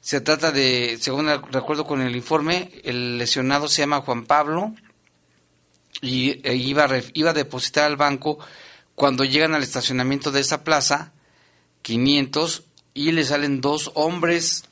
Se 0.00 0.20
trata 0.20 0.50
de, 0.50 0.98
según 1.00 1.28
recuerdo 1.52 1.86
con 1.86 2.00
el 2.00 2.16
informe, 2.16 2.70
el 2.84 3.18
lesionado 3.18 3.68
se 3.68 3.82
llama 3.82 4.00
Juan 4.00 4.24
Pablo 4.24 4.74
y 6.00 6.40
e 6.46 6.54
iba, 6.54 6.84
a, 6.84 7.02
iba 7.14 7.30
a 7.30 7.34
depositar 7.34 7.84
al 7.84 7.96
banco 7.96 8.38
cuando 8.94 9.24
llegan 9.24 9.54
al 9.54 9.62
estacionamiento 9.62 10.32
de 10.32 10.40
esa 10.40 10.64
plaza, 10.64 11.12
500, 11.82 12.64
y 12.94 13.12
le 13.12 13.24
salen 13.24 13.60
dos 13.60 13.92
hombres 13.94 14.64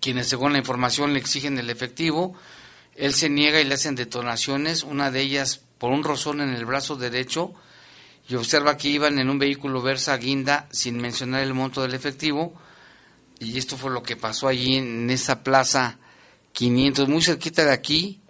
quienes 0.00 0.28
según 0.28 0.52
la 0.52 0.58
información 0.58 1.12
le 1.12 1.18
exigen 1.18 1.58
el 1.58 1.68
efectivo. 1.68 2.34
Él 2.94 3.12
se 3.12 3.28
niega 3.28 3.60
y 3.60 3.64
le 3.64 3.74
hacen 3.74 3.94
detonaciones, 3.94 4.82
una 4.84 5.10
de 5.10 5.20
ellas 5.20 5.60
por 5.78 5.90
un 5.90 6.04
rozón 6.04 6.40
en 6.40 6.50
el 6.50 6.64
brazo 6.64 6.96
derecho 6.96 7.54
y 8.28 8.34
observa 8.34 8.76
que 8.76 8.88
iban 8.88 9.18
en 9.18 9.28
un 9.28 9.38
vehículo 9.38 9.82
Versa 9.82 10.16
Guinda 10.16 10.68
sin 10.70 10.98
mencionar 10.98 11.42
el 11.42 11.54
monto 11.54 11.82
del 11.82 11.94
efectivo 11.94 12.54
y 13.38 13.58
esto 13.58 13.76
fue 13.76 13.90
lo 13.90 14.02
que 14.02 14.16
pasó 14.16 14.48
allí 14.48 14.76
en 14.76 15.10
esa 15.10 15.42
plaza 15.42 15.98
500, 16.52 17.08
muy 17.08 17.22
cerquita 17.22 17.64
de 17.64 17.72
aquí 17.72 18.20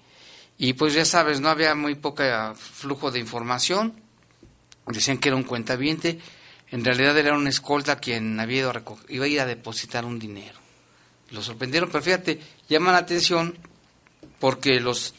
y 0.58 0.74
pues 0.74 0.94
ya 0.94 1.04
sabes, 1.04 1.40
no 1.40 1.48
había 1.48 1.74
muy 1.74 1.94
poca 1.94 2.54
flujo 2.54 3.10
de 3.10 3.18
información, 3.18 3.94
decían 4.86 5.18
que 5.18 5.28
era 5.28 5.36
un 5.36 5.42
cuentaviente, 5.42 6.20
en 6.70 6.84
realidad 6.84 7.18
era 7.18 7.34
un 7.34 7.46
escolta 7.46 7.96
quien 7.96 8.38
había 8.40 8.60
ido 8.60 8.70
a 8.70 8.82
iba 9.08 9.24
a 9.24 9.28
ir 9.28 9.40
a 9.40 9.46
depositar 9.46 10.04
un 10.04 10.18
dinero. 10.18 10.58
Lo 11.30 11.42
sorprendieron, 11.42 11.90
pero 11.90 12.04
fíjate, 12.04 12.40
llama 12.68 12.92
la 12.92 12.98
atención 12.98 13.58
porque 14.38 14.80
los 14.80 15.14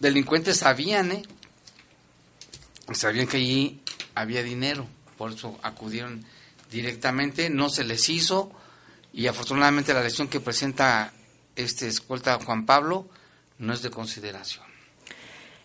delincuentes 0.00 0.58
sabían, 0.58 1.12
¿eh? 1.12 1.22
Sabían 2.92 3.26
que 3.26 3.36
allí 3.36 3.81
había 4.14 4.42
dinero, 4.42 4.86
por 5.16 5.32
eso 5.32 5.58
acudieron 5.62 6.24
directamente, 6.70 7.50
no 7.50 7.68
se 7.68 7.84
les 7.84 8.08
hizo 8.08 8.50
y 9.12 9.26
afortunadamente 9.26 9.92
la 9.92 10.02
lesión 10.02 10.28
que 10.28 10.40
presenta 10.40 11.12
este 11.54 11.86
escolta 11.86 12.38
Juan 12.44 12.64
Pablo 12.64 13.06
no 13.58 13.72
es 13.72 13.82
de 13.82 13.90
consideración. 13.90 14.64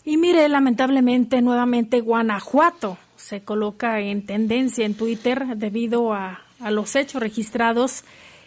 Y 0.03 0.17
mire, 0.17 0.47
lamentablemente 0.49 1.41
nuevamente 1.41 2.01
Guanajuato 2.01 2.97
se 3.15 3.41
coloca 3.41 3.99
en 3.99 4.25
tendencia 4.25 4.85
en 4.85 4.93
Twitter 4.93 5.57
debido 5.57 6.13
a, 6.13 6.41
a 6.59 6.71
los 6.71 6.95
hechos 6.95 7.21
registrados 7.21 8.03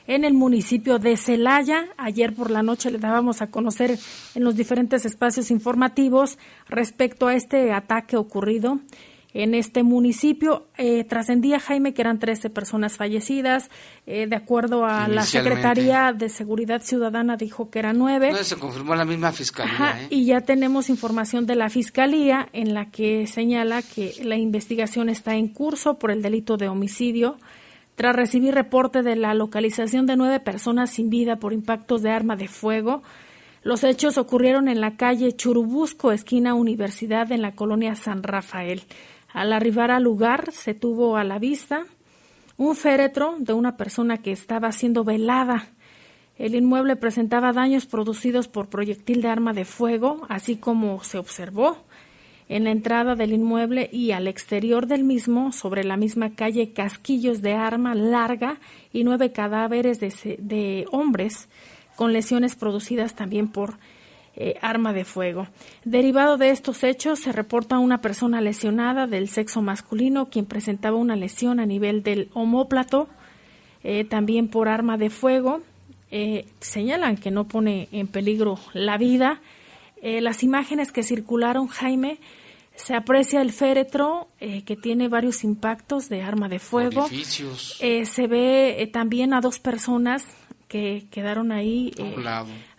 en 0.07 0.25
el 0.25 0.35
municipio 0.35 0.99
de 0.99 1.17
Celaya. 1.17 1.89
Ayer 1.97 2.35
por 2.35 2.51
la 2.51 2.63
noche 2.63 2.91
le 2.91 2.99
dábamos 2.99 3.43
a 3.43 3.49
conocer 3.49 3.99
en 4.35 4.45
los 4.45 4.57
diferentes 4.57 5.05
espacios 5.05 5.51
informativos 5.51 6.39
respecto 6.69 7.27
a 7.27 7.35
este 7.35 7.73
ataque 7.73 8.17
ocurrido 8.17 8.81
en 9.33 9.55
este 9.55 9.83
municipio. 9.83 10.67
Eh, 10.77 11.05
trascendía, 11.05 11.61
Jaime, 11.61 11.95
que 11.95 12.03
eran 12.03 12.19
13 12.19 12.51
personas 12.51 12.97
fallecidas. 12.97 13.71
Eh, 14.07 14.27
de 14.27 14.37
acuerdo 14.37 14.85
a 14.85 15.09
la 15.09 15.23
Secretaría 15.23 16.13
de 16.13 16.29
Seguridad 16.29 16.83
Ciudadana, 16.83 17.37
dijo 17.37 17.71
que 17.71 17.79
eran 17.79 17.99
nueve. 17.99 18.33
se 18.43 18.57
confirmó 18.57 18.95
la 18.95 19.05
misma 19.05 19.33
fiscalía. 19.33 20.01
¿eh? 20.01 20.07
Y 20.11 20.25
ya 20.25 20.41
tenemos 20.41 20.89
información 20.89 21.47
de 21.47 21.57
la 21.57 21.69
fiscalía 21.71 22.49
en 22.53 22.75
la 22.75 22.91
que 22.91 23.27
señala 23.27 23.83
que 23.83 24.15
la 24.23 24.37
investigación 24.37 25.09
está 25.09 25.35
en 25.37 25.49
curso 25.49 25.99
por 25.99 26.11
el 26.11 26.23
delito 26.23 26.57
de 26.57 26.69
homicidio. 26.69 27.39
Tras 27.95 28.17
recibir 28.17 28.55
reporte 28.55 29.03
de 29.03 29.15
la 29.15 29.35
localización 29.35 30.07
de 30.07 30.17
nueve 30.17 30.41
personas 30.41 30.91
sin 30.91 31.11
vida 31.11 31.37
por 31.37 31.53
impactos 31.53 32.03
de 32.03 32.11
arma 32.11 32.35
de 32.35 32.49
fuego, 32.49 33.03
los 33.63 33.85
hechos 33.85 34.17
ocurrieron 34.17 34.69
en 34.69 34.81
la 34.81 34.97
calle 34.97 35.37
Churubusco, 35.37 36.13
esquina 36.13 36.55
Universidad, 36.55 37.31
en 37.31 37.43
la 37.43 37.53
colonia 37.53 37.95
San 37.95 38.23
Rafael. 38.23 38.83
Al 39.33 39.53
arribar 39.53 39.91
al 39.91 40.03
lugar 40.03 40.53
se 40.53 40.75
tuvo 40.75 41.17
a 41.17 41.25
la 41.25 41.39
vista 41.39 41.87
un 42.57 42.77
féretro 42.77 43.37
de 43.39 43.53
una 43.53 43.77
persona 43.77 44.19
que 44.19 44.33
estaba 44.33 44.73
siendo 44.73 45.05
velada. 45.05 45.69
El 46.37 46.55
inmueble 46.55 46.97
presentaba 46.97 47.53
daños 47.53 47.87
producidos 47.87 48.49
por 48.49 48.69
proyectil 48.69 49.23
de 49.23 49.29
arma 49.29 49.53
de 49.53 49.65
fuego, 49.65 50.27
así 50.29 50.57
como 50.57 51.03
se 51.05 51.19
observó 51.19 51.79
en 52.51 52.65
la 52.65 52.73
entrada 52.73 53.15
del 53.15 53.33
inmueble 53.33 53.89
y 53.93 54.11
al 54.11 54.27
exterior 54.27 54.89
del 54.89 55.05
mismo, 55.05 55.53
sobre 55.53 55.85
la 55.85 55.97
misma 55.97 56.35
calle, 56.35 56.73
casquillos 56.73 57.43
de 57.43 57.53
arma 57.55 57.95
larga 57.95 58.59
y 58.93 59.05
nueve 59.05 59.31
cadáveres 59.31 60.01
de, 60.01 60.37
de 60.41 60.87
hombres 60.91 61.49
con 61.95 62.13
lesiones 62.13 62.57
producidas 62.57 63.15
también 63.15 63.47
por 63.49 63.79
eh, 64.43 64.57
arma 64.63 64.95
de 64.95 65.05
fuego. 65.05 65.49
Derivado 65.85 66.39
de 66.39 66.49
estos 66.49 66.83
hechos, 66.83 67.19
se 67.19 67.31
reporta 67.31 67.79
una 67.79 68.01
persona 68.01 68.41
lesionada 68.41 69.07
del 69.07 69.29
sexo 69.29 69.61
masculino, 69.61 70.31
quien 70.31 70.47
presentaba 70.47 70.97
una 70.97 71.15
lesión 71.15 71.61
a 71.61 71.67
nivel 71.67 72.03
del 72.03 72.31
homóplato, 72.33 73.07
eh, 73.85 74.07
también 74.07 74.49
por 74.49 74.71
arma 74.71 74.97
de 74.97 75.11
fuego. 75.11 75.61
Eh, 76.11 76.47
señalan 76.59 77.19
que 77.19 77.31
no 77.31 77.49
pone 77.49 77.91
en 77.93 78.07
peligro 78.07 78.59
la 78.73 78.97
vida. 78.97 79.43
las 80.03 80.43
imágenes 80.43 80.91
que 80.91 81.03
circularon, 81.03 81.67
Jaime, 81.67 82.17
se 82.75 82.95
aprecia 82.95 83.43
el 83.43 83.53
féretro 83.53 84.29
que 84.39 84.75
tiene 84.75 85.09
varios 85.09 85.45
impactos 85.45 86.09
de 86.09 86.23
arma 86.23 86.49
de 86.49 86.59
fuego. 86.59 87.07
se 87.11 88.27
ve 88.27 88.89
también 88.91 89.35
a 89.35 89.43
dos 89.43 89.59
personas 89.59 90.25
que 90.71 91.09
quedaron 91.11 91.51
ahí 91.51 91.93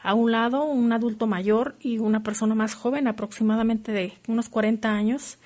a 0.01 0.13
un 0.13 0.32
lado 0.32 0.63
un 0.63 0.93
adulto 0.93 1.27
mayor 1.27 1.75
y 1.82 1.97
una 1.97 2.23
persona 2.23 2.56
más 2.56 2.73
joven, 2.73 3.06
aproximadamente 3.06 3.91
de 3.91 4.13
unos 4.30 4.47
40 4.47 4.89
años. 4.89 5.38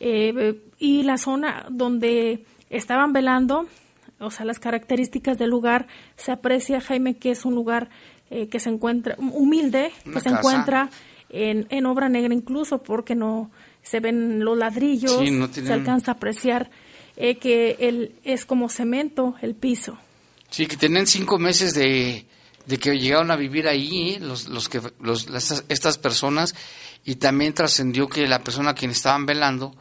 Eh, 0.00 0.60
y 0.80 1.04
la 1.04 1.16
zona 1.16 1.66
donde 1.70 2.44
estaban 2.70 3.12
velando, 3.12 3.68
o 4.18 4.32
sea, 4.32 4.44
las 4.46 4.58
características 4.58 5.38
del 5.38 5.50
lugar, 5.50 5.86
se 6.16 6.32
aprecia, 6.32 6.80
Jaime, 6.80 7.14
que 7.14 7.30
es 7.30 7.44
un 7.44 7.54
lugar 7.54 7.88
eh, 8.30 8.48
que 8.48 8.58
se 8.58 8.68
encuentra 8.68 9.14
humilde, 9.18 9.92
que 10.12 10.20
se 10.20 10.30
encuentra 10.30 10.90
en, 11.28 11.68
en, 11.70 11.86
obra 11.86 12.08
negra 12.08 12.34
incluso, 12.34 12.82
porque 12.82 13.14
no 13.14 13.52
se 13.82 14.00
ven 14.00 14.44
los 14.44 14.58
ladrillos, 14.58 15.22
se 15.52 15.72
alcanza 15.72 16.10
a 16.10 16.14
apreciar 16.14 16.68
eh, 17.16 17.36
que 17.36 17.76
el, 17.78 18.16
es 18.24 18.44
como 18.44 18.68
cemento 18.68 19.36
el 19.40 19.54
piso. 19.54 19.98
Sí, 20.50 20.66
que 20.66 20.76
tienen 20.76 21.06
cinco 21.06 21.38
meses 21.38 21.74
de, 21.74 22.26
de 22.66 22.78
que 22.78 22.98
llegaron 22.98 23.30
a 23.30 23.36
vivir 23.36 23.68
ahí, 23.68 24.14
¿eh? 24.14 24.20
los, 24.20 24.48
los 24.48 24.68
que, 24.68 24.80
los, 25.00 25.28
estas, 25.68 25.98
personas, 25.98 26.54
y 27.04 27.16
también 27.16 27.54
trascendió 27.54 28.08
que 28.08 28.26
la 28.26 28.40
persona 28.40 28.70
a 28.70 28.74
quien 28.74 28.90
estaban 28.90 29.26
velando, 29.26 29.74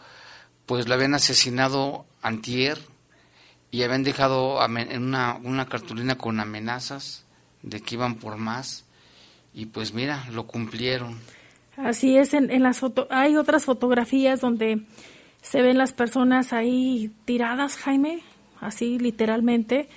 pues 0.66 0.88
la 0.88 0.96
habían 0.96 1.16
asesinado 1.16 2.06
antier 2.22 2.78
y 3.72 3.84
habían 3.84 4.04
dejado 4.04 4.64
en 4.66 5.04
una, 5.04 5.40
una 5.44 5.68
cartulina 5.68 6.18
con 6.18 6.40
amenazas 6.40 7.26
de 7.62 7.82
que 7.82 7.96
iban 7.96 8.16
por 8.16 8.38
más, 8.38 8.86
y 9.54 9.66
pues 9.66 9.94
mira, 9.94 10.28
lo 10.32 10.48
cumplieron. 10.48 11.20
Así 11.78 12.18
es, 12.18 12.34
en, 12.34 12.52
en 12.52 12.64
las 12.64 12.82
hay 13.10 13.38
otras 13.38 13.66
fotografías 13.66 14.42
donde 14.42 14.82
se 15.42 15.62
ven 15.62 15.78
las 15.78 15.94
personas 15.94 16.54
ahí 16.54 17.12
tiradas, 17.26 17.78
Jaime, 17.78 18.22
así 18.60 19.00
literalmente, 19.00 19.90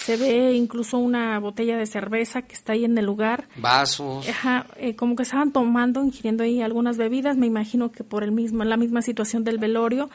se 0.00 0.16
ve 0.16 0.54
incluso 0.54 0.96
una 0.96 1.38
botella 1.40 1.76
de 1.76 1.84
cerveza 1.84 2.42
que 2.42 2.54
está 2.54 2.72
ahí 2.72 2.86
en 2.86 2.96
el 2.96 3.04
lugar. 3.04 3.48
Vasos. 3.56 4.26
Ajá, 4.26 4.66
eh, 4.76 4.96
como 4.96 5.14
que 5.14 5.24
estaban 5.24 5.52
tomando, 5.52 6.02
ingiriendo 6.02 6.42
ahí 6.42 6.62
algunas 6.62 6.96
bebidas, 6.96 7.36
me 7.36 7.46
imagino 7.46 7.92
que 7.92 8.02
por 8.02 8.24
el 8.24 8.32
mismo, 8.32 8.64
la 8.64 8.78
misma 8.78 9.02
situación 9.02 9.44
del 9.44 9.58
velorio. 9.58 10.08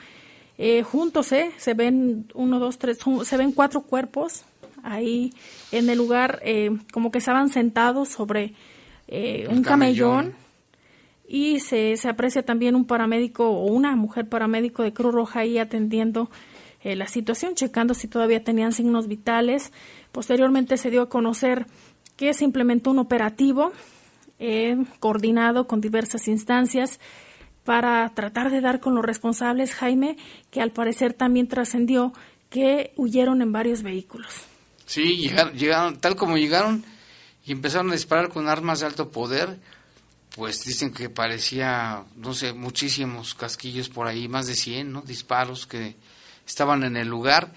Eh, 0.58 0.82
juntos, 0.82 1.32
¿eh? 1.34 1.52
Se 1.58 1.76
ven 1.76 2.28
uno, 2.34 2.58
dos, 2.58 2.80
tres, 2.80 2.98
se 3.24 3.38
ven 3.38 3.52
cuatro 3.52 3.82
cuerpos 3.82 4.44
ahí 4.82 5.32
en 5.72 5.88
el 5.90 6.00
lugar, 6.00 6.40
eh, 6.44 6.72
como 6.92 7.12
que 7.12 7.20
estaban 7.20 7.50
sentados 7.50 8.10
sobre 8.10 8.54
un 9.50 9.62
camellón. 9.62 10.34
Y 11.28 11.60
se, 11.60 11.98
se 11.98 12.08
aprecia 12.10 12.44
también 12.44 12.76
un 12.76 12.86
paramédico 12.86 13.50
o 13.50 13.66
una 13.66 13.96
mujer 13.96 14.30
paramédico 14.30 14.84
de 14.84 14.94
Cruz 14.94 15.14
Roja 15.14 15.42
ahí 15.42 15.58
atendiendo 15.58 16.30
eh, 16.86 16.96
la 16.96 17.08
situación, 17.08 17.56
checando 17.56 17.96
si 17.96 18.08
todavía 18.08 18.44
tenían 18.44 18.72
signos 18.72 19.08
vitales. 19.08 19.74
Posteriormente 20.12 20.78
se 20.78 20.92
dio 20.92 21.02
a 21.02 21.10
conocer 21.10 21.66
que 22.16 22.32
se 22.36 22.46
implementó 22.46 22.92
un 22.92 23.00
operativo 23.00 23.72
eh, 24.38 24.78
coordinado 25.00 25.66
con 25.66 25.82
diversas 25.82 26.28
instancias 26.28 27.00
para 27.64 28.14
tratar 28.14 28.52
de 28.52 28.62
dar 28.62 28.82
con 28.82 28.94
los 28.94 29.04
responsables, 29.04 29.74
Jaime, 29.74 30.16
que 30.52 30.62
al 30.62 30.74
parecer 30.74 31.14
también 31.14 31.48
trascendió 31.48 32.14
que 32.52 32.94
huyeron 32.98 33.42
en 33.42 33.52
varios 33.52 33.82
vehículos. 33.82 34.44
Sí, 34.86 35.18
llegaron, 35.18 35.58
llegaron, 35.58 36.00
tal 36.00 36.16
como 36.16 36.38
llegaron 36.38 36.86
y 37.48 37.52
empezaron 37.52 37.90
a 37.90 37.94
disparar 37.94 38.30
con 38.30 38.48
armas 38.48 38.82
de 38.82 38.86
alto 38.86 39.10
poder, 39.10 39.58
pues 40.36 40.64
dicen 40.64 40.94
que 40.94 41.10
parecía, 41.10 42.04
no 42.16 42.36
sé, 42.36 42.54
muchísimos 42.54 43.34
casquillos 43.34 43.90
por 43.90 44.06
ahí, 44.06 44.28
más 44.28 44.46
de 44.46 44.54
100, 44.54 44.92
¿no? 44.92 45.02
Disparos 45.02 45.66
que 45.66 45.96
estaban 46.48 46.84
en 46.84 46.98
el 46.98 47.08
lugar 47.08 47.54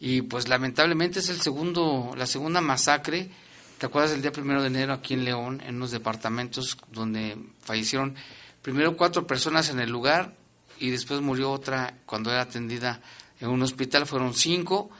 y 0.00 0.22
pues 0.22 0.48
lamentablemente 0.48 1.20
es 1.20 1.28
el 1.28 1.40
segundo, 1.40 2.14
la 2.16 2.26
segunda 2.26 2.60
masacre. 2.60 3.30
¿Te 3.78 3.86
acuerdas 3.86 4.12
del 4.12 4.22
día 4.22 4.32
primero 4.32 4.60
de 4.60 4.68
enero 4.68 4.92
aquí 4.92 5.14
en 5.14 5.24
León, 5.24 5.62
en 5.66 5.76
unos 5.76 5.90
departamentos 5.90 6.76
donde 6.92 7.36
fallecieron 7.62 8.14
primero 8.62 8.96
cuatro 8.96 9.26
personas 9.26 9.68
en 9.70 9.80
el 9.80 9.90
lugar 9.90 10.34
y 10.78 10.90
después 10.90 11.20
murió 11.20 11.50
otra 11.50 11.94
cuando 12.06 12.30
era 12.30 12.42
atendida 12.42 13.00
en 13.40 13.48
un 13.48 13.62
hospital? 13.62 14.06
Fueron 14.06 14.34
cinco, 14.34 14.90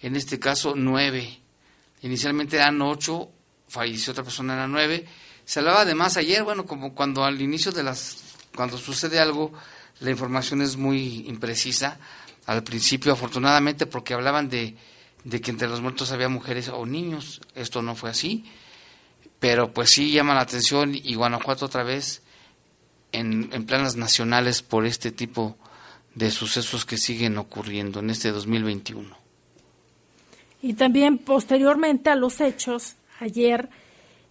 en 0.00 0.16
este 0.16 0.38
caso 0.38 0.74
nueve. 0.76 1.40
Inicialmente 2.02 2.56
eran 2.56 2.80
ocho, 2.82 3.30
falleció 3.68 4.12
otra 4.12 4.24
persona, 4.24 4.54
eran 4.54 4.72
nueve. 4.72 5.06
Se 5.44 5.58
hablaba 5.58 5.84
de 5.84 5.94
más 5.94 6.16
ayer, 6.16 6.42
bueno, 6.44 6.66
como 6.66 6.94
cuando 6.94 7.24
al 7.24 7.40
inicio 7.40 7.72
de 7.72 7.82
las, 7.82 8.18
cuando 8.54 8.78
sucede 8.78 9.18
algo, 9.18 9.52
la 10.00 10.10
información 10.10 10.62
es 10.62 10.76
muy 10.76 11.26
imprecisa 11.28 11.98
al 12.50 12.64
principio, 12.64 13.12
afortunadamente, 13.12 13.86
porque 13.86 14.12
hablaban 14.12 14.48
de, 14.48 14.74
que 15.24 15.50
entre 15.52 15.68
los 15.68 15.80
muertos 15.80 16.10
había 16.10 16.28
mujeres 16.28 16.68
o 16.68 16.84
niños. 16.84 17.40
Esto 17.54 17.80
no 17.80 17.94
fue 17.94 18.10
así, 18.10 18.44
pero 19.38 19.72
pues 19.72 19.90
sí 19.90 20.10
llama 20.10 20.34
la 20.34 20.40
atención 20.40 20.92
y 20.96 21.14
Guanajuato 21.14 21.66
otra 21.66 21.84
vez 21.84 22.22
en, 23.12 23.50
en 23.52 23.66
planas 23.66 23.94
nacionales 23.94 24.62
por 24.62 24.84
este 24.84 25.12
tipo 25.12 25.56
de 26.16 26.32
sucesos 26.32 26.84
que 26.84 26.96
siguen 26.96 27.38
ocurriendo 27.38 28.00
en 28.00 28.10
este 28.10 28.32
2021. 28.32 29.16
Y 30.60 30.74
también 30.74 31.18
posteriormente 31.18 32.10
a 32.10 32.16
los 32.16 32.40
hechos, 32.40 32.96
ayer 33.20 33.68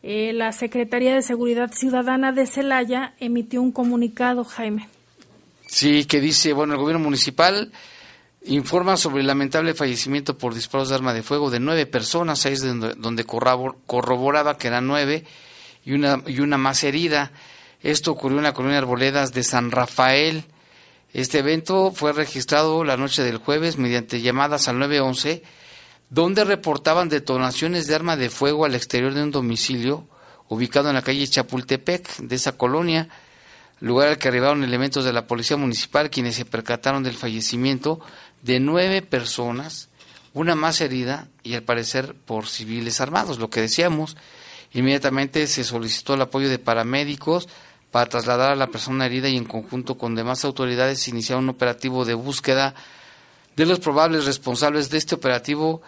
eh, 0.03 0.33
la 0.33 0.51
Secretaría 0.51 1.15
de 1.15 1.21
Seguridad 1.21 1.71
Ciudadana 1.71 2.33
de 2.33 2.47
Celaya 2.47 3.13
emitió 3.21 3.61
un 3.61 3.71
comunicado, 3.71 4.43
Jaime. 4.43 4.89
Sí, 5.67 6.03
que 6.03 6.19
dice, 6.19 6.51
bueno, 6.51 6.73
el 6.73 6.79
gobierno 6.81 7.01
municipal 7.01 7.71
informa 8.45 8.97
sobre 8.97 9.21
el 9.21 9.27
lamentable 9.27 9.73
fallecimiento 9.73 10.37
por 10.37 10.53
disparos 10.53 10.89
de 10.89 10.95
arma 10.95 11.13
de 11.13 11.23
fuego 11.23 11.49
de 11.49 11.59
nueve 11.59 11.85
personas, 11.85 12.45
es 12.45 12.61
donde, 12.61 12.95
donde 12.95 13.25
corroboraba 13.25 14.57
que 14.57 14.67
eran 14.67 14.87
nueve 14.87 15.25
y 15.85 15.93
una, 15.93 16.21
y 16.25 16.39
una 16.39 16.57
más 16.57 16.83
herida. 16.83 17.31
Esto 17.81 18.11
ocurrió 18.11 18.37
en 18.37 18.43
la 18.43 18.53
colonia 18.53 18.79
Arboledas 18.79 19.33
de 19.33 19.43
San 19.43 19.71
Rafael. 19.71 20.45
Este 21.13 21.39
evento 21.39 21.91
fue 21.91 22.13
registrado 22.13 22.83
la 22.83 22.97
noche 22.97 23.23
del 23.23 23.37
jueves 23.37 23.77
mediante 23.77 24.21
llamadas 24.21 24.67
al 24.67 24.79
911 24.79 25.43
donde 26.09 26.43
reportaban 26.43 27.09
detonaciones 27.09 27.87
de 27.87 27.95
arma 27.95 28.17
de 28.17 28.29
fuego 28.29 28.65
al 28.65 28.75
exterior 28.75 29.13
de 29.13 29.23
un 29.23 29.31
domicilio 29.31 30.07
ubicado 30.47 30.89
en 30.89 30.95
la 30.95 31.03
calle 31.03 31.27
Chapultepec 31.27 32.17
de 32.17 32.35
esa 32.35 32.57
colonia, 32.57 33.07
lugar 33.79 34.07
al 34.09 34.17
que 34.17 34.27
arribaron 34.27 34.63
elementos 34.63 35.05
de 35.05 35.13
la 35.13 35.27
policía 35.27 35.57
municipal 35.57 36.09
quienes 36.09 36.35
se 36.35 36.45
percataron 36.45 37.03
del 37.03 37.15
fallecimiento 37.15 37.99
de 38.41 38.59
nueve 38.59 39.01
personas, 39.01 39.89
una 40.33 40.55
más 40.55 40.81
herida 40.81 41.27
y 41.43 41.55
al 41.55 41.63
parecer 41.63 42.15
por 42.25 42.47
civiles 42.47 43.01
armados, 43.01 43.39
lo 43.39 43.49
que 43.49 43.61
decíamos. 43.61 44.17
Inmediatamente 44.73 45.47
se 45.47 45.63
solicitó 45.63 46.13
el 46.13 46.21
apoyo 46.21 46.49
de 46.49 46.59
paramédicos 46.59 47.47
para 47.91 48.09
trasladar 48.09 48.51
a 48.51 48.55
la 48.55 48.67
persona 48.67 49.07
herida 49.07 49.29
y 49.29 49.37
en 49.37 49.45
conjunto 49.45 49.97
con 49.97 50.15
demás 50.15 50.45
autoridades 50.45 51.07
iniciar 51.07 51.39
un 51.39 51.49
operativo 51.49 52.05
de 52.05 52.13
búsqueda 52.13 52.75
de 53.55 53.65
los 53.65 53.79
probables 53.79 54.25
responsables 54.25 54.89
de 54.89 54.99
este 54.99 55.15
operativo 55.15 55.81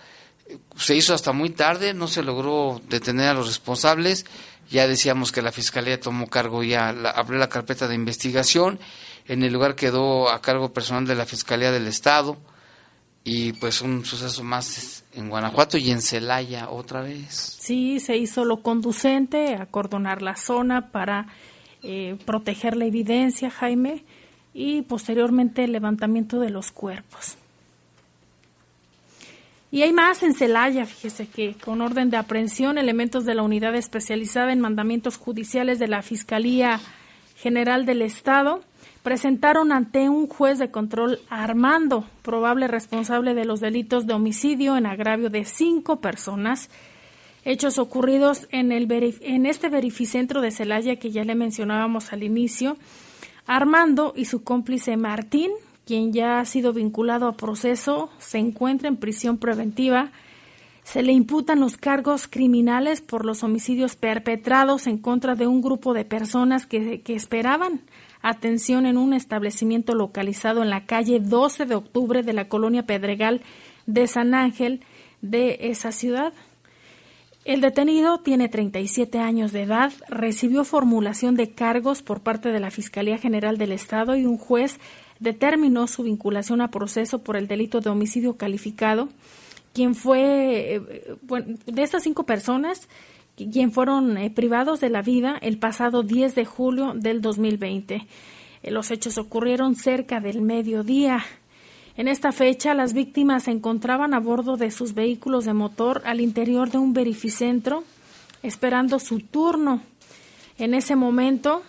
se 0.76 0.96
hizo 0.96 1.14
hasta 1.14 1.32
muy 1.32 1.52
tarde, 1.52 1.94
no 1.94 2.08
se 2.08 2.24
logró 2.24 2.82
detener 2.90 3.30
a 3.30 3.34
los 3.34 3.48
responsables. 3.48 4.26
Ya 4.70 4.88
decíamos 4.88 5.32
que 5.32 5.42
la 5.42 5.52
fiscalía 5.52 6.00
tomó 6.00 6.28
cargo, 6.28 6.64
ya 6.64 6.90
abrió 6.90 7.40
la 7.40 7.50
carpeta 7.50 7.88
de 7.88 7.96
investigación. 7.96 8.80
En 9.28 9.44
el 9.44 9.54
lugar 9.54 9.76
quedó 9.76 10.30
a 10.30 10.42
cargo 10.42 10.74
personal 10.74 11.06
de 11.06 11.16
la 11.16 11.26
fiscalía 11.26 11.72
del 11.72 11.88
estado 11.88 12.38
y 13.24 13.54
pues 13.54 13.82
un 13.82 14.04
suceso 14.04 14.44
más 14.44 15.04
en 15.14 15.30
Guanajuato 15.30 15.78
y 15.78 15.92
en 15.92 16.02
Celaya 16.02 16.70
otra 16.70 17.02
vez. 17.02 17.58
Sí, 17.60 18.00
se 18.00 18.18
hizo 18.18 18.46
lo 18.46 18.62
conducente, 18.62 19.56
acordonar 19.56 20.22
la 20.22 20.36
zona 20.36 20.92
para 20.92 21.28
eh, 21.84 22.18
proteger 22.26 22.76
la 22.76 22.86
evidencia, 22.86 23.52
Jaime, 23.52 24.04
y 24.54 24.82
posteriormente 24.82 25.64
el 25.64 25.72
levantamiento 25.72 26.40
de 26.40 26.50
los 26.50 26.72
cuerpos. 26.72 27.38
Y 29.72 29.84
hay 29.84 29.94
más 29.94 30.22
en 30.24 30.34
Celaya, 30.34 30.86
fíjese 30.86 31.28
que 31.28 31.56
con 31.56 31.80
orden 31.80 32.10
de 32.10 32.18
aprehensión, 32.18 32.78
elementos 32.78 33.24
de 33.24 33.36
la 33.36 33.44
unidad 33.44 33.74
especializada 33.76 34.52
en 34.52 34.60
mandamientos 34.60 35.16
judiciales 35.18 35.80
de 35.80 35.88
la 35.88 36.02
Fiscalía 36.02 36.82
General 37.38 37.86
del 37.86 38.02
Estado 38.02 38.64
presentaron 39.04 39.72
ante 39.72 40.10
un 40.10 40.28
juez 40.28 40.60
de 40.60 40.72
control 40.72 41.20
Armando, 41.30 42.06
probable 42.22 42.68
responsable 42.68 43.34
de 43.34 43.46
los 43.46 43.60
delitos 43.60 44.06
de 44.08 44.14
homicidio 44.14 44.78
en 44.78 44.86
agravio 44.86 45.30
de 45.30 45.46
cinco 45.46 46.02
personas, 46.02 46.70
hechos 47.44 47.80
ocurridos 47.80 48.48
en, 48.52 48.72
el 48.72 48.92
en 49.22 49.46
este 49.46 49.70
verificentro 49.70 50.42
de 50.42 50.52
Celaya 50.52 50.98
que 50.98 51.12
ya 51.12 51.24
le 51.24 51.36
mencionábamos 51.36 52.14
al 52.14 52.24
inicio. 52.24 52.78
Armando 53.48 54.14
y 54.16 54.26
su 54.26 54.44
cómplice 54.44 54.98
Martín 54.98 55.52
quien 55.86 56.14
ya 56.14 56.40
ha 56.40 56.46
sido 56.46 56.74
vinculado 56.74 57.28
a 57.28 57.36
proceso, 57.36 58.10
se 58.18 58.38
encuentra 58.38 58.88
en 58.88 58.98
prisión 58.98 59.38
preventiva. 59.38 60.12
Se 60.84 61.04
le 61.04 61.12
imputan 61.12 61.60
los 61.60 61.76
cargos 61.76 62.28
criminales 62.28 63.02
por 63.02 63.26
los 63.26 63.44
homicidios 63.44 63.96
perpetrados 63.96 64.88
en 64.88 64.98
contra 64.98 65.36
de 65.36 65.48
un 65.48 65.62
grupo 65.62 65.94
de 65.94 66.06
personas 66.06 66.66
que, 66.66 67.02
que 67.02 67.16
esperaban 67.16 67.82
atención 68.22 68.86
en 68.86 68.98
un 68.98 69.14
establecimiento 69.14 69.96
localizado 69.96 70.62
en 70.62 70.70
la 70.70 70.86
calle 70.86 71.20
12 71.20 71.66
de 71.66 71.76
octubre 71.76 72.24
de 72.24 72.34
la 72.34 72.48
colonia 72.48 72.86
Pedregal 72.86 73.42
de 73.86 74.08
San 74.08 74.34
Ángel 74.34 74.82
de 75.22 75.58
esa 75.62 75.92
ciudad. 75.92 76.34
El 77.44 77.62
detenido 77.62 78.20
tiene 78.20 78.50
37 78.50 79.18
años 79.18 79.52
de 79.52 79.64
edad, 79.64 79.92
recibió 80.08 80.64
formulación 80.64 81.36
de 81.36 81.50
cargos 81.50 82.04
por 82.04 82.22
parte 82.22 82.50
de 82.50 82.60
la 82.60 82.70
Fiscalía 82.70 83.18
General 83.18 83.58
del 83.58 83.72
Estado 83.72 84.16
y 84.16 84.26
un 84.26 84.38
juez 84.38 84.80
determinó 85.20 85.88
su 85.88 86.04
vinculación 86.04 86.62
a 86.62 86.70
proceso 86.70 87.24
por 87.24 87.38
el 87.38 87.48
delito 87.48 87.80
de 87.80 87.90
homicidio 87.90 88.38
calificado, 88.38 89.10
quien 89.74 89.96
fue, 89.96 90.76
eh, 90.76 91.16
de 91.66 91.82
estas 91.82 92.04
cinco 92.04 92.26
personas, 92.26 92.88
quien 93.50 93.72
fueron 93.72 94.18
eh, 94.18 94.30
privados 94.30 94.80
de 94.80 94.90
la 94.90 95.02
vida 95.02 95.38
el 95.42 95.58
pasado 95.58 96.04
10 96.04 96.36
de 96.36 96.46
julio 96.46 96.94
del 96.96 97.22
2020. 97.22 98.08
Eh, 98.64 98.72
los 98.72 98.92
hechos 98.92 99.18
ocurrieron 99.18 99.76
cerca 99.76 100.20
del 100.20 100.42
mediodía. 100.42 101.24
En 101.98 102.08
esta 102.08 102.32
fecha, 102.32 102.74
las 102.74 102.94
víctimas 102.94 103.44
se 103.44 103.52
encontraban 103.52 104.14
a 104.14 104.20
bordo 104.20 104.58
de 104.58 104.72
sus 104.72 104.94
vehículos 104.94 105.46
de 105.46 105.54
motor 105.54 106.02
al 106.06 106.22
interior 106.22 106.70
de 106.72 106.78
un 106.78 106.94
verificentro, 106.94 107.84
esperando 108.44 109.00
su 109.00 109.20
turno. 109.20 109.82
En 110.58 110.74
ese 110.74 110.96
momento, 110.96 111.64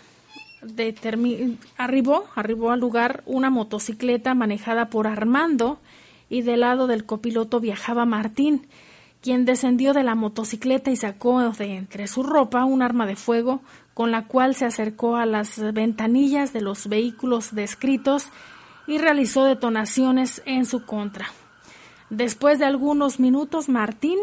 arribó, 1.77 2.25
arribó 2.35 2.71
al 2.71 2.81
lugar 2.81 3.23
una 3.27 3.51
motocicleta 3.51 4.35
manejada 4.35 4.91
por 4.91 5.07
Armando 5.07 5.79
y 6.29 6.43
del 6.43 6.61
lado 6.61 6.87
del 6.87 7.05
copiloto 7.05 7.61
viajaba 7.61 8.07
Martín, 8.07 8.67
quien 9.23 9.45
descendió 9.45 9.95
de 9.95 10.03
la 10.03 10.15
motocicleta 10.15 10.91
y 10.91 10.97
sacó 10.97 11.41
de 11.53 11.77
entre 11.77 12.09
su 12.09 12.23
ropa 12.23 12.65
un 12.65 12.83
arma 12.83 13.07
de 13.07 13.17
fuego 13.17 13.63
con 13.95 14.11
la 14.11 14.27
cual 14.27 14.55
se 14.55 14.65
acercó 14.65 15.17
a 15.17 15.27
las 15.27 15.73
ventanillas 15.73 16.53
de 16.53 16.61
los 16.61 16.89
vehículos 16.89 17.55
descritos 17.55 18.29
y 18.87 18.99
realizó 18.99 19.45
detonaciones 19.45 20.43
en 20.45 20.67
su 20.67 20.85
contra. 20.85 21.27
Después 22.11 22.59
de 22.59 22.65
algunos 22.65 23.21
minutos, 23.21 23.69
Martín 23.69 24.19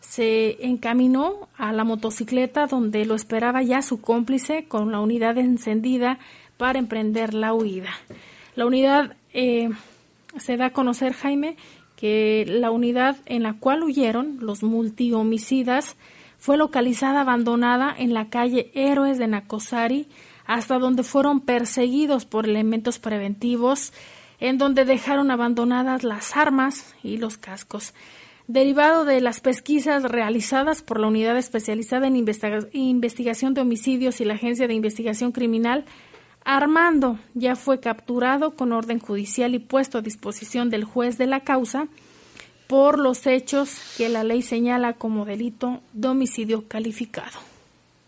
se 0.00 0.66
encaminó 0.66 1.48
a 1.56 1.72
la 1.72 1.84
motocicleta 1.84 2.66
donde 2.66 3.04
lo 3.04 3.14
esperaba 3.14 3.62
ya 3.62 3.82
su 3.82 4.00
cómplice 4.00 4.66
con 4.66 4.90
la 4.92 5.00
unidad 5.00 5.38
encendida 5.38 6.18
para 6.56 6.78
emprender 6.78 7.34
la 7.34 7.54
huida. 7.54 7.90
La 8.56 8.66
unidad 8.66 9.16
eh, 9.32 9.70
se 10.38 10.56
da 10.56 10.66
a 10.66 10.72
conocer, 10.72 11.12
Jaime, 11.12 11.56
la 12.46 12.70
unidad 12.70 13.16
en 13.24 13.42
la 13.42 13.54
cual 13.54 13.82
huyeron 13.82 14.38
los 14.40 14.62
multihomicidas 14.62 15.96
fue 16.38 16.58
localizada 16.58 17.22
abandonada 17.22 17.94
en 17.96 18.12
la 18.12 18.28
calle 18.28 18.70
Héroes 18.74 19.16
de 19.16 19.26
Nacosari, 19.26 20.08
hasta 20.44 20.78
donde 20.78 21.02
fueron 21.02 21.40
perseguidos 21.40 22.26
por 22.26 22.46
elementos 22.46 22.98
preventivos, 22.98 23.94
en 24.40 24.58
donde 24.58 24.84
dejaron 24.84 25.30
abandonadas 25.30 26.04
las 26.04 26.36
armas 26.36 26.94
y 27.02 27.16
los 27.16 27.38
cascos. 27.38 27.94
Derivado 28.46 29.06
de 29.06 29.22
las 29.22 29.40
pesquisas 29.40 30.02
realizadas 30.02 30.82
por 30.82 31.00
la 31.00 31.06
Unidad 31.06 31.38
Especializada 31.38 32.06
en 32.06 32.16
Investigación 32.16 33.54
de 33.54 33.62
Homicidios 33.62 34.20
y 34.20 34.26
la 34.26 34.34
Agencia 34.34 34.68
de 34.68 34.74
Investigación 34.74 35.32
Criminal, 35.32 35.86
Armando 36.44 37.18
ya 37.34 37.56
fue 37.56 37.80
capturado 37.80 38.54
con 38.54 38.72
orden 38.72 38.98
judicial 38.98 39.54
y 39.54 39.58
puesto 39.58 39.98
a 39.98 40.02
disposición 40.02 40.70
del 40.70 40.84
juez 40.84 41.16
de 41.16 41.26
la 41.26 41.40
causa 41.40 41.88
por 42.66 42.98
los 42.98 43.26
hechos 43.26 43.70
que 43.96 44.08
la 44.08 44.24
ley 44.24 44.42
señala 44.42 44.94
como 44.94 45.24
delito 45.24 45.82
de 45.92 46.08
homicidio 46.08 46.68
calificado. 46.68 47.38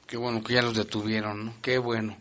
Qué 0.07 0.17
bueno 0.17 0.43
que 0.43 0.55
ya 0.55 0.63
los 0.63 0.77
detuvieron, 0.77 1.47
¿no? 1.47 1.55
Qué 1.63 1.79
bueno. 1.79 2.17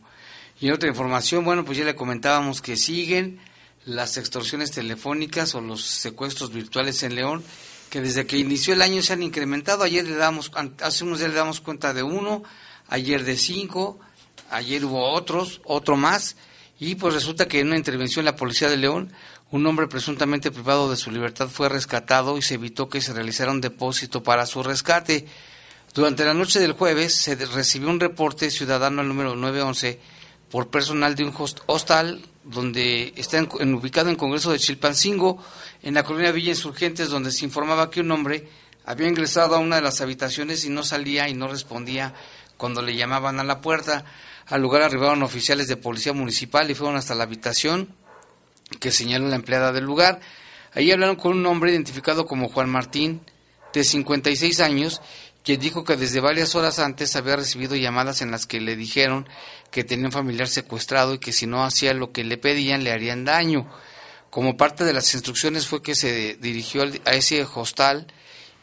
Y 0.59 0.67
en 0.67 0.73
otra 0.73 0.89
información, 0.89 1.43
bueno, 1.43 1.65
pues 1.65 1.77
ya 1.77 1.85
le 1.85 1.95
comentábamos 1.95 2.61
que 2.61 2.77
siguen 2.77 3.39
las 3.85 4.17
extorsiones 4.17 4.71
telefónicas 4.71 5.53
o 5.53 5.61
los 5.61 5.83
secuestros 5.83 6.51
virtuales 6.51 7.03
en 7.03 7.15
León 7.15 7.43
que 7.89 8.01
desde 8.01 8.25
que 8.25 8.37
inició 8.37 8.73
el 8.73 8.81
año 8.81 9.01
se 9.01 9.13
han 9.13 9.23
incrementado. 9.23 9.83
Ayer 9.83 10.05
le 10.05 10.15
damos, 10.15 10.51
hace 10.81 11.03
unos 11.03 11.19
días 11.19 11.31
le 11.31 11.37
damos 11.37 11.61
cuenta 11.61 11.93
de 11.93 12.03
uno, 12.03 12.43
ayer 12.87 13.23
de 13.23 13.37
cinco, 13.37 13.99
ayer 14.49 14.83
hubo 14.85 15.11
otros, 15.11 15.61
otro 15.63 15.95
más, 15.95 16.35
y 16.79 16.95
pues 16.95 17.13
resulta 17.13 17.47
que 17.47 17.59
en 17.59 17.67
una 17.67 17.77
intervención 17.77 18.21
en 18.21 18.31
la 18.33 18.35
Policía 18.35 18.69
de 18.69 18.77
León, 18.77 19.13
un 19.51 19.65
hombre 19.65 19.87
presuntamente 19.87 20.51
privado 20.51 20.89
de 20.89 20.97
su 20.97 21.11
libertad 21.11 21.47
fue 21.47 21.69
rescatado 21.69 22.37
y 22.37 22.41
se 22.41 22.55
evitó 22.55 22.89
que 22.89 23.01
se 23.01 23.13
realizara 23.13 23.51
un 23.51 23.61
depósito 23.61 24.23
para 24.23 24.45
su 24.45 24.63
rescate. 24.63 25.25
Durante 25.93 26.25
la 26.25 26.33
noche 26.33 26.59
del 26.59 26.73
jueves 26.73 27.15
se 27.15 27.35
recibió 27.35 27.89
un 27.89 27.99
reporte 27.99 28.51
ciudadano 28.51 29.01
al 29.01 29.07
número 29.07 29.35
911 29.35 29.99
por 30.49 30.69
personal 30.69 31.15
de 31.15 31.23
un 31.23 31.33
hostal 31.67 32.21
donde 32.43 33.13
está 33.15 33.41
ubicado 33.41 34.09
en 34.09 34.15
Congreso 34.15 34.51
de 34.51 34.59
Chilpancingo, 34.59 35.41
en 35.81 35.93
la 35.93 36.03
colonia 36.03 36.31
Villa 36.31 36.51
Insurgentes, 36.51 37.09
donde 37.09 37.31
se 37.31 37.45
informaba 37.45 37.89
que 37.89 38.01
un 38.01 38.11
hombre 38.11 38.47
había 38.85 39.07
ingresado 39.07 39.55
a 39.55 39.59
una 39.59 39.77
de 39.77 39.81
las 39.81 40.01
habitaciones 40.01 40.65
y 40.65 40.69
no 40.69 40.83
salía 40.83 41.27
y 41.27 41.33
no 41.33 41.47
respondía 41.47 42.13
cuando 42.57 42.81
le 42.81 42.95
llamaban 42.95 43.39
a 43.39 43.43
la 43.43 43.61
puerta. 43.61 44.05
Al 44.47 44.61
lugar 44.61 44.83
arribaron 44.83 45.23
oficiales 45.23 45.67
de 45.67 45.77
policía 45.77 46.13
municipal 46.13 46.69
y 46.69 46.75
fueron 46.75 46.97
hasta 46.97 47.15
la 47.15 47.23
habitación 47.23 47.89
que 48.79 48.91
señaló 48.91 49.27
la 49.27 49.35
empleada 49.35 49.71
del 49.71 49.85
lugar. 49.85 50.19
Ahí 50.73 50.91
hablaron 50.91 51.15
con 51.15 51.37
un 51.37 51.45
hombre 51.45 51.71
identificado 51.71 52.25
como 52.25 52.49
Juan 52.49 52.69
Martín, 52.69 53.21
de 53.73 53.83
56 53.83 54.59
años, 54.61 55.01
quien 55.43 55.59
dijo 55.59 55.83
que 55.83 55.97
desde 55.97 56.21
varias 56.21 56.55
horas 56.55 56.79
antes 56.79 57.15
había 57.15 57.35
recibido 57.35 57.75
llamadas 57.75 58.21
en 58.21 58.31
las 58.31 58.45
que 58.45 58.61
le 58.61 58.75
dijeron 58.75 59.27
que 59.69 59.83
tenía 59.83 60.05
un 60.05 60.11
familiar 60.11 60.47
secuestrado 60.47 61.13
y 61.13 61.19
que 61.19 61.33
si 61.33 61.45
no 61.45 61.63
hacía 61.63 61.93
lo 61.93 62.11
que 62.11 62.23
le 62.23 62.37
pedían 62.37 62.83
le 62.83 62.91
harían 62.91 63.25
daño. 63.25 63.69
Como 64.29 64.57
parte 64.57 64.83
de 64.85 64.93
las 64.93 65.13
instrucciones 65.13 65.67
fue 65.67 65.81
que 65.81 65.95
se 65.95 66.35
dirigió 66.35 66.83
a 67.05 67.11
ese 67.11 67.45
hostal 67.53 68.07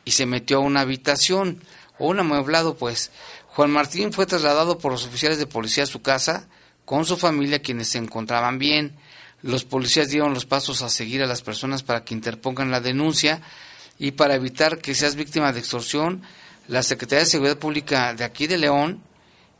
y 0.05 0.13
se 0.13 0.27
metió 0.27 0.59
a 0.59 0.61
una 0.61 0.81
habitación 0.81 1.63
o 1.99 2.09
un 2.09 2.19
amueblado, 2.19 2.77
pues. 2.77 3.11
Juan 3.55 3.71
Martín 3.71 4.15
fue 4.15 4.25
trasladado 4.25 4.79
por 4.79 4.93
los 4.93 5.07
oficiales 5.07 5.39
de 5.39 5.47
policía 5.47 5.85
a 5.85 5.87
su 5.87 6.01
casa 6.01 6.49
con 6.87 7.05
su 7.05 7.19
familia 7.19 7.61
quienes 7.61 7.89
se 7.89 7.99
encontraban 7.99 8.59
bien. 8.59 8.97
Los 9.43 9.65
policías 9.65 10.09
dieron 10.09 10.33
los 10.33 10.47
pasos 10.47 10.81
a 10.81 10.89
seguir 10.89 11.23
a 11.23 11.27
las 11.27 11.43
personas 11.43 11.83
para 11.83 12.03
que 12.03 12.15
interpongan 12.15 12.71
la 12.71 12.81
denuncia 12.81 13.43
y 13.99 14.13
para 14.13 14.37
evitar 14.37 14.79
que 14.79 14.95
seas 14.95 15.17
víctima 15.17 15.53
de 15.53 15.61
extorsión, 15.61 16.23
la 16.67 16.83
Secretaría 16.83 17.25
de 17.25 17.31
Seguridad 17.31 17.59
Pública 17.59 18.15
de 18.15 18.25
aquí 18.25 18.47
de 18.47 18.57
León 18.57 19.03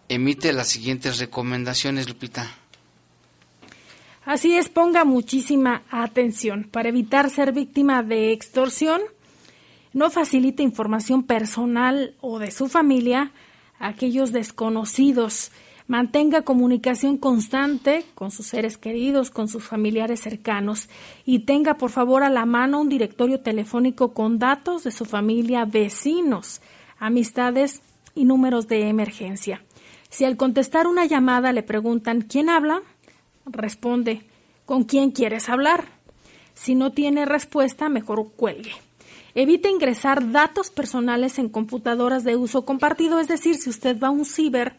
emite 0.09 0.55
las 0.55 0.69
siguientes 0.69 1.19
recomendaciones, 1.19 2.09
Lupita. 2.09 2.51
Así 4.25 4.57
es, 4.57 4.71
ponga 4.71 5.05
muchísima 5.05 5.83
atención. 5.91 6.65
Para 6.65 6.89
evitar 6.89 7.29
ser 7.29 7.53
víctima 7.53 8.03
de 8.03 8.33
extorsión, 8.33 9.03
no 9.93 10.11
facilite 10.11 10.63
información 10.63 11.25
personal 11.25 12.15
o 12.23 12.39
de 12.39 12.53
su 12.53 12.69
familia 12.69 13.33
aquellos 13.83 14.33
desconocidos. 14.33 15.51
Mantenga 15.89 16.43
comunicación 16.43 17.19
constante 17.19 18.05
con 18.15 18.31
sus 18.31 18.47
seres 18.47 18.79
queridos, 18.79 19.31
con 19.31 19.49
sus 19.49 19.65
familiares 19.65 20.21
cercanos 20.21 20.89
y 21.27 21.41
tenga 21.41 21.75
por 21.75 21.91
favor 21.91 22.23
a 22.23 22.31
la 22.31 22.47
mano 22.47 22.81
un 22.81 22.89
directorio 22.89 23.41
telefónico 23.41 24.15
con 24.15 24.39
datos 24.39 24.85
de 24.85 24.93
su 24.93 25.05
familia, 25.05 25.65
vecinos 25.65 26.63
amistades 26.99 27.83
y 28.15 28.25
números 28.25 28.69
de 28.69 28.89
emergencia. 28.89 29.63
Si 30.09 30.25
al 30.25 30.37
contestar 30.37 30.87
una 30.87 31.05
llamada 31.05 31.53
le 31.53 31.65
preguntan 31.65 32.23
¿quién 32.23 32.49
habla? 32.49 32.81
Responde 33.45 34.23
¿con 34.65 34.85
quién 34.85 35.11
quieres 35.11 35.49
hablar? 35.49 35.85
Si 36.55 36.77
no 36.77 36.93
tiene 36.93 37.25
respuesta, 37.25 37.89
mejor 37.89 38.31
cuelgue. 38.37 38.73
Evite 39.35 39.71
ingresar 39.71 40.33
datos 40.33 40.71
personales 40.71 41.39
en 41.39 41.49
computadoras 41.49 42.25
de 42.25 42.37
uso 42.37 42.65
compartido, 42.65 43.19
es 43.19 43.29
decir, 43.29 43.57
si 43.57 43.71
usted 43.71 43.99
va 43.99 44.09
a 44.09 44.11
un 44.11 44.25
ciber, 44.25 44.77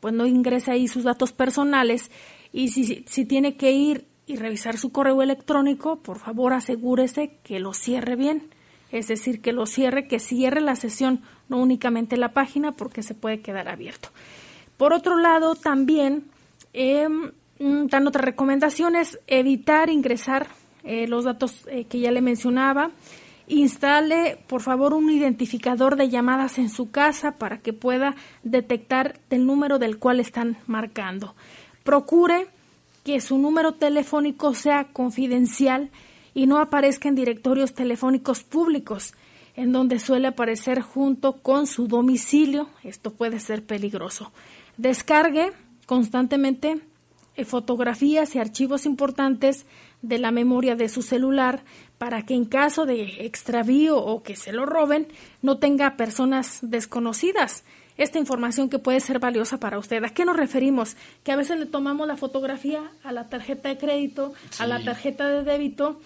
pues 0.00 0.12
no 0.12 0.26
ingrese 0.26 0.72
ahí 0.72 0.88
sus 0.88 1.04
datos 1.04 1.32
personales 1.32 2.10
y 2.52 2.68
si, 2.68 3.04
si 3.06 3.24
tiene 3.24 3.56
que 3.56 3.72
ir 3.72 4.06
y 4.26 4.36
revisar 4.36 4.78
su 4.78 4.90
correo 4.90 5.22
electrónico, 5.22 5.96
por 5.96 6.18
favor 6.18 6.52
asegúrese 6.52 7.38
que 7.42 7.60
lo 7.60 7.72
cierre 7.74 8.16
bien 8.16 8.50
es 8.94 9.08
decir, 9.08 9.40
que 9.40 9.52
lo 9.52 9.66
cierre, 9.66 10.06
que 10.06 10.20
cierre 10.20 10.60
la 10.60 10.76
sesión, 10.76 11.20
no 11.48 11.58
únicamente 11.58 12.16
la 12.16 12.32
página, 12.32 12.70
porque 12.70 13.02
se 13.02 13.14
puede 13.14 13.40
quedar 13.40 13.68
abierto. 13.68 14.10
Por 14.76 14.92
otro 14.92 15.18
lado, 15.18 15.56
también 15.56 16.26
eh, 16.72 17.08
dan 17.58 18.06
otras 18.06 18.24
recomendaciones, 18.24 19.18
evitar 19.26 19.90
ingresar 19.90 20.46
eh, 20.84 21.08
los 21.08 21.24
datos 21.24 21.66
eh, 21.66 21.86
que 21.86 21.98
ya 21.98 22.12
le 22.12 22.20
mencionaba. 22.20 22.92
Instale, 23.46 24.38
por 24.46 24.62
favor, 24.62 24.94
un 24.94 25.10
identificador 25.10 25.96
de 25.96 26.08
llamadas 26.08 26.58
en 26.58 26.70
su 26.70 26.90
casa 26.90 27.32
para 27.32 27.58
que 27.58 27.72
pueda 27.72 28.16
detectar 28.42 29.20
el 29.30 29.46
número 29.46 29.78
del 29.78 29.98
cual 29.98 30.20
están 30.20 30.56
marcando. 30.66 31.34
Procure 31.82 32.46
que 33.04 33.20
su 33.20 33.36
número 33.38 33.74
telefónico 33.74 34.54
sea 34.54 34.84
confidencial 34.92 35.90
y 36.32 36.46
no 36.46 36.58
aparezca 36.58 37.08
en 37.08 37.14
directorios 37.14 37.74
telefónicos 37.74 38.42
públicos, 38.42 39.14
en 39.56 39.72
donde 39.72 39.98
suele 39.98 40.28
aparecer 40.28 40.80
junto 40.80 41.42
con 41.42 41.66
su 41.66 41.86
domicilio. 41.86 42.68
Esto 42.82 43.12
puede 43.12 43.38
ser 43.40 43.64
peligroso. 43.64 44.32
Descargue 44.78 45.52
constantemente 45.86 46.80
eh, 47.36 47.44
fotografías 47.44 48.34
y 48.34 48.38
archivos 48.38 48.86
importantes 48.86 49.66
de 50.08 50.18
la 50.18 50.30
memoria 50.30 50.76
de 50.76 50.88
su 50.88 51.02
celular 51.02 51.64
para 51.98 52.22
que 52.22 52.34
en 52.34 52.44
caso 52.44 52.86
de 52.86 53.24
extravío 53.24 53.98
o 53.98 54.22
que 54.22 54.36
se 54.36 54.52
lo 54.52 54.66
roben 54.66 55.08
no 55.42 55.58
tenga 55.58 55.96
personas 55.96 56.58
desconocidas 56.62 57.64
esta 57.96 58.18
información 58.18 58.68
que 58.68 58.80
puede 58.80 58.98
ser 58.98 59.20
valiosa 59.20 59.58
para 59.58 59.78
usted. 59.78 60.02
¿A 60.02 60.08
qué 60.08 60.24
nos 60.24 60.36
referimos? 60.36 60.96
Que 61.22 61.30
a 61.30 61.36
veces 61.36 61.58
le 61.58 61.66
tomamos 61.66 62.08
la 62.08 62.16
fotografía 62.16 62.82
a 63.04 63.12
la 63.12 63.28
tarjeta 63.28 63.68
de 63.68 63.78
crédito, 63.78 64.34
a 64.58 64.66
la 64.66 64.82
tarjeta 64.82 65.28
de 65.28 65.44
débito 65.44 66.00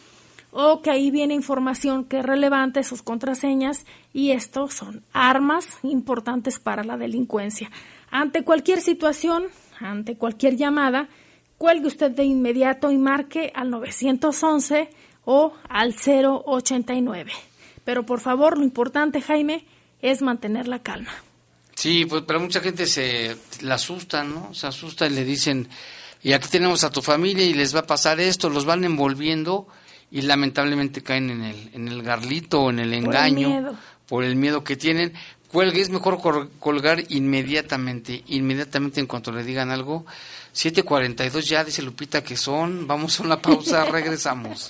o 0.51 0.81
que 0.81 0.91
ahí 0.91 1.11
viene 1.11 1.35
información 1.35 2.05
que 2.05 2.19
es 2.19 2.25
relevante, 2.25 2.83
sus 2.83 3.03
contraseñas, 3.03 3.85
y 4.13 4.31
estos 4.31 4.75
son 4.75 5.03
armas 5.13 5.79
importantes 5.83 6.59
para 6.59 6.85
la 6.85 6.97
delincuencia. 6.97 7.71
Ante 8.11 8.45
cualquier 8.45 8.81
situación, 8.81 9.45
ante 9.79 10.17
cualquier 10.17 10.57
llamada, 10.57 11.09
cuelgue 11.59 11.89
usted 11.89 12.13
de 12.13 12.25
inmediato 12.25 12.91
y 12.91 12.97
marque 12.97 13.53
al 13.55 13.71
911 13.71 14.91
o 15.25 15.53
al 15.69 15.95
089. 15.95 17.33
Pero 17.85 18.07
por 18.07 18.21
favor, 18.21 18.57
lo 18.57 18.65
importante, 18.65 19.21
Jaime, 19.21 19.67
es 20.01 20.23
mantener 20.23 20.69
la 20.69 20.83
calma. 20.83 21.13
Sí, 21.75 22.07
pues 22.07 22.25
pero 22.27 22.41
mucha 22.41 22.61
gente 22.61 22.87
se 22.87 23.37
la 23.61 23.75
asusta, 23.75 24.25
¿no? 24.25 24.53
Se 24.55 24.67
asusta 24.67 25.07
y 25.07 25.11
le 25.11 25.25
dicen, 25.25 25.69
y 26.23 26.33
aquí 26.33 26.49
tenemos 26.49 26.83
a 26.83 26.91
tu 26.91 27.03
familia 27.03 27.45
y 27.45 27.55
les 27.55 27.75
va 27.75 27.81
a 27.81 27.87
pasar 27.87 28.19
esto, 28.21 28.51
los 28.51 28.65
van 28.65 28.85
envolviendo 28.85 29.69
y 30.11 30.23
lamentablemente 30.23 31.03
caen 31.03 31.31
en 31.31 31.43
el, 31.43 31.71
en 31.75 31.89
el 31.89 32.03
garlito 32.03 32.63
o 32.63 32.71
en 32.71 32.81
el 32.81 32.95
engaño 32.95 33.79
por 34.09 34.25
el 34.25 34.37
miedo 34.37 34.65
que 34.65 34.77
tienen. 34.77 35.13
Cuelgue, 35.53 35.81
es 35.81 35.91
mejor 35.91 36.21
colgar 36.59 37.05
inmediatamente, 37.09 38.23
inmediatamente 38.27 39.01
en 39.01 39.07
cuanto 39.07 39.33
le 39.33 39.45
digan 39.45 39.71
algo. 39.71 40.05
7.42 40.59 41.41
ya, 41.43 41.63
dice 41.63 41.83
Lupita 41.83 42.25
que 42.25 42.37
son. 42.37 42.89
Vamos 42.89 43.21
a 43.21 43.23
una 43.23 43.41
pausa, 43.41 43.85
regresamos. 43.85 44.69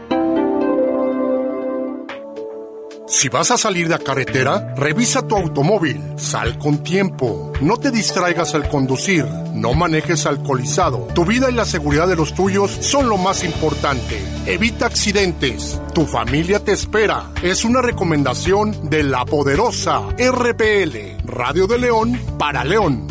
Si 3.11 3.27
vas 3.27 3.51
a 3.51 3.57
salir 3.57 3.89
de 3.89 3.97
la 3.97 3.99
carretera, 3.99 4.73
revisa 4.73 5.27
tu 5.27 5.35
automóvil. 5.35 6.01
Sal 6.15 6.57
con 6.57 6.81
tiempo. 6.81 7.51
No 7.59 7.75
te 7.75 7.91
distraigas 7.91 8.55
al 8.55 8.69
conducir. 8.69 9.25
No 9.53 9.73
manejes 9.73 10.25
alcoholizado. 10.25 11.09
Tu 11.13 11.25
vida 11.25 11.51
y 11.51 11.53
la 11.53 11.65
seguridad 11.65 12.07
de 12.07 12.15
los 12.15 12.33
tuyos 12.33 12.71
son 12.71 13.09
lo 13.09 13.17
más 13.17 13.43
importante. 13.43 14.17
Evita 14.45 14.85
accidentes. 14.85 15.81
Tu 15.93 16.05
familia 16.05 16.63
te 16.63 16.71
espera. 16.71 17.25
Es 17.43 17.65
una 17.65 17.81
recomendación 17.81 18.89
de 18.89 19.03
la 19.03 19.25
poderosa 19.25 20.03
RPL, 20.17 21.17
Radio 21.25 21.67
de 21.67 21.79
León 21.79 22.17
para 22.39 22.63
León. 22.63 23.07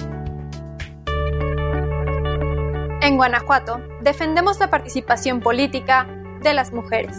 En 3.03 3.17
Guanajuato, 3.19 3.83
defendemos 4.01 4.59
la 4.61 4.71
participación 4.71 5.41
política 5.41 6.07
de 6.43 6.55
las 6.55 6.73
mujeres. 6.73 7.19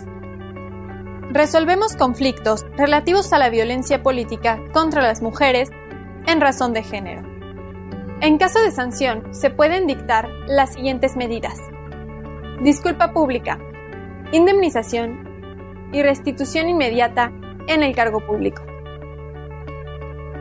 Resolvemos 1.34 1.96
conflictos 1.96 2.66
relativos 2.76 3.32
a 3.32 3.38
la 3.38 3.50
violencia 3.50 4.04
política 4.04 4.60
contra 4.74 5.02
las 5.02 5.22
mujeres 5.22 5.70
en 6.28 6.42
razón 6.42 6.74
de 6.74 6.84
género. 6.84 7.22
En 8.20 8.38
caso 8.38 8.60
de 8.60 8.72
sanción, 8.72 9.34
se 9.34 9.50
pueden 9.50 9.88
dictar 9.88 10.28
las 10.48 10.74
siguientes 10.74 11.16
medidas. 11.16 11.58
Disculpa 12.62 13.14
pública, 13.14 13.60
indemnización 14.34 15.90
y 15.94 16.04
restitución 16.04 16.68
inmediata 16.68 17.32
en 17.68 17.82
el 17.82 17.96
cargo 17.96 18.20
público. 18.28 18.62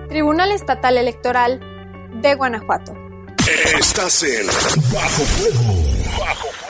Tribunal 0.08 0.50
Estatal 0.50 0.98
Electoral 0.98 1.60
de 2.20 2.34
Guanajuato. 2.34 2.94
Bajo 4.92 5.24
Fuego. 5.24 6.69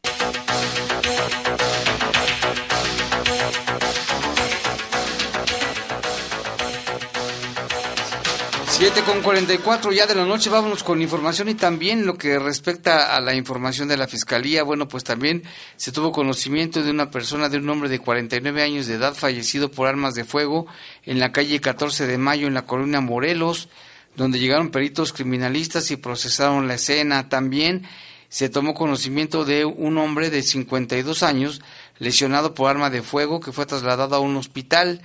7 8.81 9.03
con 9.03 9.21
44 9.21 9.91
ya 9.91 10.07
de 10.07 10.15
la 10.15 10.25
noche, 10.25 10.49
vámonos 10.49 10.81
con 10.81 11.03
información 11.03 11.49
y 11.49 11.53
también 11.53 12.07
lo 12.07 12.17
que 12.17 12.39
respecta 12.39 13.15
a 13.15 13.21
la 13.21 13.35
información 13.35 13.87
de 13.87 13.95
la 13.95 14.07
Fiscalía, 14.07 14.63
bueno, 14.63 14.87
pues 14.87 15.03
también 15.03 15.43
se 15.75 15.91
tuvo 15.91 16.11
conocimiento 16.11 16.81
de 16.81 16.89
una 16.89 17.11
persona, 17.11 17.47
de 17.47 17.59
un 17.59 17.69
hombre 17.69 17.89
de 17.89 17.99
49 17.99 18.63
años 18.63 18.87
de 18.87 18.95
edad 18.95 19.13
fallecido 19.13 19.69
por 19.69 19.87
armas 19.87 20.15
de 20.15 20.23
fuego 20.23 20.65
en 21.05 21.19
la 21.19 21.31
calle 21.31 21.61
14 21.61 22.07
de 22.07 22.17
Mayo 22.17 22.47
en 22.47 22.55
la 22.55 22.65
colonia 22.65 23.01
Morelos, 23.01 23.69
donde 24.15 24.39
llegaron 24.39 24.71
peritos 24.71 25.13
criminalistas 25.13 25.91
y 25.91 25.97
procesaron 25.97 26.67
la 26.67 26.73
escena. 26.73 27.29
También 27.29 27.83
se 28.29 28.49
tomó 28.49 28.73
conocimiento 28.73 29.45
de 29.45 29.63
un 29.63 29.99
hombre 29.99 30.31
de 30.31 30.41
52 30.41 31.21
años 31.21 31.61
lesionado 31.99 32.55
por 32.55 32.71
arma 32.71 32.89
de 32.89 33.03
fuego 33.03 33.41
que 33.41 33.51
fue 33.51 33.67
trasladado 33.67 34.15
a 34.15 34.21
un 34.21 34.37
hospital. 34.37 35.03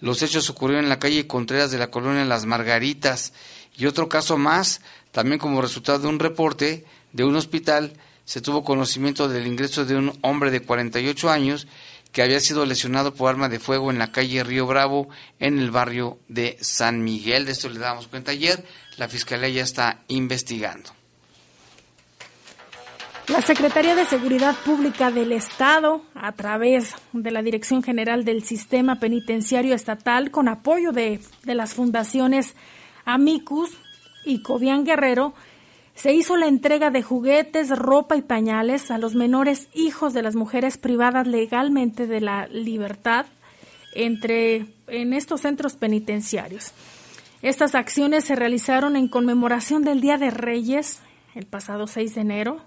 Los 0.00 0.22
hechos 0.22 0.48
ocurrieron 0.50 0.84
en 0.84 0.90
la 0.90 0.98
calle 0.98 1.26
Contreras 1.26 1.70
de 1.70 1.78
la 1.78 1.90
colonia 1.90 2.24
Las 2.24 2.46
Margaritas. 2.46 3.32
Y 3.76 3.86
otro 3.86 4.08
caso 4.08 4.36
más, 4.38 4.80
también 5.12 5.38
como 5.38 5.62
resultado 5.62 5.98
de 5.98 6.08
un 6.08 6.18
reporte 6.18 6.84
de 7.12 7.24
un 7.24 7.36
hospital, 7.36 7.94
se 8.24 8.40
tuvo 8.40 8.64
conocimiento 8.64 9.28
del 9.28 9.46
ingreso 9.46 9.84
de 9.84 9.96
un 9.96 10.18
hombre 10.22 10.50
de 10.50 10.60
48 10.60 11.30
años 11.30 11.66
que 12.12 12.22
había 12.22 12.40
sido 12.40 12.64
lesionado 12.64 13.14
por 13.14 13.30
arma 13.30 13.48
de 13.48 13.58
fuego 13.58 13.90
en 13.90 13.98
la 13.98 14.12
calle 14.12 14.44
Río 14.44 14.66
Bravo, 14.66 15.08
en 15.40 15.58
el 15.58 15.70
barrio 15.70 16.18
de 16.28 16.56
San 16.60 17.04
Miguel. 17.04 17.44
De 17.46 17.52
esto 17.52 17.68
le 17.68 17.78
damos 17.78 18.08
cuenta 18.08 18.32
ayer. 18.32 18.64
La 18.96 19.08
Fiscalía 19.08 19.48
ya 19.48 19.62
está 19.62 20.02
investigando. 20.08 20.97
La 23.28 23.42
Secretaría 23.42 23.94
de 23.94 24.06
Seguridad 24.06 24.56
Pública 24.64 25.10
del 25.10 25.32
Estado, 25.32 26.00
a 26.14 26.32
través 26.32 26.94
de 27.12 27.30
la 27.30 27.42
Dirección 27.42 27.82
General 27.82 28.24
del 28.24 28.42
Sistema 28.42 29.00
Penitenciario 29.00 29.74
Estatal, 29.74 30.30
con 30.30 30.48
apoyo 30.48 30.92
de, 30.92 31.20
las 31.44 31.74
fundaciones 31.74 32.56
Amicus 33.04 33.76
y 34.24 34.40
Cobian 34.40 34.82
Guerrero, 34.82 35.34
se 35.94 36.14
hizo 36.14 36.38
la 36.38 36.46
entrega 36.46 36.90
de 36.90 37.02
juguetes, 37.02 37.68
ropa 37.68 38.16
y 38.16 38.22
pañales 38.22 38.90
a 38.90 38.96
los 38.96 39.14
menores 39.14 39.68
hijos 39.74 40.14
de 40.14 40.22
las 40.22 40.34
mujeres 40.34 40.78
privadas 40.78 41.26
legalmente 41.26 42.06
de 42.06 42.22
la 42.22 42.46
libertad 42.46 43.26
entre 43.94 44.68
en 44.86 45.12
estos 45.12 45.42
centros 45.42 45.76
penitenciarios. 45.76 46.72
Estas 47.42 47.74
acciones 47.74 48.24
se 48.24 48.36
realizaron 48.36 48.96
en 48.96 49.06
conmemoración 49.06 49.84
del 49.84 50.00
Día 50.00 50.16
de 50.16 50.30
Reyes, 50.30 51.00
el 51.34 51.44
pasado 51.44 51.86
6 51.86 52.14
de 52.14 52.20
enero, 52.22 52.62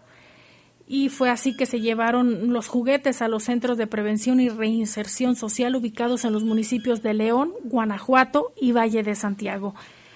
y 0.93 1.07
fue 1.07 1.29
así 1.29 1.55
que 1.55 1.65
se 1.65 1.79
llevaron 1.79 2.51
los 2.51 2.67
juguetes 2.67 3.21
a 3.21 3.29
los 3.29 3.43
centros 3.43 3.77
de 3.77 3.87
prevención 3.87 4.41
y 4.41 4.49
reinserción 4.49 5.37
social 5.37 5.77
ubicados 5.77 6.25
en 6.25 6.33
los 6.33 6.43
municipios 6.43 7.01
de 7.01 7.13
León, 7.13 7.53
Guanajuato 7.63 8.51
y 8.59 8.73
Valle 8.73 9.01
de 9.01 9.15
Santiago. 9.15 9.73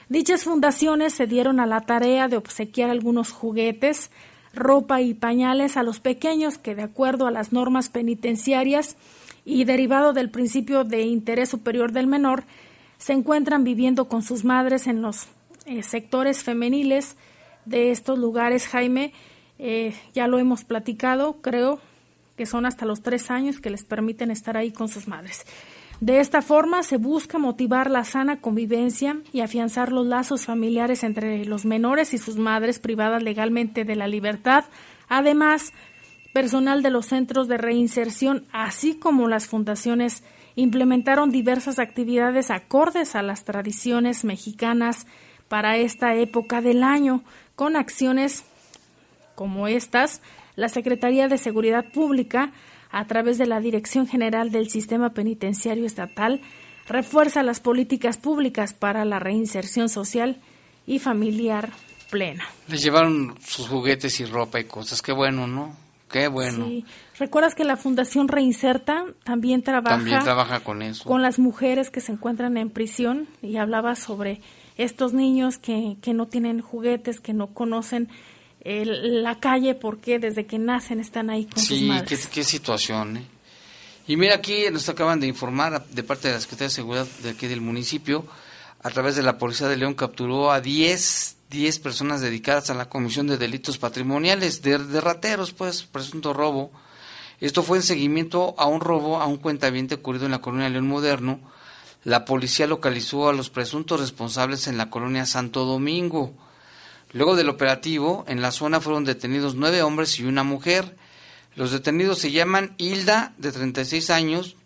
Dichas 0.10 0.44
fundaciones 0.44 1.14
se 1.14 1.28
dieron 1.28 1.62
a 1.62 1.66
la 1.66 1.80
tarea 1.80 2.28
de 2.28 2.36
obsequiar 2.36 2.90
algunos 2.90 3.32
juguetes, 3.32 4.12
ropa 4.54 5.00
y 5.00 5.14
pañales 5.14 5.78
a 5.78 5.84
los 5.84 6.02
pequeños 6.02 6.58
que, 6.58 6.76
de 6.76 6.84
acuerdo 6.84 7.26
a 7.26 7.32
las 7.32 7.54
normas 7.54 7.88
penitenciarias 7.88 8.98
y 9.46 9.64
derivado 9.64 10.12
del 10.12 10.30
principio 10.30 10.84
de 10.84 11.04
interés 11.04 11.48
superior 11.48 11.94
del 11.94 12.08
menor, 12.08 12.44
se 12.98 13.14
encuentran 13.14 13.64
viviendo 13.64 14.10
con 14.10 14.24
sus 14.24 14.44
madres 14.44 14.88
en 14.88 15.02
los 15.02 15.28
eh, 15.68 15.84
sectores 15.84 16.44
femeniles 16.44 17.16
de 17.64 17.92
estos 17.92 18.20
lugares, 18.20 18.68
Jaime, 18.68 19.14
eh, 19.60 19.96
ya 20.14 20.28
lo 20.28 20.40
hemos 20.40 20.64
platicado, 20.64 21.38
creo 21.42 21.80
que 22.36 22.46
son 22.46 22.66
hasta 22.66 22.86
los 22.86 23.02
tres 23.02 23.32
años 23.32 23.60
que 23.60 23.70
les 23.70 23.86
permiten 23.86 24.32
estar 24.32 24.58
ahí 24.58 24.72
con 24.72 24.90
sus 24.90 25.08
madres. 25.08 25.46
De 26.02 26.20
esta 26.20 26.42
forma 26.42 26.84
se 26.84 26.98
busca 26.98 27.38
motivar 27.38 27.90
la 27.90 28.04
sana 28.04 28.42
convivencia 28.42 29.18
y 29.32 29.40
afianzar 29.40 29.94
los 29.94 30.06
lazos 30.06 30.46
familiares 30.46 31.04
entre 31.04 31.46
los 31.46 31.64
menores 31.64 32.14
y 32.14 32.18
sus 32.18 32.36
madres 32.36 32.80
privadas 32.80 33.24
legalmente 33.24 33.86
de 33.86 33.96
la 33.96 34.08
libertad. 34.08 34.66
Además, 35.08 35.72
personal 36.34 36.84
de 36.84 36.90
los 36.90 37.06
centros 37.06 37.48
de 37.48 37.58
reinserción, 37.58 38.44
así 38.52 38.96
como 38.96 39.30
las 39.30 39.48
fundaciones, 39.48 40.24
implementaron 40.56 41.30
diversas 41.30 41.80
actividades 41.80 42.52
acordes 42.52 43.16
a 43.16 43.22
las 43.22 43.46
tradiciones 43.46 44.26
mexicanas 44.26 45.08
para 45.48 45.78
esta 45.78 46.16
época 46.16 46.60
del 46.62 46.84
año, 46.84 47.24
con 47.56 47.78
acciones 47.78 48.44
como 49.36 49.68
estas, 49.68 50.22
la 50.56 50.70
Secretaría 50.70 51.28
de 51.28 51.38
Seguridad 51.38 51.86
Pública, 51.92 52.52
a 52.92 53.06
través 53.06 53.38
de 53.38 53.46
la 53.46 53.60
Dirección 53.60 54.08
General 54.08 54.52
del 54.52 54.70
Sistema 54.70 55.12
Penitenciario 55.12 55.86
Estatal, 55.86 56.42
refuerza 56.88 57.44
las 57.44 57.60
políticas 57.60 58.18
públicas 58.18 58.74
para 58.74 59.06
la 59.06 59.20
reinserción 59.20 59.90
social 59.90 60.38
y 60.88 61.00
familiar 61.00 61.72
plena. 62.10 62.46
Les 62.68 62.84
llevaron 62.84 63.36
sus 63.44 63.68
juguetes 63.68 64.20
y 64.20 64.26
ropa 64.26 64.60
y 64.60 64.66
cosas. 64.66 65.02
Qué 65.02 65.12
bueno, 65.12 65.48
¿no? 65.48 65.76
Qué 66.10 66.28
bueno. 66.28 66.68
Sí. 66.68 66.86
¿Recuerdas 67.18 67.56
que 67.56 67.64
la 67.64 67.78
Fundación 67.78 68.28
Reinserta 68.28 69.06
también 69.24 69.64
trabaja, 69.64 69.98
también 69.98 70.24
trabaja 70.24 70.60
con 70.60 70.82
eso? 70.82 71.04
Con 71.04 71.22
las 71.22 71.40
mujeres 71.40 71.90
que 71.90 72.00
se 72.00 72.12
encuentran 72.12 72.58
en 72.58 72.70
prisión 72.70 73.28
y 73.42 73.58
hablaba 73.58 73.96
sobre 73.96 74.42
estos 74.78 75.14
niños 75.14 75.58
que, 75.58 75.98
que 76.02 76.14
no 76.14 76.28
tienen 76.28 76.62
juguetes, 76.62 77.20
que 77.20 77.34
no 77.34 77.48
conocen 77.48 78.10
la 78.66 79.40
calle 79.40 79.76
porque 79.76 80.18
desde 80.18 80.46
que 80.46 80.58
nacen 80.58 81.00
están 81.00 81.30
ahí 81.30 81.46
con 81.46 81.62
sus 81.62 81.82
madres. 81.84 82.22
Sí, 82.22 82.30
qué, 82.32 82.44
situación. 82.44 83.18
¿eh? 83.18 83.28
Y 84.08 84.18
mira, 84.18 84.36
aquí 84.36 84.66
nos 84.72 84.90
acaban 84.90 85.20
de 85.20 85.28
informar 85.28 85.86
de 85.88 86.04
parte 86.04 86.28
de 86.28 86.34
la 86.34 86.40
Secretaría 86.40 86.70
de 86.70 86.74
Seguridad 86.74 87.08
de 87.22 87.30
aquí 87.30 87.48
del 87.48 87.62
municipio, 87.62 88.26
a 88.82 88.90
través 88.90 89.16
de 89.16 89.24
la 89.24 89.38
Policía 89.38 89.68
de 89.68 89.78
León 89.78 89.94
capturó 89.94 90.52
a 90.52 90.62
10, 90.62 91.38
10 91.50 91.80
personas 91.80 92.22
dedicadas 92.22 92.70
a 92.70 92.74
la 92.74 92.90
comisión 92.90 93.28
de 93.28 93.38
delitos 93.38 93.78
patrimoniales, 93.78 94.62
de, 94.64 94.80
de 94.80 95.02
rateros, 95.02 95.54
pues, 95.54 95.84
presunto 95.84 96.34
robo. 96.34 96.72
Esto 97.42 97.62
fue 97.62 97.78
en 97.78 97.84
seguimiento 97.84 98.56
a 98.58 98.66
un 98.66 98.82
robo 98.82 99.20
a 99.20 99.28
un 99.28 99.38
cuentaviente 99.38 99.96
ocurrido 99.96 100.26
en 100.26 100.32
la 100.32 100.42
colonia 100.42 100.70
León 100.70 100.88
Moderno. 100.88 101.40
La 102.04 102.26
policía 102.26 102.66
localizó 102.66 103.30
a 103.30 103.34
los 103.34 103.50
presuntos 103.50 104.00
responsables 104.00 104.68
en 104.68 104.78
la 104.78 104.90
colonia 104.90 105.26
Santo 105.26 105.66
Domingo. 105.66 106.34
Luego 107.16 107.38
del 107.38 107.48
operativo, 107.48 108.26
en 108.28 108.42
la 108.42 108.52
zona 108.52 108.82
fueron 108.82 109.06
detenidos 109.06 109.56
nueve 109.56 109.82
hombres 109.84 110.20
y 110.20 110.26
una 110.26 110.44
mujer. 110.44 110.98
Los 111.56 111.72
detenidos 111.72 112.20
se 112.20 112.34
llaman 112.34 112.76
Hilda, 112.78 113.34
de 113.38 113.54
36 113.54 114.10
años, 114.10 114.58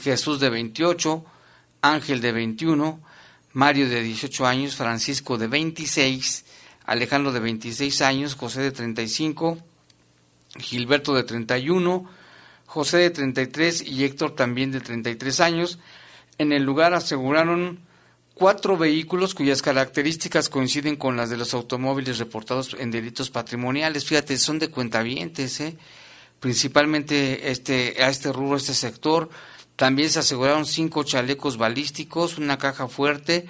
Jesús, 0.00 0.40
de 0.40 0.50
28, 0.50 1.24
Ángel, 1.82 2.20
de 2.20 2.32
21, 2.32 3.00
Mario, 3.52 3.88
de 3.88 4.02
18 4.02 4.44
años, 4.44 4.74
Francisco, 4.74 5.38
de 5.38 5.46
26, 5.46 6.46
Alejandro, 6.84 7.30
de 7.30 7.38
26 7.38 8.02
años, 8.02 8.34
José, 8.34 8.62
de 8.62 8.72
35, 8.72 9.58
Gilberto, 10.58 11.14
de 11.14 11.22
31, 11.22 12.10
José, 12.66 12.96
de 12.96 13.10
33 13.10 13.86
y 13.86 14.02
Héctor, 14.02 14.34
también 14.34 14.72
de 14.72 14.80
33 14.80 15.38
años. 15.38 15.78
En 16.38 16.50
el 16.50 16.64
lugar 16.64 16.92
aseguraron 16.92 17.78
cuatro 18.34 18.76
vehículos 18.76 19.34
cuyas 19.34 19.62
características 19.62 20.48
coinciden 20.48 20.96
con 20.96 21.16
las 21.16 21.30
de 21.30 21.36
los 21.36 21.54
automóviles 21.54 22.18
reportados 22.18 22.76
en 22.78 22.90
delitos 22.90 23.30
patrimoniales. 23.30 24.04
Fíjate, 24.04 24.36
son 24.38 24.58
de 24.58 24.68
cuentavientes, 24.68 25.60
¿eh? 25.60 25.76
principalmente 26.40 27.50
este, 27.50 28.02
a 28.02 28.08
este 28.08 28.32
rubro, 28.32 28.54
a 28.54 28.58
este 28.58 28.74
sector. 28.74 29.30
También 29.76 30.10
se 30.10 30.18
aseguraron 30.18 30.66
cinco 30.66 31.04
chalecos 31.04 31.56
balísticos, 31.56 32.38
una 32.38 32.58
caja 32.58 32.88
fuerte, 32.88 33.46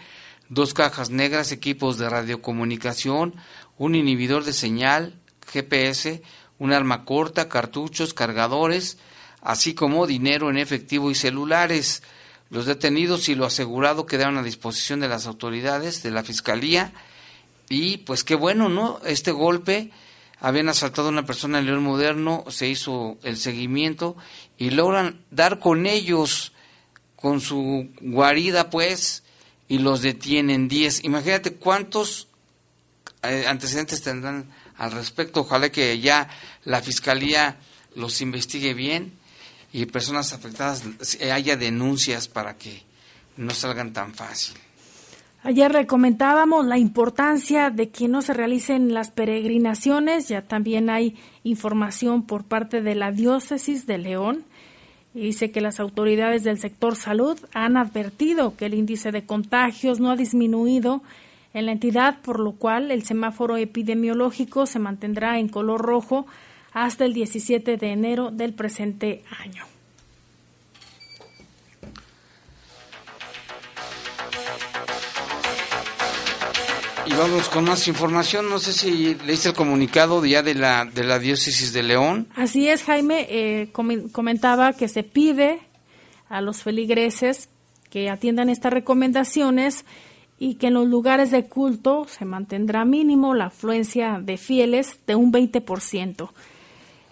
dos 0.49 0.74
cajas 0.74 1.11
negras, 1.11 1.53
equipos 1.53 1.99
de 1.99 2.09
radiocomunicación, 2.09 3.35
un 3.78 3.95
inhibidor 3.95 4.45
de 4.45 4.53
señal, 4.53 5.18
GPS, 5.51 6.22
un 6.59 6.72
arma 6.72 7.05
corta, 7.05 7.49
cartuchos, 7.49 8.14
cargadores, 8.14 8.99
así 9.41 9.74
como 9.74 10.07
dinero 10.07 10.51
en 10.51 10.59
efectivo 10.59 11.11
y 11.11 11.14
celulares. 11.14 12.03
Los 12.53 12.66
detenidos 12.66 13.30
y 13.30 13.34
lo 13.34 13.46
asegurado 13.46 14.05
quedaron 14.05 14.36
a 14.36 14.42
disposición 14.42 15.00
de 15.00 15.09
las 15.09 15.26
autoridades, 15.26 16.03
de 16.03 16.11
la 16.11 16.22
fiscalía, 16.22 16.92
y 17.70 17.96
pues 17.96 18.24
qué 18.24 18.34
bueno, 18.34 18.68
¿no? 18.68 19.00
Este 19.07 19.32
golpe, 19.32 19.90
habían 20.38 20.68
asaltado 20.68 21.09
a 21.09 21.12
una 21.12 21.24
persona 21.24 21.61
en 21.61 21.64
León 21.64 21.82
Moderno, 21.82 22.44
se 22.50 22.68
hizo 22.68 23.16
el 23.22 23.38
seguimiento 23.38 24.18
y 24.59 24.68
logran 24.68 25.24
dar 25.30 25.61
con 25.61 25.86
ellos, 25.86 26.53
con 27.16 27.40
su 27.40 27.88
guarida, 28.03 28.68
pues, 28.68 29.22
y 29.66 29.78
los 29.78 30.03
detienen 30.03 30.68
10. 30.68 31.05
Imagínate 31.05 31.55
cuántos 31.55 32.28
eh, 33.22 33.46
antecedentes 33.48 34.03
tendrán 34.03 34.50
al 34.76 34.92
respecto. 34.92 35.40
Ojalá 35.40 35.72
que 35.72 35.98
ya 36.00 36.28
la 36.64 36.82
fiscalía 36.82 37.57
los 37.94 38.20
investigue 38.20 38.74
bien 38.74 39.21
y 39.72 39.86
personas 39.86 40.32
afectadas 40.32 40.84
haya 41.32 41.56
denuncias 41.56 42.28
para 42.28 42.56
que 42.56 42.82
no 43.36 43.52
salgan 43.52 43.92
tan 43.92 44.14
fácil. 44.14 44.56
Ayer 45.44 45.72
recomendábamos 45.72 46.66
la 46.66 46.78
importancia 46.78 47.70
de 47.70 47.88
que 47.88 48.06
no 48.06 48.22
se 48.22 48.32
realicen 48.32 48.94
las 48.94 49.10
peregrinaciones, 49.10 50.28
ya 50.28 50.42
también 50.42 50.88
hay 50.88 51.16
información 51.42 52.22
por 52.22 52.44
parte 52.44 52.80
de 52.80 52.94
la 52.94 53.10
diócesis 53.10 53.86
de 53.86 53.98
León. 53.98 54.44
Dice 55.14 55.50
que 55.50 55.60
las 55.60 55.80
autoridades 55.80 56.44
del 56.44 56.58
sector 56.58 56.94
salud 56.94 57.38
han 57.52 57.76
advertido 57.76 58.56
que 58.56 58.66
el 58.66 58.74
índice 58.74 59.10
de 59.10 59.26
contagios 59.26 59.98
no 59.98 60.12
ha 60.12 60.16
disminuido 60.16 61.02
en 61.54 61.66
la 61.66 61.72
entidad, 61.72 62.20
por 62.22 62.38
lo 62.38 62.52
cual 62.52 62.92
el 62.92 63.02
semáforo 63.02 63.56
epidemiológico 63.56 64.66
se 64.66 64.78
mantendrá 64.78 65.40
en 65.40 65.48
color 65.48 65.82
rojo 65.82 66.24
hasta 66.72 67.04
el 67.04 67.12
17 67.12 67.76
de 67.76 67.92
enero 67.92 68.30
del 68.30 68.54
presente 68.54 69.22
año. 69.38 69.64
Y 77.04 77.14
vamos 77.14 77.48
con 77.48 77.64
más 77.64 77.88
información. 77.88 78.48
No 78.48 78.58
sé 78.58 78.72
si 78.72 79.16
leíste 79.26 79.48
el 79.48 79.54
comunicado 79.54 80.24
ya 80.24 80.42
de 80.42 80.54
la, 80.54 80.84
de 80.84 81.02
la 81.04 81.18
diócesis 81.18 81.72
de 81.72 81.82
León. 81.82 82.28
Así 82.36 82.68
es, 82.68 82.84
Jaime. 82.84 83.26
Eh, 83.28 83.72
comentaba 83.72 84.72
que 84.72 84.88
se 84.88 85.02
pide 85.02 85.60
a 86.28 86.40
los 86.40 86.62
feligreses 86.62 87.48
que 87.90 88.08
atiendan 88.08 88.48
estas 88.48 88.72
recomendaciones 88.72 89.84
y 90.38 90.54
que 90.54 90.68
en 90.68 90.74
los 90.74 90.88
lugares 90.88 91.30
de 91.30 91.44
culto 91.44 92.06
se 92.08 92.24
mantendrá 92.24 92.84
mínimo 92.84 93.34
la 93.34 93.46
afluencia 93.46 94.18
de 94.22 94.38
fieles 94.38 95.00
de 95.06 95.14
un 95.14 95.32
20%. 95.32 96.30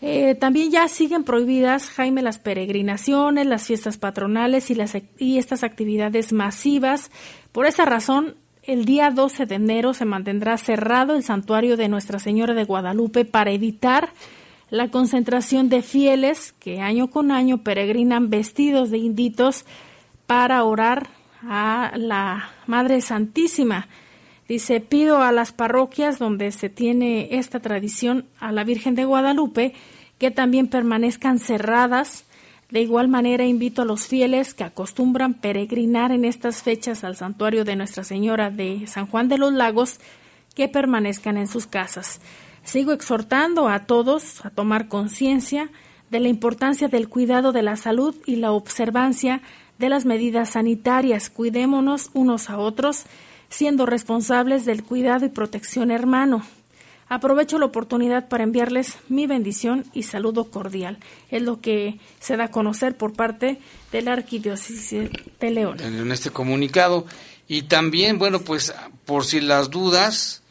Eh, 0.02 0.34
también 0.34 0.70
ya 0.70 0.88
siguen 0.88 1.24
prohibidas, 1.24 1.90
Jaime, 1.90 2.22
las 2.22 2.38
peregrinaciones, 2.38 3.46
las 3.46 3.66
fiestas 3.66 3.98
patronales 3.98 4.70
y, 4.70 4.74
las, 4.74 4.96
y 5.18 5.38
estas 5.38 5.62
actividades 5.62 6.32
masivas. 6.32 7.10
Por 7.52 7.66
esa 7.66 7.84
razón, 7.84 8.36
el 8.62 8.84
día 8.84 9.10
12 9.10 9.46
de 9.46 9.54
enero 9.56 9.92
se 9.92 10.04
mantendrá 10.04 10.56
cerrado 10.56 11.14
el 11.14 11.22
santuario 11.22 11.76
de 11.76 11.88
Nuestra 11.88 12.18
Señora 12.18 12.54
de 12.54 12.64
Guadalupe 12.64 13.24
para 13.24 13.50
evitar 13.50 14.12
la 14.70 14.88
concentración 14.88 15.68
de 15.68 15.82
fieles 15.82 16.52
que 16.52 16.80
año 16.80 17.10
con 17.10 17.30
año 17.30 17.58
peregrinan 17.58 18.30
vestidos 18.30 18.90
de 18.90 18.98
inditos 18.98 19.64
para 20.26 20.62
orar 20.64 21.08
a 21.42 21.92
la 21.96 22.50
Madre 22.66 23.00
Santísima. 23.00 23.88
Dice, 24.50 24.80
pido 24.80 25.22
a 25.22 25.30
las 25.30 25.52
parroquias 25.52 26.18
donde 26.18 26.50
se 26.50 26.68
tiene 26.68 27.36
esta 27.38 27.60
tradición 27.60 28.26
a 28.40 28.50
la 28.50 28.64
Virgen 28.64 28.96
de 28.96 29.04
Guadalupe 29.04 29.74
que 30.18 30.32
también 30.32 30.66
permanezcan 30.66 31.38
cerradas 31.38 32.24
de 32.68 32.80
igual 32.80 33.06
manera, 33.06 33.46
invito 33.46 33.82
a 33.82 33.84
los 33.84 34.08
fieles 34.08 34.52
que 34.52 34.64
acostumbran 34.64 35.34
peregrinar 35.34 36.10
en 36.10 36.24
estas 36.24 36.64
fechas 36.64 37.04
al 37.04 37.14
santuario 37.14 37.64
de 37.64 37.76
Nuestra 37.76 38.02
Señora 38.02 38.50
de 38.50 38.88
San 38.88 39.06
Juan 39.06 39.28
de 39.28 39.38
los 39.38 39.52
Lagos 39.52 40.00
que 40.56 40.66
permanezcan 40.66 41.36
en 41.36 41.46
sus 41.46 41.68
casas. 41.68 42.20
Sigo 42.64 42.90
exhortando 42.90 43.68
a 43.68 43.86
todos 43.86 44.44
a 44.44 44.50
tomar 44.50 44.88
conciencia 44.88 45.70
de 46.10 46.18
la 46.18 46.26
importancia 46.26 46.88
del 46.88 47.08
cuidado 47.08 47.52
de 47.52 47.62
la 47.62 47.76
salud 47.76 48.16
y 48.26 48.34
la 48.34 48.50
observancia 48.50 49.42
de 49.78 49.88
las 49.88 50.06
medidas 50.06 50.50
sanitarias. 50.50 51.30
Cuidémonos 51.30 52.10
unos 52.14 52.50
a 52.50 52.58
otros, 52.58 53.06
siendo 53.50 53.84
responsables 53.84 54.64
del 54.64 54.82
cuidado 54.82 55.26
y 55.26 55.28
protección 55.28 55.90
hermano. 55.90 56.42
Aprovecho 57.08 57.58
la 57.58 57.66
oportunidad 57.66 58.28
para 58.28 58.44
enviarles 58.44 58.96
mi 59.08 59.26
bendición 59.26 59.84
y 59.92 60.04
saludo 60.04 60.48
cordial. 60.48 60.98
Es 61.28 61.42
lo 61.42 61.60
que 61.60 61.98
se 62.20 62.36
da 62.36 62.44
a 62.44 62.50
conocer 62.52 62.96
por 62.96 63.14
parte 63.14 63.58
de 63.90 64.02
la 64.02 64.12
Arquidiócesis 64.12 65.10
de 65.40 65.50
León. 65.50 65.80
En 65.80 66.12
este 66.12 66.30
comunicado. 66.30 67.06
Y 67.48 67.62
también, 67.62 68.20
bueno, 68.20 68.42
pues 68.42 68.72
por 69.04 69.24
si 69.24 69.40
las 69.40 69.70
dudas, 69.70 70.44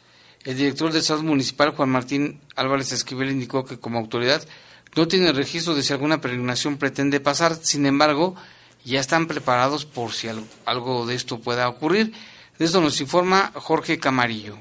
el 0.44 0.58
director 0.58 0.92
de 0.92 1.00
salud 1.00 1.22
municipal, 1.22 1.70
Juan 1.70 1.88
Martín 1.88 2.40
Álvarez 2.56 2.92
Esquivel, 2.92 3.30
indicó 3.30 3.64
que 3.64 3.80
como 3.80 3.98
autoridad 3.98 4.46
no 4.94 5.08
tiene 5.08 5.32
registro 5.32 5.74
de 5.74 5.82
si 5.82 5.94
alguna 5.94 6.20
peregrinación 6.20 6.76
pretende 6.76 7.20
pasar. 7.20 7.56
Sin 7.56 7.86
embargo, 7.86 8.36
ya 8.84 9.00
están 9.00 9.26
preparados 9.26 9.86
por 9.86 10.12
si 10.12 10.28
algo 10.66 11.06
de 11.06 11.14
esto 11.14 11.40
pueda 11.40 11.70
ocurrir. 11.70 12.12
De 12.60 12.66
esto 12.66 12.82
nos 12.82 13.00
informa 13.00 13.52
Jorge 13.54 13.98
Camarillo. 13.98 14.58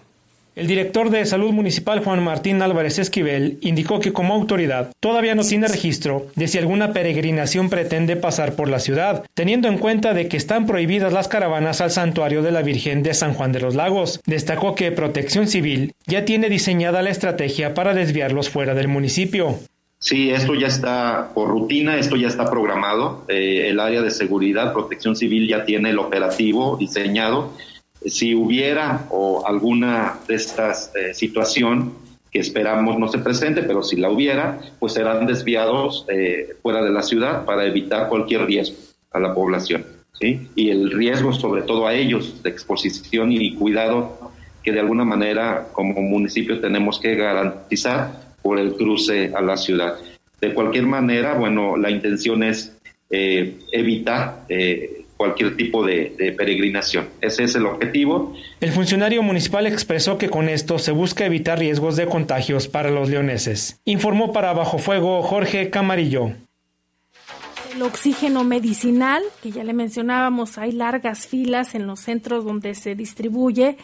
El 0.56 0.68
director 0.68 1.10
de 1.10 1.26
Salud 1.26 1.52
Municipal 1.52 2.02
Juan 2.02 2.24
Martín 2.24 2.62
Álvarez 2.62 2.98
Esquivel 2.98 3.58
indicó 3.60 4.00
que 4.00 4.14
como 4.14 4.34
autoridad 4.34 4.94
todavía 5.02 5.36
no 5.36 5.44
tiene 5.44 5.68
registro 5.68 6.28
de 6.38 6.48
si 6.48 6.58
alguna 6.58 6.94
peregrinación 6.94 7.70
pretende 7.70 8.16
pasar 8.16 8.56
por 8.56 8.70
la 8.70 8.80
ciudad, 8.80 9.26
teniendo 9.34 9.68
en 9.68 9.78
cuenta 9.78 10.14
de 10.14 10.30
que 10.30 10.38
están 10.38 10.66
prohibidas 10.66 11.12
las 11.12 11.28
caravanas 11.28 11.82
al 11.82 11.92
santuario 11.92 12.42
de 12.42 12.52
la 12.52 12.62
Virgen 12.62 13.04
de 13.04 13.14
San 13.14 13.34
Juan 13.34 13.52
de 13.52 13.60
los 13.60 13.76
Lagos. 13.76 14.22
Destacó 14.26 14.76
que 14.76 14.94
Protección 14.94 15.50
Civil 15.50 15.94
ya 16.08 16.24
tiene 16.24 16.48
diseñada 16.48 17.02
la 17.02 17.10
estrategia 17.10 17.74
para 17.74 17.94
desviarlos 17.94 18.50
fuera 18.50 18.76
del 18.76 18.88
municipio. 18.88 19.60
Sí, 19.98 20.30
esto 20.30 20.56
ya 20.56 20.68
está 20.68 21.32
por 21.34 21.50
rutina, 21.50 21.98
esto 21.98 22.16
ya 22.16 22.30
está 22.30 22.50
programado. 22.50 23.26
Eh, 23.28 23.68
el 23.68 23.82
área 23.82 24.02
de 24.02 24.12
seguridad, 24.12 24.72
protección 24.72 25.18
civil 25.18 25.50
ya 25.50 25.66
tiene 25.66 25.90
el 25.90 26.00
operativo 26.00 26.78
diseñado 26.78 27.52
si 28.06 28.36
hubiera 28.36 29.06
o 29.10 29.46
alguna 29.46 30.20
de 30.28 30.36
estas 30.36 30.92
eh, 30.96 31.14
situación 31.14 31.94
que 32.32 32.40
esperamos 32.40 32.98
no 33.00 33.08
se 33.08 33.18
presente, 33.20 33.64
pero 33.64 33.82
si 33.82 33.96
la 33.96 34.10
hubiera, 34.10 34.60
pues 34.80 34.94
serán 34.94 35.26
desviados 35.26 36.06
eh, 36.10 36.56
fuera 36.62 36.84
de 36.84 36.92
la 36.92 37.02
ciudad 37.02 37.46
para 37.46 37.66
evitar 37.66 38.08
cualquier 38.08 38.46
riesgo 38.46 38.78
a 39.12 39.20
la 39.20 39.34
población. 39.34 39.86
Y 40.22 40.70
el 40.70 40.92
riesgo 40.92 41.32
sobre 41.32 41.62
todo 41.62 41.88
a 41.88 41.94
ellos 41.94 42.44
de 42.44 42.50
exposición 42.50 43.32
y 43.32 43.56
cuidado 43.56 44.32
que 44.62 44.74
de 44.74 44.82
alguna 44.82 45.06
manera 45.06 45.70
como 45.72 46.02
municipio 46.02 46.60
tenemos 46.60 47.00
que 47.00 47.16
garantizar 47.16 48.36
por 48.42 48.60
el 48.60 48.76
cruce 48.76 49.32
a 49.34 49.42
la 49.42 49.56
ciudad. 49.56 49.96
De 50.42 50.54
cualquier 50.54 50.86
manera, 50.86 51.36
bueno, 51.36 51.78
la 51.78 51.90
intención 51.90 52.44
es 52.44 52.76
eh, 53.10 53.60
evitar 53.72 54.46
eh, 54.50 54.99
cualquier 55.20 55.58
tipo 55.58 55.86
de, 55.86 56.34
peregrinación. 56.38 57.10
Ese 57.20 57.44
es 57.44 57.54
el 57.54 57.66
objetivo. 57.66 58.34
El 58.62 58.72
funcionario 58.72 59.22
municipal 59.22 59.68
expresó 59.68 60.18
que 60.18 60.30
con 60.30 60.48
esto 60.48 60.80
se 60.80 60.94
busca 60.94 61.26
evitar 61.26 61.60
riesgos 61.60 61.98
de 61.98 62.06
contagios 62.06 62.70
para 62.70 62.90
los 62.90 63.10
leoneses. 63.10 63.82
Informó 63.84 64.32
para 64.32 64.54
Bajo 64.54 64.78
Fuego 64.78 65.22
Jorge 65.22 65.70
Camarillo. 65.70 66.32
El 67.76 67.82
oxígeno 67.82 68.46
medicinal, 68.46 69.22
que 69.44 69.52
ya 69.52 69.66
le 69.66 69.74
mencionábamos, 69.74 70.58
hay 70.58 70.72
largas 70.72 71.28
filas 71.28 71.76
en 71.76 71.86
los 71.86 72.00
centros 72.00 72.46
donde 72.46 72.74
se 72.74 72.96
distribuye. 72.96 73.76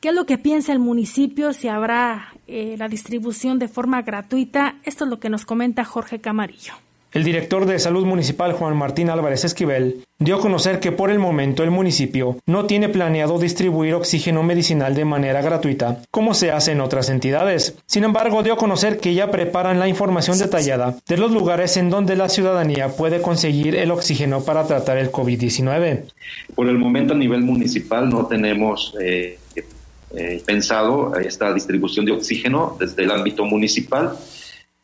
¿Qué 0.00 0.10
es 0.10 0.14
lo 0.14 0.26
que 0.26 0.36
piensa 0.36 0.74
el 0.74 0.80
municipio? 0.80 1.54
Si 1.54 1.68
habrá 1.68 2.34
eh, 2.46 2.76
la 2.76 2.88
distribución 2.88 3.58
de 3.58 3.68
forma 3.68 4.02
gratuita. 4.02 4.76
Esto 4.84 5.04
es 5.04 5.10
lo 5.10 5.18
que 5.18 5.30
nos 5.30 5.46
comenta 5.46 5.82
Jorge 5.86 6.20
Camarillo. 6.20 6.74
El 7.12 7.24
director 7.24 7.66
de 7.66 7.78
Salud 7.78 8.06
Municipal 8.06 8.54
Juan 8.54 8.74
Martín 8.74 9.10
Álvarez 9.10 9.44
Esquivel 9.44 10.06
dio 10.18 10.36
a 10.36 10.40
conocer 10.40 10.80
que 10.80 10.92
por 10.92 11.10
el 11.10 11.18
momento 11.18 11.62
el 11.62 11.70
municipio 11.70 12.38
no 12.46 12.64
tiene 12.64 12.88
planeado 12.88 13.38
distribuir 13.38 13.92
oxígeno 13.92 14.42
medicinal 14.42 14.94
de 14.94 15.04
manera 15.04 15.42
gratuita, 15.42 16.00
como 16.10 16.32
se 16.32 16.50
hace 16.52 16.72
en 16.72 16.80
otras 16.80 17.10
entidades. 17.10 17.76
Sin 17.84 18.04
embargo, 18.04 18.42
dio 18.42 18.54
a 18.54 18.56
conocer 18.56 18.98
que 18.98 19.12
ya 19.12 19.30
preparan 19.30 19.78
la 19.78 19.88
información 19.88 20.38
detallada 20.38 20.96
de 21.06 21.16
los 21.18 21.32
lugares 21.32 21.76
en 21.76 21.90
donde 21.90 22.16
la 22.16 22.30
ciudadanía 22.30 22.88
puede 22.88 23.20
conseguir 23.20 23.76
el 23.76 23.90
oxígeno 23.90 24.42
para 24.42 24.66
tratar 24.66 24.96
el 24.96 25.12
COVID-19. 25.12 26.04
Por 26.54 26.66
el 26.66 26.78
momento 26.78 27.12
a 27.12 27.16
nivel 27.18 27.42
municipal 27.42 28.08
no 28.08 28.26
tenemos 28.26 28.94
eh, 28.98 29.38
eh, 30.14 30.42
pensado 30.46 31.14
esta 31.16 31.52
distribución 31.52 32.06
de 32.06 32.12
oxígeno 32.12 32.74
desde 32.80 33.02
el 33.02 33.10
ámbito 33.10 33.44
municipal. 33.44 34.16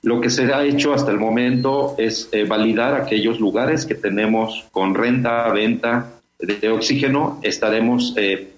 Lo 0.02 0.20
que 0.20 0.30
se 0.30 0.52
ha 0.52 0.64
hecho 0.64 0.94
hasta 0.94 1.10
el 1.10 1.18
momento 1.18 1.96
es 1.98 2.28
eh, 2.30 2.44
validar 2.44 2.94
aquellos 2.94 3.40
lugares 3.40 3.84
que 3.84 3.96
tenemos 3.96 4.66
con 4.70 4.94
renta, 4.94 5.50
venta 5.52 6.12
de 6.38 6.70
oxígeno. 6.70 7.40
Estaremos 7.42 8.14
eh, 8.16 8.52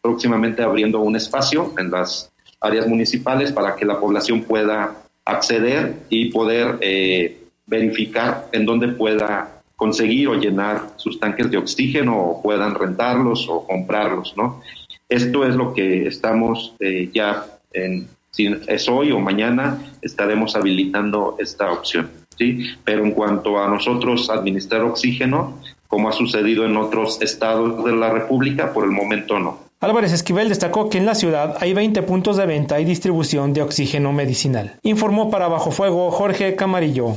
próximamente 0.00 0.62
abriendo 0.62 1.00
un 1.00 1.16
espacio 1.16 1.74
en 1.76 1.90
las 1.90 2.30
áreas 2.60 2.86
municipales 2.86 3.50
para 3.50 3.74
que 3.74 3.84
la 3.84 3.98
población 3.98 4.42
pueda 4.42 4.96
acceder 5.24 5.96
y 6.08 6.30
poder 6.30 6.78
eh, 6.80 7.36
verificar 7.66 8.46
en 8.52 8.64
dónde 8.64 8.88
pueda 8.88 9.60
conseguir 9.74 10.28
o 10.28 10.34
llenar 10.34 10.90
sus 10.96 11.18
tanques 11.18 11.50
de 11.50 11.58
oxígeno 11.58 12.16
o 12.16 12.42
puedan 12.42 12.76
rentarlos 12.76 13.48
o 13.48 13.66
comprarlos, 13.66 14.34
¿no? 14.36 14.62
Esto 15.08 15.44
es 15.44 15.54
lo 15.54 15.74
que 15.74 16.06
estamos 16.06 16.74
ya 17.12 17.46
en, 17.72 18.08
si 18.36 18.54
es 18.66 18.88
hoy 18.88 19.12
o 19.12 19.18
mañana, 19.18 19.78
estaremos 20.02 20.54
habilitando 20.56 21.36
esta 21.38 21.72
opción. 21.72 22.10
¿sí? 22.36 22.66
Pero 22.84 23.02
en 23.02 23.12
cuanto 23.12 23.58
a 23.58 23.66
nosotros 23.66 24.28
administrar 24.28 24.82
oxígeno, 24.82 25.58
como 25.88 26.10
ha 26.10 26.12
sucedido 26.12 26.66
en 26.66 26.76
otros 26.76 27.22
estados 27.22 27.82
de 27.82 27.96
la 27.96 28.10
República, 28.10 28.74
por 28.74 28.84
el 28.84 28.90
momento 28.90 29.38
no. 29.38 29.58
Álvarez 29.80 30.12
Esquivel 30.12 30.48
destacó 30.50 30.90
que 30.90 30.98
en 30.98 31.06
la 31.06 31.14
ciudad 31.14 31.56
hay 31.60 31.72
20 31.72 32.02
puntos 32.02 32.36
de 32.36 32.46
venta 32.46 32.78
y 32.78 32.84
distribución 32.84 33.54
de 33.54 33.62
oxígeno 33.62 34.12
medicinal. 34.12 34.74
Informó 34.82 35.30
para 35.30 35.48
Bajo 35.48 35.70
Fuego 35.70 36.10
Jorge 36.10 36.56
Camarillo. 36.56 37.16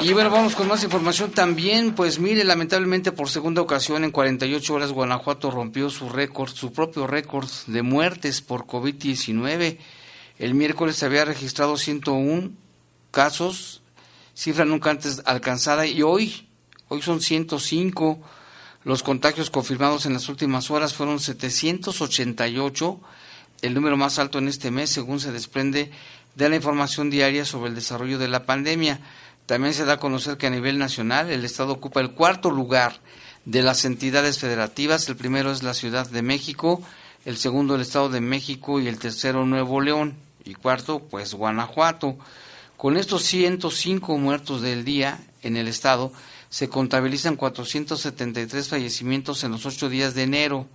Y 0.00 0.12
bueno, 0.12 0.30
vamos 0.30 0.54
con 0.54 0.68
más 0.68 0.84
información 0.84 1.32
también. 1.32 1.92
Pues 1.92 2.20
mire, 2.20 2.44
lamentablemente 2.44 3.10
por 3.10 3.28
segunda 3.28 3.62
ocasión 3.62 4.04
en 4.04 4.12
48 4.12 4.72
horas 4.72 4.92
Guanajuato 4.92 5.50
rompió 5.50 5.90
su 5.90 6.08
récord, 6.08 6.52
su 6.52 6.72
propio 6.72 7.08
récord 7.08 7.48
de 7.66 7.82
muertes 7.82 8.40
por 8.40 8.64
COVID-19. 8.64 9.78
El 10.38 10.54
miércoles 10.54 10.94
se 10.94 11.06
había 11.06 11.24
registrado 11.24 11.76
101 11.76 12.52
casos, 13.10 13.82
cifra 14.34 14.64
nunca 14.64 14.90
antes 14.90 15.20
alcanzada, 15.24 15.84
y 15.84 16.02
hoy, 16.02 16.48
hoy 16.86 17.02
son 17.02 17.20
105. 17.20 18.20
Los 18.84 19.02
contagios 19.02 19.50
confirmados 19.50 20.06
en 20.06 20.12
las 20.12 20.28
últimas 20.28 20.70
horas 20.70 20.94
fueron 20.94 21.18
788, 21.18 23.00
el 23.62 23.74
número 23.74 23.96
más 23.96 24.20
alto 24.20 24.38
en 24.38 24.46
este 24.46 24.70
mes, 24.70 24.90
según 24.90 25.18
se 25.18 25.32
desprende 25.32 25.90
de 26.36 26.48
la 26.48 26.54
información 26.54 27.10
diaria 27.10 27.44
sobre 27.44 27.70
el 27.70 27.74
desarrollo 27.74 28.16
de 28.18 28.28
la 28.28 28.46
pandemia. 28.46 29.00
También 29.48 29.72
se 29.72 29.86
da 29.86 29.94
a 29.94 29.98
conocer 29.98 30.36
que 30.36 30.46
a 30.46 30.50
nivel 30.50 30.76
nacional 30.76 31.30
el 31.30 31.42
Estado 31.42 31.72
ocupa 31.72 32.02
el 32.02 32.10
cuarto 32.10 32.50
lugar 32.50 33.00
de 33.46 33.62
las 33.62 33.86
entidades 33.86 34.38
federativas. 34.38 35.08
El 35.08 35.16
primero 35.16 35.50
es 35.50 35.62
la 35.62 35.72
Ciudad 35.72 36.06
de 36.06 36.20
México, 36.20 36.82
el 37.24 37.38
segundo 37.38 37.74
el 37.74 37.80
Estado 37.80 38.10
de 38.10 38.20
México 38.20 38.78
y 38.78 38.88
el 38.88 38.98
tercero 38.98 39.46
Nuevo 39.46 39.80
León. 39.80 40.16
Y 40.44 40.52
cuarto, 40.52 40.98
pues 40.98 41.32
Guanajuato. 41.32 42.18
Con 42.76 42.98
estos 42.98 43.22
105 43.22 44.18
muertos 44.18 44.60
del 44.60 44.84
día 44.84 45.18
en 45.40 45.56
el 45.56 45.66
Estado, 45.66 46.12
se 46.50 46.68
contabilizan 46.68 47.36
473 47.36 48.68
fallecimientos 48.68 49.44
en 49.44 49.52
los 49.52 49.64
ocho 49.64 49.88
días 49.88 50.14
de 50.14 50.24
enero 50.24 50.66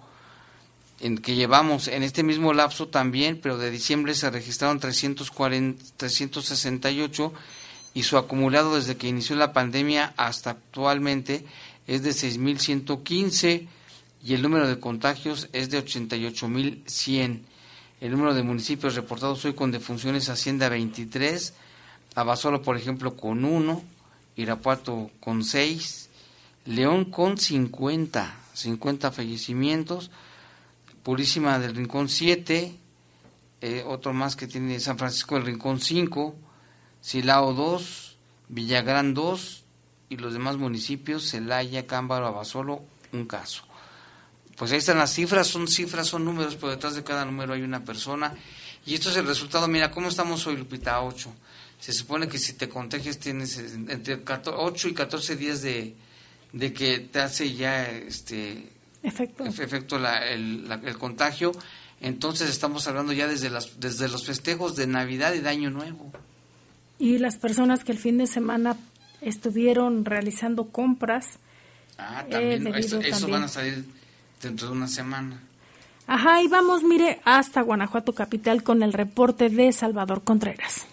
en 0.99 1.19
que 1.19 1.35
llevamos. 1.35 1.87
En 1.89 2.01
este 2.01 2.23
mismo 2.23 2.53
lapso 2.53 2.87
también, 2.87 3.39
pero 3.39 3.59
de 3.59 3.69
diciembre 3.69 4.15
se 4.15 4.31
registraron 4.31 4.79
340, 4.79 5.83
368 5.95 7.33
y 7.93 8.03
su 8.03 8.17
acumulado 8.17 8.75
desde 8.75 8.97
que 8.97 9.07
inició 9.07 9.35
la 9.35 9.53
pandemia 9.53 10.13
hasta 10.17 10.51
actualmente 10.51 11.45
es 11.87 12.03
de 12.03 12.11
6.115 12.11 13.67
y 14.25 14.33
el 14.33 14.41
número 14.41 14.67
de 14.67 14.79
contagios 14.79 15.49
es 15.53 15.69
de 15.69 15.83
88.100. 15.83 17.41
El 18.01 18.11
número 18.11 18.33
de 18.33 18.43
municipios 18.43 18.95
reportados 18.95 19.43
hoy 19.45 19.53
con 19.53 19.71
defunciones 19.71 20.29
asciende 20.29 20.65
a 20.65 20.69
23, 20.69 21.53
Abasolo 22.15 22.61
por 22.61 22.77
ejemplo 22.77 23.15
con 23.15 23.43
1, 23.45 23.83
Irapuato 24.35 25.11
con 25.19 25.43
6, 25.43 26.09
León 26.65 27.05
con 27.05 27.37
50, 27.37 28.35
50 28.53 29.11
fallecimientos, 29.11 30.11
Purísima 31.03 31.59
del 31.59 31.75
Rincón 31.75 32.07
7, 32.07 32.75
eh, 33.61 33.83
otro 33.85 34.13
más 34.13 34.37
que 34.37 34.47
tiene 34.47 34.79
San 34.79 34.97
Francisco 34.97 35.35
del 35.35 35.45
Rincón 35.45 35.81
5, 35.81 36.35
Silao 37.03 37.51
2, 37.53 38.15
Villagrán 38.47 39.13
2 39.13 39.65
y 40.07 40.15
los 40.15 40.31
demás 40.31 40.55
municipios, 40.55 41.29
Celaya, 41.29 41.85
Cámbaro, 41.85 42.27
Abasolo, 42.27 42.81
un 43.11 43.25
caso. 43.25 43.65
Pues 44.55 44.71
ahí 44.71 44.77
están 44.77 44.99
las 44.99 45.13
cifras, 45.13 45.47
son 45.47 45.67
cifras, 45.67 46.07
son 46.07 46.23
números, 46.23 46.55
pero 46.55 46.71
detrás 46.71 46.95
de 46.95 47.03
cada 47.03 47.25
número 47.25 47.53
hay 47.53 47.61
una 47.61 47.83
persona. 47.83 48.33
Y 48.85 48.93
esto 48.93 49.09
es 49.09 49.17
el 49.17 49.27
resultado, 49.27 49.67
mira, 49.67 49.91
¿cómo 49.91 50.07
estamos 50.07 50.47
hoy, 50.47 50.55
Lupita? 50.55 51.01
8. 51.03 51.29
Se 51.77 51.91
supone 51.91 52.29
que 52.29 52.37
si 52.37 52.53
te 52.53 52.69
contagias 52.69 53.19
tienes 53.19 53.57
entre 53.57 54.23
8 54.25 54.87
y 54.87 54.93
14 54.93 55.35
días 55.35 55.61
de, 55.61 55.95
de 56.53 56.71
que 56.71 56.99
te 56.99 57.19
hace 57.19 57.53
ya 57.53 57.89
este 57.89 58.71
efecto, 59.03 59.43
efecto 59.43 59.99
la, 59.99 60.25
el, 60.25 60.71
el 60.85 60.97
contagio. 60.97 61.51
Entonces 61.99 62.49
estamos 62.49 62.87
hablando 62.87 63.11
ya 63.11 63.27
desde, 63.27 63.49
las, 63.49 63.77
desde 63.81 64.07
los 64.07 64.25
festejos 64.25 64.77
de 64.77 64.87
Navidad 64.87 65.33
y 65.33 65.39
de 65.39 65.49
Año 65.49 65.69
Nuevo 65.69 66.13
y 67.03 67.17
las 67.17 67.35
personas 67.35 67.83
que 67.83 67.91
el 67.91 67.97
fin 67.97 68.17
de 68.17 68.27
semana 68.27 68.77
estuvieron 69.19 70.05
realizando 70.05 70.69
compras. 70.69 71.37
Ah, 71.97 72.23
también, 72.31 72.65
eh, 72.65 72.73
eso, 72.77 73.27
van 73.27 73.43
a 73.43 73.49
salir 73.49 73.83
dentro 74.41 74.67
de 74.67 74.73
una 74.73 74.87
semana. 74.87 75.37
Ajá, 76.07 76.41
y 76.41 76.47
vamos, 76.47 76.81
mire, 76.83 77.19
hasta 77.25 77.61
Guanajuato 77.61 78.13
Capital 78.13 78.63
con 78.63 78.83
el 78.83 78.93
reporte 78.93 79.49
de 79.49 79.73
Salvador 79.73 80.23
Contreras. 80.23 80.85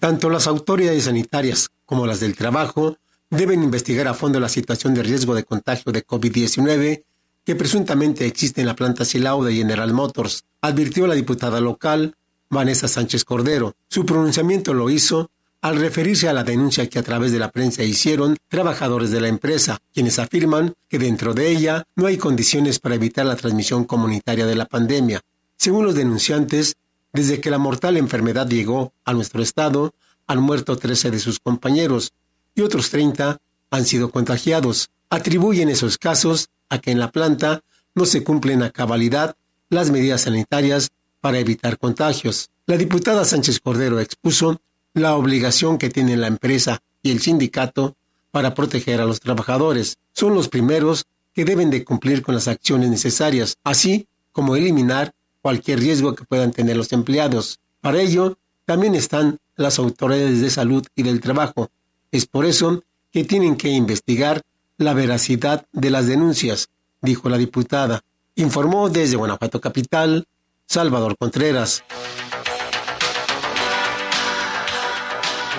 Tanto 0.00 0.28
las 0.28 0.48
autoridades 0.48 1.04
sanitarias 1.04 1.68
como 1.84 2.04
las 2.04 2.18
del 2.18 2.34
trabajo 2.34 2.96
deben 3.30 3.62
investigar 3.62 4.08
a 4.08 4.14
fondo 4.14 4.40
la 4.40 4.48
situación 4.48 4.92
de 4.92 5.04
riesgo 5.04 5.36
de 5.36 5.44
contagio 5.44 5.92
de 5.92 6.04
COVID-19 6.04 7.04
que 7.44 7.54
presuntamente 7.54 8.26
existe 8.26 8.60
en 8.60 8.66
la 8.66 8.74
planta 8.74 9.04
Silao 9.04 9.44
de 9.44 9.54
General 9.54 9.92
Motors, 9.92 10.42
advirtió 10.62 11.06
la 11.06 11.14
diputada 11.14 11.60
local 11.60 12.16
Vanessa 12.50 12.88
Sánchez 12.88 13.24
Cordero. 13.24 13.74
Su 13.88 14.04
pronunciamiento 14.04 14.74
lo 14.74 14.90
hizo 14.90 15.30
al 15.62 15.76
referirse 15.76 16.28
a 16.28 16.32
la 16.32 16.44
denuncia 16.44 16.88
que 16.88 16.98
a 16.98 17.02
través 17.02 17.32
de 17.32 17.38
la 17.38 17.50
prensa 17.50 17.82
hicieron 17.82 18.36
trabajadores 18.48 19.10
de 19.10 19.20
la 19.20 19.28
empresa, 19.28 19.78
quienes 19.92 20.18
afirman 20.18 20.74
que 20.88 20.98
dentro 20.98 21.34
de 21.34 21.48
ella 21.50 21.84
no 21.96 22.06
hay 22.06 22.18
condiciones 22.18 22.78
para 22.78 22.94
evitar 22.94 23.26
la 23.26 23.36
transmisión 23.36 23.84
comunitaria 23.84 24.46
de 24.46 24.54
la 24.54 24.66
pandemia. 24.66 25.22
Según 25.56 25.84
los 25.84 25.94
denunciantes, 25.94 26.76
desde 27.12 27.40
que 27.40 27.50
la 27.50 27.58
mortal 27.58 27.96
enfermedad 27.96 28.46
llegó 28.46 28.92
a 29.04 29.12
nuestro 29.12 29.42
estado, 29.42 29.94
han 30.26 30.40
muerto 30.40 30.76
13 30.76 31.10
de 31.10 31.18
sus 31.18 31.40
compañeros 31.40 32.12
y 32.54 32.62
otros 32.62 32.90
30 32.90 33.38
han 33.70 33.84
sido 33.84 34.10
contagiados. 34.10 34.90
Atribuyen 35.08 35.68
esos 35.68 35.98
casos 35.98 36.48
a 36.68 36.78
que 36.78 36.90
en 36.90 36.98
la 36.98 37.10
planta 37.10 37.62
no 37.94 38.04
se 38.04 38.22
cumplen 38.22 38.62
a 38.62 38.70
cabalidad 38.70 39.36
las 39.70 39.90
medidas 39.90 40.22
sanitarias 40.22 40.90
para 41.26 41.40
evitar 41.40 41.76
contagios. 41.76 42.50
La 42.66 42.76
diputada 42.76 43.24
Sánchez 43.24 43.58
Cordero 43.58 43.98
expuso 43.98 44.60
la 44.94 45.16
obligación 45.16 45.76
que 45.76 45.90
tienen 45.90 46.20
la 46.20 46.28
empresa 46.28 46.80
y 47.02 47.10
el 47.10 47.20
sindicato 47.20 47.96
para 48.30 48.54
proteger 48.54 49.00
a 49.00 49.06
los 49.06 49.18
trabajadores. 49.18 49.98
Son 50.12 50.36
los 50.36 50.48
primeros 50.48 51.06
que 51.34 51.44
deben 51.44 51.68
de 51.68 51.82
cumplir 51.82 52.22
con 52.22 52.36
las 52.36 52.46
acciones 52.46 52.90
necesarias, 52.90 53.56
así 53.64 54.06
como 54.30 54.54
eliminar 54.54 55.14
cualquier 55.42 55.80
riesgo 55.80 56.14
que 56.14 56.24
puedan 56.24 56.52
tener 56.52 56.76
los 56.76 56.92
empleados. 56.92 57.58
Para 57.80 58.00
ello, 58.00 58.38
también 58.64 58.94
están 58.94 59.38
las 59.56 59.80
autoridades 59.80 60.40
de 60.40 60.50
salud 60.50 60.86
y 60.94 61.02
del 61.02 61.20
trabajo. 61.20 61.70
Es 62.12 62.26
por 62.26 62.46
eso 62.46 62.84
que 63.10 63.24
tienen 63.24 63.56
que 63.56 63.70
investigar 63.70 64.42
la 64.78 64.94
veracidad 64.94 65.66
de 65.72 65.90
las 65.90 66.06
denuncias, 66.06 66.68
dijo 67.02 67.28
la 67.28 67.36
diputada. 67.36 68.04
Informó 68.36 68.90
desde 68.90 69.16
Guanajuato 69.16 69.60
Capital 69.60 70.24
Salvador 70.66 71.16
Contreras. 71.16 71.84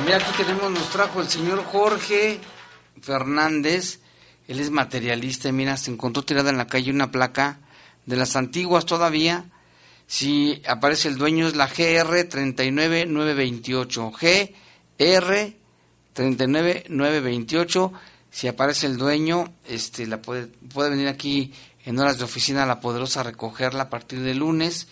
Mira, 0.04 0.18
aquí 0.18 0.32
tenemos, 0.38 0.70
nos 0.72 0.90
trajo 0.90 1.22
el 1.22 1.30
señor 1.30 1.64
Jorge 1.64 2.40
Fernández. 3.02 4.02
Él 4.48 4.60
es 4.60 4.70
materialista 4.70 5.48
y 5.50 5.54
mira, 5.54 5.78
se 5.78 5.92
encontró 5.92 6.24
tirada 6.24 6.50
en 6.50 6.58
la 6.58 6.68
calle 6.68 6.92
una 6.92 7.10
placa 7.12 7.60
de 8.06 8.18
las 8.18 8.36
antiguas 8.36 8.86
todavía. 8.86 9.46
Si 10.08 10.62
aparece 10.68 11.08
el 11.08 11.18
dueño 11.18 11.48
es 11.48 11.56
la 11.56 11.68
GR 11.68 12.24
39928. 12.26 14.12
GR 14.12 15.54
39928. 16.14 17.94
Si 18.30 18.48
aparece 18.48 18.88
el 18.88 18.98
dueño, 18.98 19.54
este 19.66 20.06
la 20.06 20.22
puede 20.22 20.48
puede 20.48 20.90
venir 20.90 21.08
aquí 21.08 21.54
en 21.88 21.98
horas 22.00 22.18
de 22.18 22.26
oficina 22.26 22.66
La 22.66 22.82
Poderosa 22.82 23.22
a 23.22 23.24
recogerla 23.24 23.84
a 23.84 23.90
partir 23.90 24.20
de 24.20 24.36
lunes. 24.36 24.90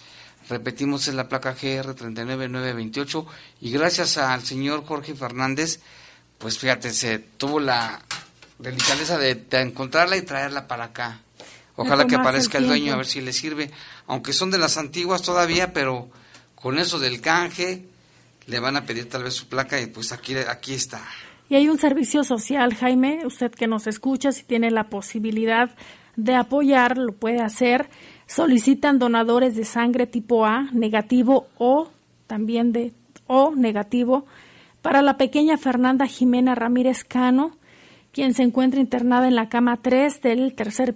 Repetimos, 0.47 1.09
es 1.09 1.13
la 1.13 1.27
placa 1.27 1.51
GR 1.51 1.93
39928 1.93 3.25
y 3.59 3.71
gracias 3.71 4.17
al 4.17 4.43
señor 4.43 4.85
Jorge 4.85 5.13
Fernández, 5.13 5.81
pues 6.37 6.57
fíjate, 6.57 6.91
se 6.91 7.19
tuvo 7.19 7.59
la 7.59 8.01
delicadeza 8.59 9.17
de, 9.17 9.45
encontrarla 9.51 10.15
y 10.15 10.21
traerla 10.21 10.67
para 10.67 10.85
acá. 10.85 11.19
Ojalá 11.75 12.07
que 12.07 12.15
aparezca 12.15 12.59
el, 12.59 12.67
dueño 12.67 12.93
a 12.93 12.97
ver 12.97 13.07
si 13.07 13.19
le 13.19 13.33
sirve, 13.33 13.71
aunque 14.07 14.31
son 14.31 14.49
de 14.49 14.57
las 14.57 14.77
antiguas 14.77 15.21
todavía, 15.21 15.73
pero 15.73 16.09
con 16.55 16.79
eso 16.79 16.97
del 16.97 17.19
canje 17.19 17.87
le 18.47 18.59
van 18.61 18.77
a 18.77 18.85
pedir 18.85 19.09
tal 19.09 19.23
vez 19.23 19.33
su 19.33 19.49
placa 19.49 19.81
y 19.81 19.87
pues 19.87 20.13
aquí, 20.13 20.37
aquí 20.37 20.73
está. 20.73 21.05
Y 21.49 21.55
hay 21.55 21.67
un 21.67 21.77
servicio 21.77 22.23
social, 22.23 22.73
Jaime, 22.73 23.25
usted 23.25 23.51
que 23.51 23.67
nos 23.67 23.85
escucha, 23.85 24.31
si 24.31 24.43
tiene 24.43 24.71
la 24.71 24.85
posibilidad 24.85 25.75
de 26.15 26.35
apoyar, 26.35 26.97
lo 26.97 27.13
puede 27.13 27.41
hacer. 27.41 27.89
Solicitan 28.27 28.99
donadores 28.99 29.55
de 29.55 29.65
sangre 29.65 30.07
tipo 30.07 30.45
A, 30.45 30.69
negativo 30.71 31.47
o 31.57 31.89
también 32.27 32.71
de 32.71 32.93
O 33.27 33.55
negativo 33.55 34.25
para 34.81 35.01
la 35.01 35.17
pequeña 35.17 35.57
Fernanda 35.57 36.05
Jimena 36.05 36.53
Ramírez 36.53 37.03
Cano, 37.03 37.57
quien 38.11 38.35
se 38.35 38.43
encuentra 38.43 38.79
internada 38.79 39.27
en 39.27 39.35
la 39.35 39.49
cama 39.49 39.77
3 39.77 40.21
del 40.21 40.53
tercer 40.53 40.95